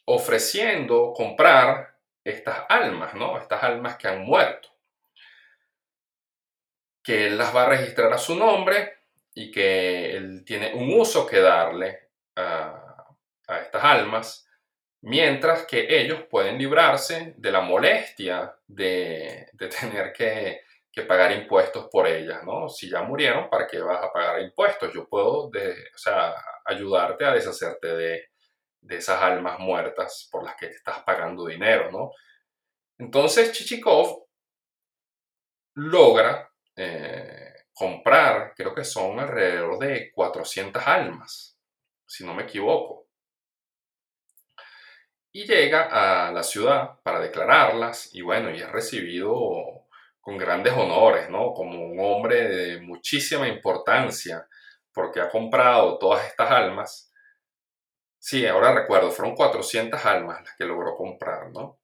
ofreciendo 0.04 1.14
comprar 1.14 1.96
estas 2.22 2.66
almas, 2.68 3.14
¿no? 3.14 3.38
Estas 3.38 3.62
almas 3.62 3.96
que 3.96 4.08
han 4.08 4.22
muerto. 4.22 4.68
Que 7.02 7.28
él 7.28 7.38
las 7.38 7.56
va 7.56 7.62
a 7.62 7.68
registrar 7.70 8.12
a 8.12 8.18
su 8.18 8.34
nombre 8.34 8.98
y 9.34 9.50
que 9.50 10.10
él 10.10 10.44
tiene 10.44 10.74
un 10.74 10.92
uso 11.00 11.26
que 11.26 11.40
darle 11.40 12.10
a, 12.36 12.82
estas 13.48 13.84
almas, 13.84 14.48
mientras 15.00 15.64
que 15.66 15.86
ellos 16.00 16.24
pueden 16.28 16.58
librarse 16.58 17.32
de 17.38 17.52
la 17.52 17.60
molestia 17.60 18.54
de, 18.66 19.48
de 19.52 19.68
tener 19.68 20.12
que 20.12 20.65
que 20.96 21.02
pagar 21.02 21.30
impuestos 21.32 21.88
por 21.92 22.06
ellas, 22.06 22.42
¿no? 22.42 22.70
Si 22.70 22.88
ya 22.88 23.02
murieron, 23.02 23.50
¿para 23.50 23.66
qué 23.66 23.78
vas 23.80 24.02
a 24.02 24.10
pagar 24.10 24.40
impuestos? 24.40 24.90
Yo 24.94 25.06
puedo, 25.06 25.48
o 25.48 25.50
sea, 25.94 26.34
ayudarte 26.64 27.26
a 27.26 27.34
deshacerte 27.34 27.88
de, 27.88 28.30
de, 28.80 28.96
esas 28.96 29.20
almas 29.20 29.58
muertas 29.58 30.26
por 30.32 30.42
las 30.42 30.56
que 30.56 30.68
te 30.68 30.76
estás 30.76 31.00
pagando 31.00 31.44
dinero, 31.44 31.92
¿no? 31.92 32.12
Entonces 32.96 33.52
Chichikov 33.52 34.26
logra 35.74 36.50
eh, 36.74 37.52
comprar, 37.74 38.54
creo 38.56 38.74
que 38.74 38.84
son 38.84 39.20
alrededor 39.20 39.78
de 39.78 40.10
400 40.12 40.82
almas, 40.86 41.58
si 42.06 42.24
no 42.24 42.32
me 42.32 42.44
equivoco. 42.44 43.06
Y 45.30 45.46
llega 45.46 46.28
a 46.28 46.32
la 46.32 46.42
ciudad 46.42 46.98
para 47.02 47.20
declararlas 47.20 48.14
y 48.14 48.22
bueno, 48.22 48.50
y 48.50 48.62
es 48.62 48.72
recibido 48.72 49.85
con 50.26 50.38
grandes 50.38 50.72
honores, 50.72 51.30
¿no? 51.30 51.52
Como 51.54 51.86
un 51.86 52.00
hombre 52.00 52.48
de 52.48 52.80
muchísima 52.80 53.46
importancia, 53.46 54.44
porque 54.92 55.20
ha 55.20 55.28
comprado 55.28 55.98
todas 55.98 56.26
estas 56.26 56.50
almas. 56.50 57.12
Sí, 58.18 58.44
ahora 58.44 58.74
recuerdo, 58.74 59.12
fueron 59.12 59.36
400 59.36 60.04
almas 60.04 60.42
las 60.42 60.56
que 60.56 60.64
logró 60.64 60.96
comprar, 60.96 61.52
¿no? 61.52 61.78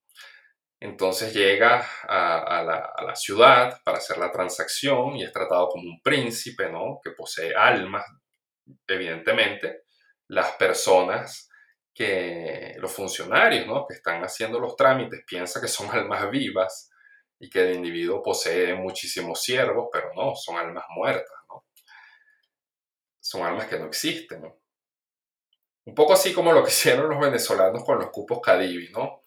Entonces 0.81 1.33
llega 1.33 1.87
a, 2.09 2.65
la, 2.65 3.15
ciudad 3.15 3.81
para 3.85 3.99
hacer 3.99 4.19
la 4.19 4.33
transacción 4.33 5.15
y 5.15 5.23
es 5.23 5.33
tratado 5.33 5.69
como 5.69 5.85
un 5.85 6.03
príncipe, 6.03 6.69
¿no? 6.69 6.99
Que 7.01 7.13
posee 7.13 7.55
almas, 7.55 8.05
evidentemente. 8.89 9.83
Las 10.27 10.51
personas 10.57 11.49
que, 11.95 12.75
los 12.79 12.91
funcionarios, 12.91 13.69
¿no? 13.69 13.87
Que 13.87 13.95
están 13.95 14.21
haciendo 14.25 14.59
los 14.59 14.75
trámites 14.75 15.23
piensan 15.25 15.63
que 15.63 15.69
son 15.69 15.89
almas 15.93 16.29
vivas 16.29 16.89
y 17.43 17.51
que 17.51 17.61
el 17.61 17.75
individuo 17.75 18.23
posee 18.23 18.75
muchísimos 18.75 19.43
siervos, 19.43 19.89
pero 19.93 20.13
no, 20.15 20.35
son 20.37 20.57
almas 20.57 20.85
muertas, 20.95 21.37
¿no? 21.49 21.67
Son 23.21 23.43
almas 23.43 23.67
que 23.67 23.79
no 23.79 23.87
existen, 23.87 24.43
¿no? 24.43 24.61
Un 25.85 25.95
poco 25.95 26.13
así 26.13 26.33
como 26.33 26.53
lo 26.53 26.63
que 26.63 26.71
hicieron 26.71 27.11
los 27.11 27.21
venezolanos 27.21 27.85
con 27.85 27.99
los 27.99 28.11
cupos 28.11 28.41
Cadivi, 28.41 28.91
¿no? 28.93 29.23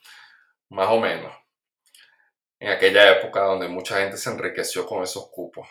Más 0.69 0.89
o 0.89 0.99
menos 0.99 1.35
en 2.59 2.71
aquella 2.71 3.11
época 3.11 3.41
donde 3.41 3.67
mucha 3.67 3.99
gente 3.99 4.17
se 4.17 4.29
enriqueció 4.29 4.85
con 4.85 5.03
esos 5.03 5.29
cupos. 5.29 5.67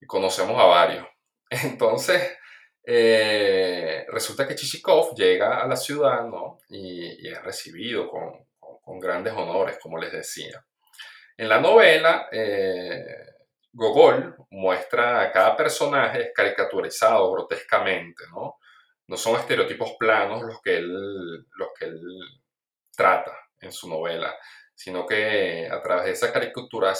Y 0.00 0.06
conocemos 0.06 0.60
a 0.60 0.64
varios. 0.64 1.06
Entonces, 1.50 2.36
eh, 2.84 4.04
resulta 4.08 4.46
que 4.46 4.54
Chichikov 4.54 5.14
llega 5.14 5.62
a 5.62 5.66
la 5.66 5.76
ciudad 5.76 6.24
¿no? 6.26 6.58
y, 6.68 7.28
es 7.28 7.42
recibido 7.42 8.08
con, 8.10 8.44
grandes 9.00 9.32
honores, 9.32 9.78
como 9.80 9.98
les 9.98 10.12
decía. 10.12 10.64
En 11.36 11.48
la 11.48 11.60
novela, 11.60 12.28
eh, 12.32 13.26
Gogol 13.72 14.34
muestra 14.50 15.20
a 15.20 15.30
cada 15.30 15.54
personaje 15.54 16.32
caricaturizado 16.34 17.30
grotescamente, 17.32 18.24
¿no? 18.30 18.58
No 19.08 19.16
son 19.16 19.38
estereotipos 19.38 19.96
planos 19.98 20.42
los 20.42 20.62
que 20.62 20.78
él, 20.78 21.46
los 21.56 21.68
que 21.78 21.84
él 21.84 22.00
trata 22.96 23.36
en 23.60 23.70
su 23.70 23.88
novela, 23.88 24.34
sino 24.74 25.06
que 25.06 25.68
a 25.70 25.82
través 25.82 26.06
de 26.06 26.12
esa 26.12 26.32
caricatura, 26.32 26.94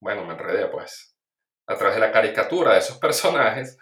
bueno, 0.00 0.24
me 0.24 0.32
enredé 0.32 0.66
pues, 0.68 1.14
a 1.66 1.76
través 1.76 1.96
de 1.96 2.00
la 2.00 2.12
caricatura 2.12 2.72
de 2.72 2.78
esos 2.78 2.98
personajes, 2.98 3.78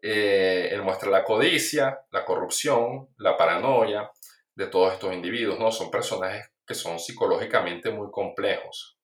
eh, 0.00 0.68
él 0.70 0.82
muestra 0.82 1.10
la 1.10 1.24
codicia, 1.24 2.00
la 2.10 2.24
corrupción, 2.24 3.08
la 3.16 3.36
paranoia 3.36 4.10
de 4.54 4.68
todos 4.68 4.92
estos 4.92 5.12
individuos, 5.12 5.58
¿no? 5.58 5.72
Son 5.72 5.90
personajes 5.90 6.48
que 6.68 6.74
son 6.74 6.98
psicológicamente 6.98 7.90
muy 7.90 8.10
complejos. 8.10 8.98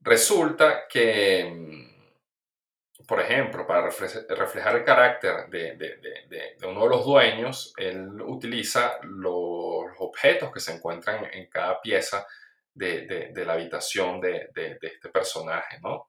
Resulta 0.00 0.88
que 0.88 1.44
mm, 1.44 1.96
por 3.06 3.20
ejemplo, 3.20 3.66
para 3.66 3.82
reflejar 3.82 4.76
el 4.76 4.84
carácter 4.84 5.48
de, 5.48 6.56
uno 6.66 6.82
de 6.82 6.88
los 6.88 7.04
dueños, 7.04 7.72
él 7.76 8.20
utiliza 8.22 8.98
los 9.02 9.84
objetos 9.98 10.50
que 10.52 10.60
se 10.60 10.72
encuentran 10.72 11.24
en 11.32 11.48
cada 11.48 11.80
pieza 11.80 12.26
de, 12.74 13.32
la 13.46 13.52
habitación 13.52 14.20
de, 14.20 14.50
este 14.82 15.08
personaje, 15.10 15.78
¿no? 15.80 16.08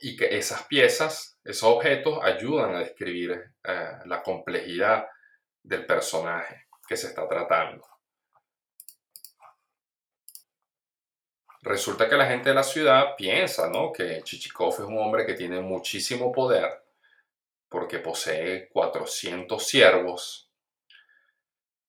Y 0.00 0.16
que 0.16 0.38
esas 0.38 0.64
piezas, 0.68 1.40
esos 1.42 1.68
objetos 1.68 2.20
ayudan 2.22 2.76
a 2.76 2.80
describir 2.80 3.32
eh, 3.64 3.90
la 4.04 4.22
complejidad 4.22 5.06
del 5.64 5.84
personaje 5.84 6.67
que 6.88 6.96
se 6.96 7.08
está 7.08 7.28
tratando. 7.28 7.86
Resulta 11.60 12.08
que 12.08 12.16
la 12.16 12.26
gente 12.26 12.48
de 12.48 12.54
la 12.54 12.62
ciudad 12.62 13.14
piensa, 13.16 13.68
¿no? 13.68 13.92
Que 13.92 14.22
Chichikov 14.22 14.72
es 14.72 14.80
un 14.80 14.98
hombre 14.98 15.26
que 15.26 15.34
tiene 15.34 15.60
muchísimo 15.60 16.32
poder 16.32 16.82
porque 17.68 17.98
posee 17.98 18.70
400 18.70 19.62
siervos. 19.62 20.50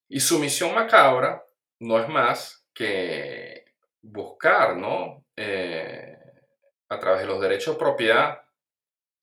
Y 0.08 0.20
su 0.20 0.38
misión 0.38 0.74
macabra 0.74 1.42
no 1.78 1.98
es 1.98 2.08
más 2.08 2.66
que 2.74 3.72
buscar, 4.02 4.76
¿no? 4.76 5.24
Eh, 5.34 6.18
a 6.90 6.98
través 6.98 7.22
de 7.22 7.26
los 7.28 7.40
derechos 7.40 7.76
de 7.76 7.78
propiedad 7.78 8.42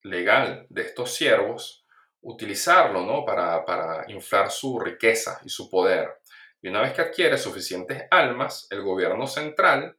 legal 0.01 0.65
de 0.69 0.81
estos 0.81 1.13
siervos, 1.13 1.85
utilizarlo, 2.21 3.05
¿no? 3.05 3.25
Para, 3.25 3.63
para 3.65 4.05
inflar 4.11 4.51
su 4.51 4.79
riqueza 4.79 5.39
y 5.43 5.49
su 5.49 5.69
poder. 5.69 6.21
Y 6.61 6.69
una 6.69 6.81
vez 6.81 6.93
que 6.93 7.01
adquiere 7.01 7.37
suficientes 7.37 8.03
almas, 8.09 8.67
el 8.71 8.81
gobierno 8.81 9.27
central 9.27 9.97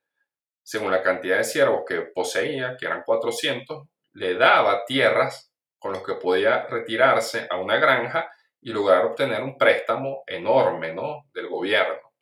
según 0.69 0.91
la 0.91 1.03
cantidad 1.03 1.39
de 1.39 1.45
siervos 1.45 1.85
que 1.89 2.03
poseía, 2.03 2.77
que 2.79 2.85
eran 2.85 3.03
400, 3.03 3.89
le 4.13 4.35
daba 4.35 4.85
tierras 4.85 5.51
con 5.79 5.93
los 5.95 6.03
que 6.03 6.17
podía 6.17 6.67
retirarse 6.67 7.47
a 7.49 7.57
una 7.57 7.79
granja 7.79 8.31
y 8.61 8.71
lograr 8.75 9.07
obtener 9.07 9.43
un 9.43 9.57
préstamo 9.57 10.25
enorme 10.27 10.93
¿no? 10.93 11.25
del 11.33 11.49
gobierno, 11.49 12.13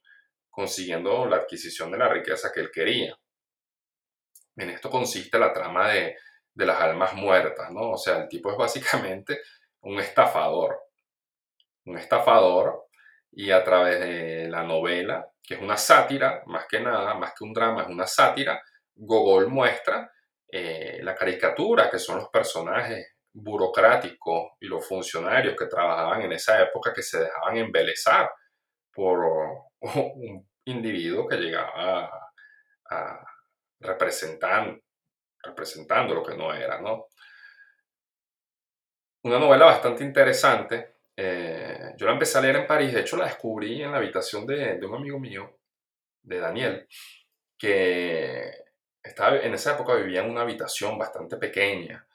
consiguiendo 0.49 1.26
la 1.26 1.38
adquisición 1.38 1.90
de 1.90 1.99
la 1.99 2.09
riqueza 2.09 2.53
que 2.55 2.61
él 2.61 2.70
quería. 2.72 3.18
En 4.55 4.70
esto 4.70 4.90
consiste 4.90 5.40
la 5.40 5.53
trama 5.53 5.90
de, 5.90 6.16
de 6.55 6.66
las 6.66 6.80
almas 6.80 7.14
muertas, 7.14 7.72
¿no? 7.72 7.90
O 7.90 7.99
sea, 7.99 8.18
el 8.18 8.28
tipo 8.28 8.53
es 8.53 8.57
básicamente 8.57 9.40
un 9.87 10.01
estafador. 10.01 10.80
Un 11.84 11.97
estafador 11.99 12.89
y 13.30 13.51
a 13.53 13.62
través 13.62 14.01
de 14.01 14.49
la 14.49 14.64
novela, 14.64 15.30
que 15.43 15.55
es 15.55 15.61
una 15.61 15.76
sátira, 15.76 16.43
más 16.47 16.66
que 16.66 16.80
nada, 16.80 17.14
más 17.14 17.32
que 17.34 17.45
un 17.45 17.53
drama, 17.53 17.82
es 17.82 17.89
una 17.89 18.07
sátira, 18.07 18.61
Gogol 18.97 19.49
muestra 19.49 20.11
eh, 20.49 20.99
la 21.03 21.14
caricatura, 21.14 21.89
que 21.89 21.99
son 21.99 22.16
los 22.18 22.28
personajes 22.30 23.14
burocráticos 23.32 24.53
y 24.59 24.66
los 24.66 24.87
funcionarios 24.89 25.55
que 25.57 25.66
trabajaban 25.66 26.22
en 26.22 26.32
esa 26.32 26.61
época 26.62 26.93
que 26.93 27.03
se 27.03 27.20
dejaban 27.20 27.57
embelezar 27.57 28.30
por 28.93 29.18
un 29.80 30.49
individuo 30.64 31.28
que 31.28 31.37
llegaba 31.37 32.11
a, 32.91 33.24
representar, 33.78 34.80
representando 35.43 36.14
lo 36.14 36.24
que 36.24 36.34
no 36.34 36.53
era, 36.53 36.80
¿no? 36.80 37.07
Una 39.27 39.41
novela 39.41 39.64
bastante 39.64 40.05
interesante 40.05 40.99
eh, 41.16 41.95
yo 41.97 42.07
la 42.07 42.12
empecé 42.12 42.39
a 42.39 42.43
leer 42.43 42.55
en 42.59 42.66
París, 42.68 42.93
de 42.93 43.01
hecho 43.01 43.16
la 43.16 43.24
descubrí 43.24 43.83
en 43.83 43.91
la 43.91 43.97
habitación 43.97 44.47
de, 44.47 44.79
un 44.87 44.95
amigo 44.95 45.18
mío, 45.18 45.59
de 46.22 46.39
Daniel, 46.39 46.87
que 47.59 48.53
estaba, 49.03 49.39
en 49.39 49.53
esa 49.53 49.74
época 49.74 49.95
vivía 49.95 50.22
en 50.22 50.31
una 50.31 50.43
habitación 50.43 50.97
bastante 50.97 51.39
pequeña, 51.39 52.07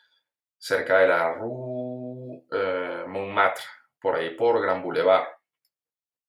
cerca 0.57 0.99
de 0.99 1.09
la 1.09 1.33
Rue 1.33 2.45
eh, 2.49 3.03
Montmartre, 3.05 3.65
por 3.99 4.15
ahí 4.15 4.29
por 4.33 4.61
Gran 4.61 4.81
Boulevard, 4.81 5.27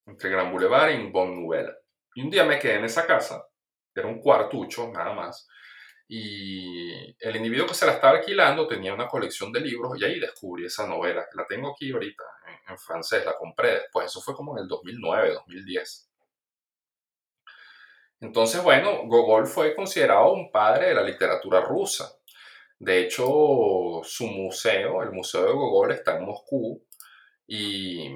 entre 0.06 0.30
Gran 0.30 0.50
Boulevard 0.50 0.90
y 0.90 1.10
Bonne 1.12 1.36
Nouvelle. 1.42 1.76
Y 2.16 2.22
un 2.22 2.30
día 2.30 2.42
me 2.42 2.58
quedé 2.58 2.78
en 2.78 2.86
esa 2.86 3.06
casa, 3.06 3.46
era 3.94 4.08
un 4.08 4.20
cuartucho 4.20 4.90
nada 4.90 5.12
más, 5.12 5.46
y 6.14 7.16
el 7.20 7.36
individuo 7.36 7.66
que 7.66 7.72
se 7.72 7.86
la 7.86 7.92
estaba 7.92 8.18
alquilando 8.18 8.66
tenía 8.66 8.92
una 8.92 9.08
colección 9.08 9.50
de 9.50 9.60
libros 9.60 9.98
y 9.98 10.04
ahí 10.04 10.20
descubrí 10.20 10.66
esa 10.66 10.86
novela, 10.86 11.26
la 11.32 11.46
tengo 11.46 11.70
aquí 11.70 11.90
ahorita 11.90 12.22
en, 12.68 12.78
francés, 12.78 13.24
la 13.24 13.34
compré 13.34 13.76
después, 13.76 14.08
eso 14.08 14.20
fue 14.20 14.34
como 14.34 14.54
en 14.54 14.64
el 14.64 14.68
2009, 14.68 15.32
2010. 15.32 16.10
Entonces, 18.20 18.62
bueno, 18.62 19.06
Gogol 19.06 19.46
fue 19.46 19.74
considerado 19.74 20.34
un 20.34 20.52
padre 20.52 20.88
de 20.88 20.94
la 20.96 21.02
literatura 21.02 21.62
rusa. 21.62 22.12
De 22.78 23.00
hecho, 23.00 24.02
su 24.04 24.26
museo, 24.26 25.02
el 25.02 25.12
Museo 25.12 25.46
de 25.46 25.52
Gogol, 25.52 25.92
está 25.92 26.18
en 26.18 26.26
Moscú 26.26 26.86
y 27.46 28.14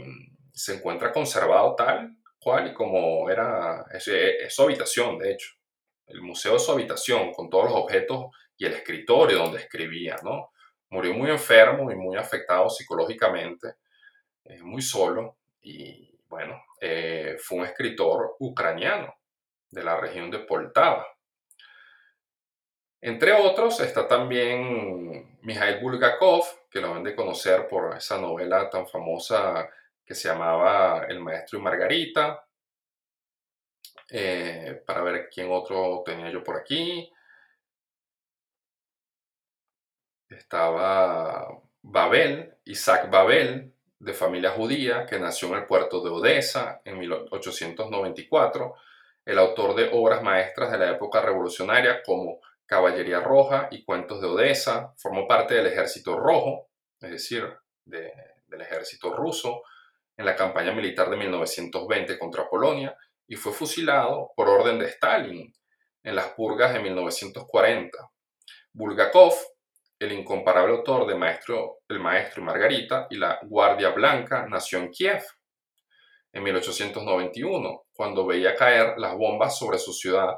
se 0.53 0.75
encuentra 0.75 1.13
conservado 1.13 1.75
tal 1.75 2.15
cual 2.39 2.67
y 2.67 2.75
como 2.75 3.31
era, 3.31 3.87
su 4.51 4.63
habitación, 4.63 5.19
de 5.19 5.33
hecho 5.33 5.57
el 6.07 6.23
museo 6.23 6.55
de 6.55 6.59
su 6.59 6.73
habitación 6.73 7.33
con 7.33 7.51
todos 7.51 7.67
los 7.67 7.75
objetos 7.75 8.27
y 8.57 8.65
el 8.65 8.75
escritorio 8.75 9.39
donde 9.39 9.61
escribía, 9.61 10.17
¿no? 10.23 10.53
Murió 10.91 11.15
muy 11.15 11.31
enfermo 11.31 11.91
y 11.91 11.97
muy 11.97 12.17
afectado 12.17 12.71
psicológicamente, 12.71 13.75
eh, 14.45 14.63
muy 14.63 14.83
solo 14.83 15.37
y 15.61 16.17
bueno, 16.29 16.63
eh, 16.81 17.37
fue 17.41 17.59
un 17.59 17.65
escritor 17.65 18.37
ucraniano 18.41 19.15
de 19.71 19.85
la 19.85 19.97
región 19.97 20.31
de 20.31 20.41
Poltava. 20.41 21.07
Entre 23.01 23.33
otros 23.33 23.81
está 23.81 24.09
también 24.09 25.39
Mikhail 25.43 25.81
Bulgakov, 25.81 26.45
que 26.71 26.81
lo 26.81 26.91
van 26.91 27.05
de 27.05 27.15
conocer 27.15 27.69
por 27.69 27.97
esa 27.97 28.19
novela 28.19 28.69
tan 28.71 28.87
famosa 28.89 29.69
que 30.05 30.15
se 30.15 30.29
llamaba 30.29 31.07
El 31.09 31.21
maestro 31.21 31.59
y 31.59 31.63
Margarita, 31.63 32.46
Eh, 34.09 34.83
para 34.87 35.03
ver 35.03 35.29
quién 35.33 35.51
otro 35.51 36.03
tenía 36.05 36.31
yo 36.31 36.43
por 36.43 36.57
aquí. 36.57 37.13
Estaba 40.29 41.49
Babel, 41.83 42.55
Isaac 42.65 43.11
Babel, 43.11 43.73
de 43.99 44.13
familia 44.13 44.51
judía, 44.51 45.07
que 45.07 45.19
nació 45.19 45.49
en 45.49 45.55
el 45.55 45.67
puerto 45.67 46.03
de 46.03 46.11
Odessa 46.11 46.81
en 46.85 46.99
1894, 46.99 48.75
el 49.25 49.39
autor 49.39 49.75
de 49.75 49.91
obras 49.93 50.23
maestras 50.23 50.71
de 50.71 50.79
la 50.79 50.91
época 50.91 51.21
revolucionaria 51.21 52.03
como 52.05 52.41
Caballería 52.67 53.21
Roja 53.21 53.69
y 53.71 53.85
Cuentos 53.85 54.21
de 54.21 54.29
Odessa, 54.29 54.93
formó 54.97 55.27
parte 55.27 55.55
del 55.55 55.67
Ejército 55.67 56.19
Rojo, 56.19 56.69
es 57.01 57.11
decir, 57.11 57.45
del 57.85 58.61
ejército 58.61 59.15
ruso, 59.15 59.63
en 60.17 60.27
la 60.27 60.35
campaña 60.35 60.73
militar 60.73 61.11
de 61.11 61.17
1920 61.17 62.19
contra 62.19 62.49
Polonia 62.49 62.97
y 63.29 63.37
fue 63.37 63.53
fusilado 63.53 64.33
por 64.37 64.49
orden 64.49 64.79
de 64.79 64.87
Stalin 64.87 65.53
en 66.03 66.17
las 66.17 66.29
purgas 66.29 66.73
de 66.73 66.81
1940. 66.81 67.99
Bulgakov 68.73 69.35
el 69.99 70.13
incomparable 70.13 70.77
autor 70.77 71.07
de 71.07 71.15
Maestro, 71.15 71.79
El 71.89 72.01
Maestro 72.01 72.43
y 72.43 72.45
Margarita 72.45 73.07
y 73.11 73.17
La 73.17 73.39
Guardia 73.43 73.91
Blanca 73.91 74.47
nació 74.47 74.79
en 74.79 74.91
Kiev 74.91 75.23
en 76.33 76.43
1891, 76.43 77.87
cuando 77.95 78.27
veía 78.27 78.55
caer 78.55 78.99
las 78.99 79.15
bombas 79.15 79.59
sobre 79.59 79.79
su 79.79 79.95
ciudad. 79.95 80.37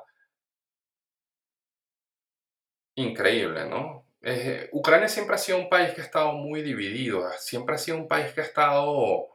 Increíble, 2.95 3.69
¿no? 3.69 4.07
Eh, 4.23 4.69
Ucrania 4.73 5.09
siempre 5.09 5.35
ha 5.35 5.39
sido 5.39 5.59
un 5.59 5.69
país 5.69 5.93
que 5.93 6.03
ha 6.03 6.05
estado 6.05 6.33
muy 6.33 6.63
dividido, 6.63 7.29
siempre 7.39 7.75
ha 7.75 7.79
sido 7.79 7.97
un 7.97 8.07
país 8.07 8.33
que 8.33 8.41
ha 8.41 8.45
estado, 8.45 9.29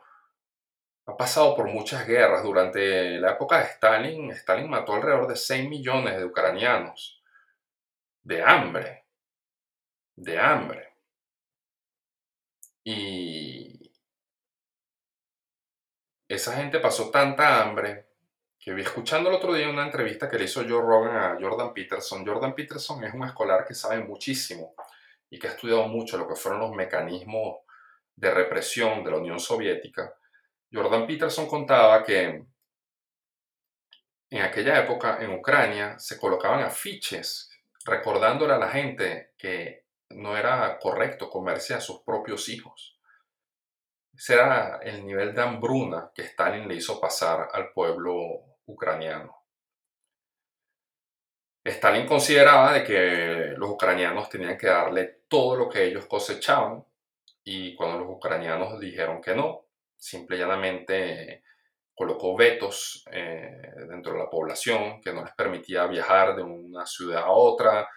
ha 1.06 1.18
pasado 1.18 1.56
por 1.56 1.68
muchas 1.68 2.08
guerras. 2.08 2.44
Durante 2.44 3.20
la 3.20 3.32
época 3.32 3.60
de 3.60 3.66
Stalin, 3.66 4.32
Stalin 4.32 4.70
mató 4.70 4.94
alrededor 4.94 5.28
de 5.28 5.36
6 5.36 5.70
millones 5.70 6.18
de 6.18 6.26
ucranianos 6.26 7.22
de 8.24 8.42
hambre 8.42 9.04
de 10.16 10.40
hambre. 10.40 10.94
Y 12.84 13.92
esa 16.28 16.56
gente 16.58 16.80
pasó 16.80 17.10
tanta 17.10 17.62
hambre 17.62 18.08
que 18.60 18.74
vi 18.74 18.82
escuchando 18.82 19.30
el 19.30 19.36
otro 19.36 19.54
día 19.54 19.70
una 19.70 19.86
entrevista 19.86 20.30
que 20.30 20.38
le 20.38 20.46
hizo 20.46 20.62
Joe 20.62 20.82
Rogan 20.82 21.16
a 21.16 21.38
Jordan 21.40 21.74
Peterson. 21.74 22.26
Jordan 22.26 22.56
Peterson 22.56 23.04
es 23.04 23.14
un 23.14 23.24
escolar 23.24 23.66
que 23.66 23.74
sabe 23.74 24.00
muchísimo 24.04 24.74
y 25.30 25.40
que 25.40 25.48
ha 25.48 25.52
estudiado 25.52 25.88
mucho 25.88 26.18
lo 26.18 26.28
que 26.28 26.36
fueron 26.36 26.62
los 26.62 26.72
mecanismos 26.72 27.60
de 28.16 28.32
represión 28.32 29.04
de 29.04 29.12
la 29.12 29.18
Unión 29.18 29.40
Soviética. 29.40 30.16
Jordan 30.74 31.06
Peterson 31.06 31.48
contaba 31.48 32.04
que 32.04 32.46
en 34.32 34.42
aquella 34.42 34.80
época 34.80 35.20
en 35.22 35.32
Ucrania 35.32 36.00
se 36.00 36.20
colocaban 36.20 36.64
afiches 36.64 37.52
recordándole 37.86 38.54
a 38.54 38.58
la 38.58 38.70
gente 38.70 39.34
que 39.38 39.86
no 40.10 40.36
era 40.36 40.80
correcto 40.80 41.30
comerse 41.30 41.76
a 41.76 41.82
sus 41.82 42.02
propios 42.02 42.50
hijos. 42.50 43.00
Ese 44.12 44.34
era 44.34 44.80
el 44.82 45.06
nivel 45.06 45.36
de 45.36 45.42
hambruna 45.44 46.12
que 46.14 46.24
Stalin 46.24 46.68
le 46.68 46.76
hizo 46.76 47.00
pasar 47.00 47.50
al 47.52 47.72
pueblo 47.72 48.58
ucraniano. 48.66 49.36
Stalin 51.64 52.08
consideraba 52.08 52.74
de 52.74 52.84
que 52.84 53.54
los 53.58 53.70
ucranianos 53.70 54.28
tenían 54.28 54.58
que 54.58 54.68
darle 54.68 55.22
todo 55.28 55.56
lo 55.56 55.70
que 55.70 55.84
ellos 55.84 56.08
cosechaban 56.08 56.84
y 57.44 57.76
cuando 57.76 58.00
los 58.00 58.10
ucranianos 58.10 58.80
dijeron 58.80 59.22
que 59.22 59.36
no, 59.36 59.63
simple 60.04 60.36
y 60.36 60.40
llanamente 60.40 61.44
colocó 61.96 62.36
vetos 62.36 63.06
eh, 63.12 63.62
dentro 63.88 64.14
de 64.14 64.20
la 64.20 64.30
población 64.30 65.00
que 65.02 65.14
no 65.14 65.24
les 65.24 65.34
permitía 65.34 65.86
viajar 65.88 66.36
de 66.36 66.44
una 66.44 66.86
ciudad 66.86 67.24
a 67.24 67.32
otra, 67.32 67.88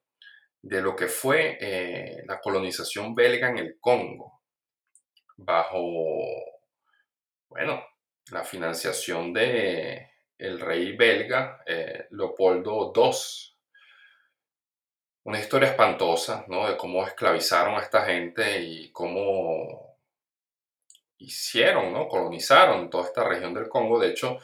de 0.63 0.81
lo 0.81 0.95
que 0.95 1.07
fue 1.07 1.57
eh, 1.61 2.23
la 2.25 2.39
colonización 2.39 3.13
belga 3.13 3.49
en 3.49 3.59
el 3.59 3.77
Congo, 3.79 4.41
bajo, 5.37 5.81
bueno, 7.49 7.85
la 8.31 8.43
financiación 8.43 9.31
de 9.33 10.09
el 10.37 10.59
rey 10.59 10.95
belga 10.97 11.61
eh, 11.67 12.07
Leopoldo 12.09 12.91
II 12.95 13.11
una 15.25 15.39
historia 15.39 15.69
espantosa, 15.69 16.45
¿no? 16.47 16.67
De 16.67 16.75
cómo 16.77 17.05
esclavizaron 17.05 17.75
a 17.75 17.81
esta 17.81 18.03
gente 18.05 18.61
y 18.61 18.91
cómo 18.91 19.97
hicieron, 21.17 21.93
¿no? 21.93 22.07
Colonizaron 22.07 22.89
toda 22.89 23.05
esta 23.05 23.23
región 23.23 23.53
del 23.53 23.69
Congo. 23.69 23.99
De 23.99 24.09
hecho, 24.09 24.39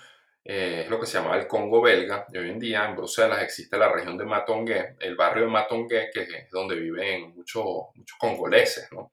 eh, 0.52 0.82
es 0.82 0.90
lo 0.90 1.00
que 1.00 1.06
se 1.06 1.20
llamaba 1.20 1.38
el 1.38 1.46
Congo 1.46 1.80
belga. 1.80 2.26
Y 2.34 2.38
hoy 2.40 2.50
en 2.50 2.58
día 2.58 2.84
en 2.86 2.96
Bruselas 2.96 3.44
existe 3.44 3.78
la 3.78 3.88
región 3.88 4.18
de 4.18 4.26
Matongué, 4.26 4.96
el 5.00 5.16
barrio 5.16 5.44
de 5.46 5.52
Matongué, 5.52 6.10
que 6.12 6.22
es 6.24 6.50
donde 6.50 6.76
viven 6.76 7.36
muchos, 7.36 7.64
muchos 7.94 8.18
congoleses, 8.18 8.92
¿no? 8.92 9.12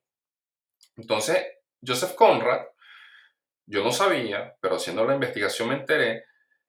Entonces, 0.96 1.46
Joseph 1.86 2.14
Conrad, 2.14 2.62
yo 3.66 3.84
no 3.84 3.92
sabía, 3.92 4.56
pero 4.58 4.76
haciendo 4.76 5.04
la 5.04 5.12
investigación 5.12 5.68
me 5.68 5.74
enteré, 5.74 6.24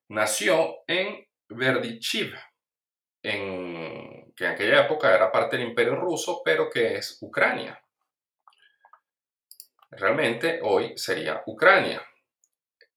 nació 0.09 0.79
en 0.85 1.25
Verdichiv, 1.47 2.35
en 3.23 4.33
que 4.35 4.45
en 4.47 4.51
aquella 4.51 4.81
época 4.83 5.15
era 5.15 5.31
parte 5.31 5.55
del 5.55 5.69
imperio 5.69 5.95
ruso, 5.95 6.41
pero 6.43 6.69
que 6.69 6.95
es 6.95 7.17
Ucrania. 7.21 7.81
Realmente 9.91 10.59
hoy 10.61 10.97
sería 10.97 11.41
Ucrania. 11.45 12.05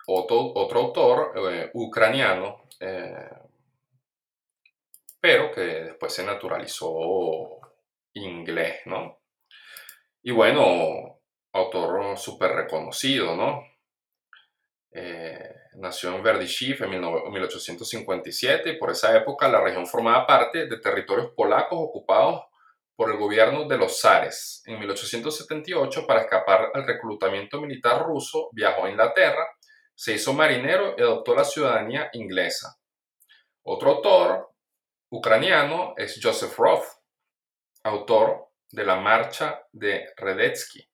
Otro, 0.07 0.53
otro 0.55 0.81
autor 0.81 1.33
eh, 1.37 1.71
ucraniano, 1.75 2.65
eh, 2.81 3.29
pero 5.21 5.53
que 5.53 5.61
después 5.61 6.13
se 6.13 6.25
naturalizó 6.25 7.61
inglés, 8.15 8.81
¿no? 8.87 9.21
Y 10.23 10.33
bueno, 10.33 11.21
autor 11.53 12.19
súper 12.19 12.53
reconocido, 12.53 13.37
¿no? 13.37 13.63
Eh, 14.93 15.55
nació 15.77 16.17
en 16.17 16.23
Verdyshev 16.23 16.83
en 16.83 16.91
1857 16.91 18.71
y 18.71 18.77
por 18.77 18.91
esa 18.91 19.17
época 19.17 19.49
la 19.49 19.61
región 19.61 19.87
formaba 19.87 20.27
parte 20.27 20.67
de 20.67 20.79
territorios 20.79 21.31
polacos 21.37 21.79
ocupados 21.81 22.43
por 22.97 23.11
el 23.11 23.17
gobierno 23.17 23.67
de 23.67 23.79
los 23.79 24.01
zares. 24.01 24.63
En 24.67 24.79
1878, 24.79 26.07
para 26.07 26.23
escapar 26.23 26.71
al 26.75 26.87
reclutamiento 26.87 27.61
militar 27.61 28.03
ruso, 28.03 28.51
viajó 28.53 28.85
a 28.85 28.91
Inglaterra, 28.91 29.47
se 30.01 30.15
hizo 30.15 30.33
marinero 30.33 30.95
y 30.97 31.03
adoptó 31.03 31.35
la 31.35 31.45
ciudadanía 31.45 32.09
inglesa. 32.15 32.75
Otro 33.65 33.91
autor 33.91 34.51
ucraniano 35.11 35.93
es 35.95 36.19
Joseph 36.23 36.57
Roth, 36.57 36.87
autor 37.83 38.49
de 38.71 38.87
la 38.87 38.97
Marcha 38.97 39.63
de 39.71 40.07
Redetsky, 40.17 40.89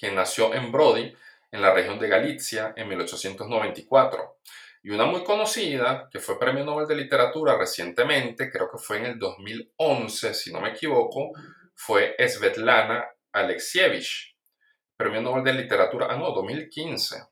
quien 0.00 0.16
nació 0.16 0.52
en 0.54 0.72
Brody 0.72 1.16
en 1.52 1.62
la 1.62 1.72
región 1.72 2.00
de 2.00 2.08
Galicia 2.08 2.74
en 2.74 2.88
1894. 2.88 4.38
Y 4.82 4.90
una 4.90 5.04
muy 5.04 5.22
conocida, 5.22 6.08
que 6.10 6.18
fue 6.18 6.40
Premio 6.40 6.64
Nobel 6.64 6.88
de 6.88 6.96
Literatura 6.96 7.56
recientemente, 7.56 8.50
creo 8.50 8.68
que 8.72 8.78
fue 8.78 8.96
en 8.96 9.06
el 9.06 9.18
2011, 9.20 10.34
si 10.34 10.52
no 10.52 10.60
me 10.60 10.70
equivoco, 10.70 11.30
fue 11.76 12.16
Svetlana 12.26 13.06
Alexievich, 13.30 14.36
Premio 14.96 15.22
Nobel 15.22 15.44
de 15.44 15.52
Literatura, 15.52 16.08
ah 16.10 16.16
no, 16.16 16.32
2015. 16.32 17.31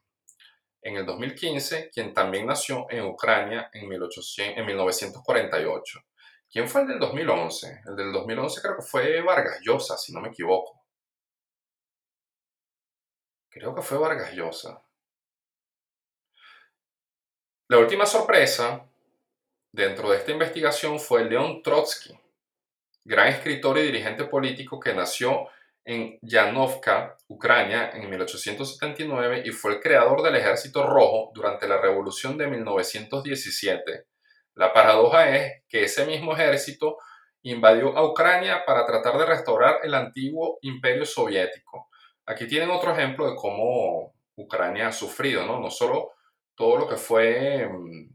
En 0.82 0.96
el 0.96 1.04
2015, 1.04 1.90
quien 1.90 2.14
también 2.14 2.46
nació 2.46 2.86
en 2.90 3.04
Ucrania 3.04 3.70
en, 3.72 3.88
1800, 3.88 4.58
en 4.58 4.66
1948. 4.66 6.00
¿Quién 6.50 6.68
fue 6.68 6.82
el 6.82 6.88
del 6.88 6.98
2011? 6.98 7.82
El 7.86 7.96
del 7.96 8.12
2011 8.12 8.60
creo 8.60 8.76
que 8.76 8.82
fue 8.82 9.20
Vargas 9.22 9.60
Llosa, 9.62 9.96
si 9.96 10.12
no 10.12 10.20
me 10.20 10.28
equivoco. 10.28 10.82
Creo 13.50 13.74
que 13.74 13.82
fue 13.82 13.98
Vargas 13.98 14.32
Llosa. 14.32 14.82
La 17.68 17.78
última 17.78 18.04
sorpresa 18.04 18.84
dentro 19.70 20.10
de 20.10 20.16
esta 20.16 20.32
investigación 20.32 20.98
fue 20.98 21.24
León 21.24 21.62
Trotsky, 21.62 22.18
gran 23.04 23.28
escritor 23.28 23.78
y 23.78 23.82
dirigente 23.82 24.24
político 24.24 24.80
que 24.80 24.92
nació 24.92 25.48
en 25.84 26.18
Yanovka, 26.22 27.16
Ucrania, 27.28 27.90
en 27.94 28.08
1879 28.08 29.42
y 29.44 29.50
fue 29.50 29.74
el 29.74 29.80
creador 29.80 30.22
del 30.22 30.36
Ejército 30.36 30.86
Rojo 30.86 31.30
durante 31.34 31.66
la 31.66 31.80
Revolución 31.80 32.36
de 32.36 32.46
1917. 32.46 34.06
La 34.54 34.72
paradoja 34.72 35.36
es 35.36 35.62
que 35.68 35.84
ese 35.84 36.04
mismo 36.06 36.34
ejército 36.34 36.98
invadió 37.42 37.96
a 37.96 38.04
Ucrania 38.04 38.64
para 38.66 38.84
tratar 38.84 39.16
de 39.18 39.26
restaurar 39.26 39.80
el 39.82 39.94
antiguo 39.94 40.58
imperio 40.62 41.06
soviético. 41.06 41.88
Aquí 42.26 42.46
tienen 42.46 42.70
otro 42.70 42.92
ejemplo 42.92 43.30
de 43.30 43.36
cómo 43.36 44.14
Ucrania 44.36 44.88
ha 44.88 44.92
sufrido, 44.92 45.46
¿no? 45.46 45.58
No 45.60 45.70
solo 45.70 46.12
todo 46.54 46.76
lo 46.78 46.88
que 46.88 46.96
fue 46.96 47.66
mm, 47.66 48.10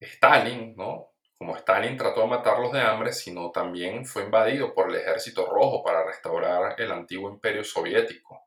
Stalin, 0.00 0.74
¿no? 0.76 1.09
Como 1.40 1.56
Stalin 1.56 1.96
trató 1.96 2.20
de 2.20 2.26
matarlos 2.26 2.70
de 2.70 2.82
hambre, 2.82 3.14
sino 3.14 3.50
también 3.50 4.04
fue 4.04 4.24
invadido 4.24 4.74
por 4.74 4.90
el 4.90 4.96
ejército 4.96 5.46
rojo 5.46 5.82
para 5.82 6.04
restaurar 6.04 6.78
el 6.78 6.92
antiguo 6.92 7.30
imperio 7.30 7.64
soviético 7.64 8.44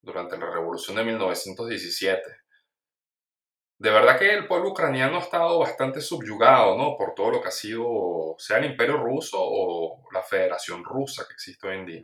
durante 0.00 0.38
la 0.38 0.50
revolución 0.50 0.96
de 0.96 1.04
1917. 1.04 2.22
De 3.76 3.90
verdad 3.90 4.18
que 4.18 4.32
el 4.32 4.46
pueblo 4.46 4.70
ucraniano 4.70 5.18
ha 5.18 5.20
estado 5.20 5.58
bastante 5.58 6.00
subyugado, 6.00 6.78
¿no? 6.78 6.96
Por 6.96 7.14
todo 7.14 7.32
lo 7.32 7.42
que 7.42 7.48
ha 7.48 7.50
sido, 7.50 8.34
sea 8.38 8.56
el 8.56 8.64
imperio 8.64 8.96
ruso 8.96 9.36
o 9.38 10.02
la 10.10 10.22
federación 10.22 10.82
rusa 10.82 11.26
que 11.28 11.34
existe 11.34 11.68
hoy 11.68 11.76
en 11.76 11.84
día. 11.84 12.02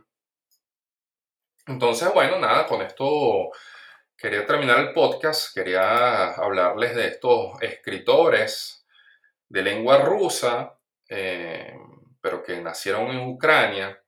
Entonces, 1.65 2.13
bueno, 2.13 2.37
nada, 2.37 2.67
con 2.67 2.83
esto 2.83 3.49
Quería 4.21 4.45
terminar 4.45 4.79
el 4.79 4.91
podcast, 4.91 5.55
quería 5.55 6.31
hablarles 6.31 6.93
de 6.93 7.07
estos 7.07 7.53
escritores 7.61 8.78
de 9.49 9.61
lengua 9.63 9.97
rusa, 9.97 10.77
eh, 11.09 11.73
pero 12.21 12.43
que 12.43 12.61
nacieron 12.61 13.07
en 13.07 13.27
Ucrania 13.27 13.99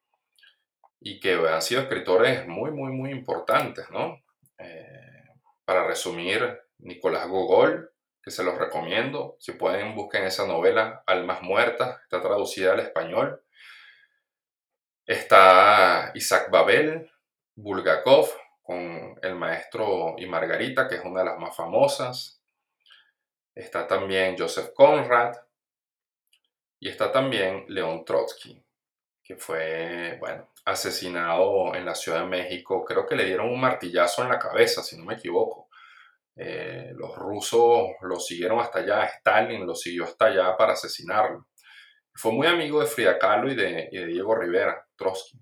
y 1.00 1.20
que 1.20 1.34
han 1.34 1.62
sido 1.62 1.82
escritores 1.82 2.48
muy, 2.48 2.72
muy, 2.72 2.92
muy 2.92 3.12
importantes, 3.12 3.89
¿no? 3.89 4.22
Eh, 4.60 5.26
para 5.66 5.86
resumir, 5.86 6.60
Nicolás 6.78 7.28
Gogol, 7.28 7.92
que 8.22 8.32
se 8.32 8.44
los 8.44 8.58
recomiendo, 8.58 9.36
si 9.39 9.54
pueden 9.54 9.96
busquen 9.96 10.26
esa 10.26 10.46
novela, 10.46 11.04
Almas 11.08 11.42
Muertas, 11.42 12.00
está 12.04 12.22
traducida 12.22 12.74
al 12.74 12.80
español. 12.80 13.42
Está 15.06 16.12
Isaac 16.14 16.52
Babel, 16.52 17.10
Bulgakov, 17.56 18.30
con 18.62 19.18
El 19.22 19.36
Maestro 19.36 20.16
y 20.18 20.28
Margarita, 20.28 20.88
que 20.88 20.96
es 20.96 21.04
una 21.04 21.22
de 21.22 21.26
las 21.26 21.39
más 21.39 21.56
famosas. 21.56 22.41
Está 23.54 23.88
también 23.88 24.36
Joseph 24.38 24.72
Conrad. 24.74 25.36
Y 26.80 26.89
está 26.89 27.12
también 27.12 27.66
León 27.68 28.04
Trotsky, 28.04 28.60
que 29.24 29.36
fue, 29.36 30.18
bueno, 30.20 30.52
asesinado 30.66 31.76
en 31.76 31.86
la 31.86 31.93
Ciudad 31.93 32.22
de 32.22 32.28
México. 32.28 32.84
Creo 32.84 33.06
que 33.06 33.16
le 33.16 33.26
dieron 33.26 33.49
un 33.49 33.62
martillazo 33.62 34.24
en 34.24 34.30
la 34.30 34.39
cabeza, 34.39 34.82
si 34.82 34.97
no 34.97 35.06
me 35.06 35.14
equivoco. 35.14 35.70
Eh, 36.36 36.91
los 36.95 37.16
rusos 37.16 37.89
lo 38.02 38.20
siguieron 38.20 38.60
hasta 38.60 38.80
allá, 38.80 39.04
Stalin 39.06 39.66
lo 39.66 39.76
siguió 39.76 40.06
hasta 40.06 40.26
allá 40.26 40.58
para 40.58 40.74
asesinarlo. 40.74 41.47
Fue 42.14 42.32
muy 42.32 42.47
amigo 42.47 42.80
de 42.80 42.88
Frida 42.88 43.20
Kahlo 43.20 43.52
y 43.52 43.56
de, 43.56 43.89
Diego 43.91 44.36
Rivera, 44.36 44.84
Trotsky. 44.95 45.39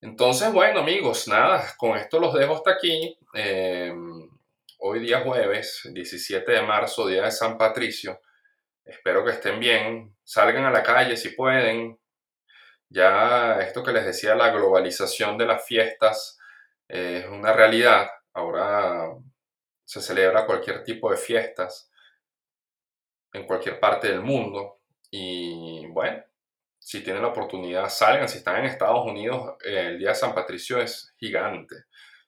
Entonces, 0.00 0.52
bueno 0.52 0.80
amigos, 0.80 1.28
nada, 1.28 1.62
con 1.76 1.96
esto 1.96 2.18
los 2.18 2.34
dejo 2.34 2.54
hasta 2.54 2.72
aquí. 2.72 3.16
Eh, 3.34 3.94
hoy 4.80 5.00
día 5.00 5.20
jueves, 5.20 5.88
17 5.92 6.52
de 6.52 6.62
marzo, 6.62 7.06
día 7.06 7.24
de 7.24 7.30
San 7.30 7.58
Patricio. 7.58 8.20
Espero 8.84 9.24
que 9.24 9.32
estén 9.32 9.60
bien, 9.60 10.16
salgan 10.24 10.64
a 10.64 10.70
la 10.70 10.82
calle 10.82 11.16
si 11.16 11.30
pueden. 11.30 11.98
Ya 12.88 13.60
esto 13.60 13.84
que 13.84 13.92
les 13.92 14.04
decía, 14.04 14.34
la 14.34 14.50
globalización 14.50 15.38
de 15.38 15.46
las 15.46 15.64
fiestas 15.64 16.38
eh, 16.88 17.22
es 17.24 17.30
una 17.30 17.52
realidad. 17.52 18.08
Ahora 18.32 19.10
se 19.84 20.00
celebra 20.00 20.46
cualquier 20.46 20.82
tipo 20.82 21.10
de 21.10 21.16
fiestas 21.16 21.90
en 23.32 23.46
cualquier 23.46 23.78
parte 23.78 24.08
del 24.08 24.22
mundo. 24.22 24.80
Y 25.10 25.86
bueno, 25.88 26.24
si 26.78 27.02
tienen 27.04 27.22
la 27.22 27.28
oportunidad, 27.28 27.88
salgan. 27.88 28.28
Si 28.28 28.38
están 28.38 28.56
en 28.56 28.64
Estados 28.64 29.06
Unidos, 29.06 29.56
el 29.62 29.98
Día 29.98 30.10
de 30.10 30.14
San 30.14 30.34
Patricio 30.34 30.80
es 30.80 31.14
gigante, 31.18 31.76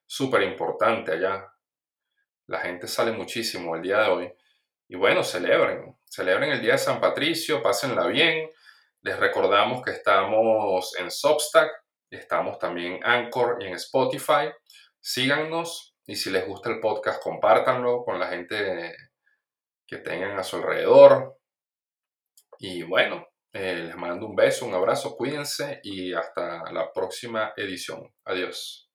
súper 0.06 0.42
importante 0.42 1.12
allá. 1.12 1.51
La 2.52 2.60
gente 2.60 2.86
sale 2.86 3.12
muchísimo 3.12 3.74
el 3.74 3.80
día 3.80 4.02
de 4.02 4.10
hoy. 4.10 4.32
Y 4.86 4.94
bueno, 4.96 5.24
celebren, 5.24 5.96
celebren 6.04 6.50
el 6.50 6.60
Día 6.60 6.72
de 6.72 6.78
San 6.78 7.00
Patricio, 7.00 7.62
pásenla 7.62 8.06
bien. 8.08 8.50
Les 9.00 9.18
recordamos 9.18 9.82
que 9.82 9.92
estamos 9.92 10.94
en 10.98 11.10
Substack, 11.10 11.70
estamos 12.10 12.58
también 12.58 12.96
en 12.96 13.06
Anchor 13.06 13.56
y 13.62 13.68
en 13.68 13.72
Spotify. 13.72 14.52
Síganos 15.00 15.96
y 16.06 16.14
si 16.14 16.28
les 16.28 16.46
gusta 16.46 16.68
el 16.68 16.78
podcast, 16.78 17.22
compártanlo 17.22 18.04
con 18.04 18.20
la 18.20 18.26
gente 18.26 18.94
que 19.86 19.96
tengan 19.96 20.38
a 20.38 20.42
su 20.42 20.56
alrededor. 20.56 21.38
Y 22.58 22.82
bueno, 22.82 23.28
eh, 23.54 23.76
les 23.86 23.96
mando 23.96 24.26
un 24.26 24.36
beso, 24.36 24.66
un 24.66 24.74
abrazo, 24.74 25.16
cuídense 25.16 25.80
y 25.84 26.12
hasta 26.12 26.70
la 26.70 26.92
próxima 26.92 27.54
edición. 27.56 28.12
Adiós. 28.26 28.90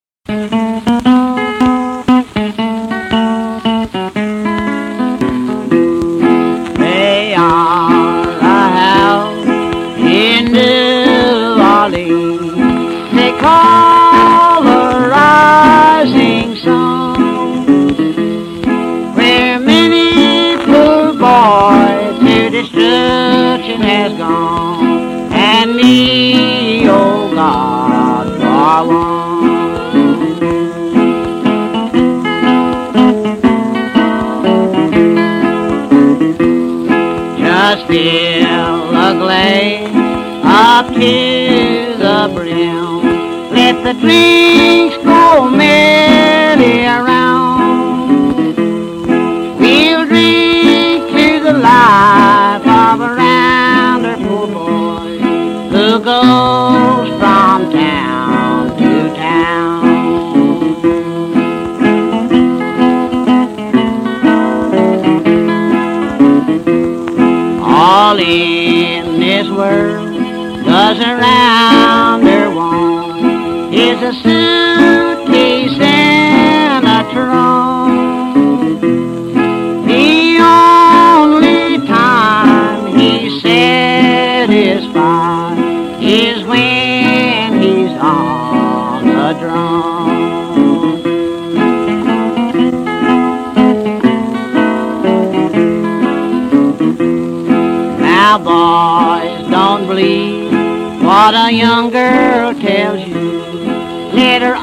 Up 40.77 40.93
to 40.93 41.95
the 41.97 42.31
brim. 42.35 43.01
Let 43.51 43.83
the 43.83 43.93
drinks 43.99 44.95
go 44.97 45.49
merrily 45.49 46.85
around. 46.85 48.37
We'll 49.59 50.05
drink 50.05 51.09
to 51.17 51.39
the 51.45 51.53
life 51.53 52.61
of 52.61 53.01
a 53.01 53.15
rounder 53.15 54.17
poor 54.17 54.45
boy 54.45 55.17
who 55.73 55.99
goes 55.99 57.09
from 57.17 57.71
town 57.71 58.77
to 58.77 59.15
town. 59.15 59.87
all 67.63 68.19
in 68.19 69.19
this 69.19 69.49
world 69.49 70.06
Cause 70.67 70.99
around 70.99 72.23
her 72.27 72.53
one 72.53 73.73
is 73.73 74.01
a 74.01 74.11
sun. 74.21 74.66
what 101.27 101.35
a 101.35 101.53
young 101.53 101.89
girl 101.89 102.53
tells 102.53 103.05
you. 103.05 103.41
Let 104.13 104.41
her 104.41 104.55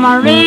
from 0.00 0.10
a 0.10 0.20
river. 0.22 0.39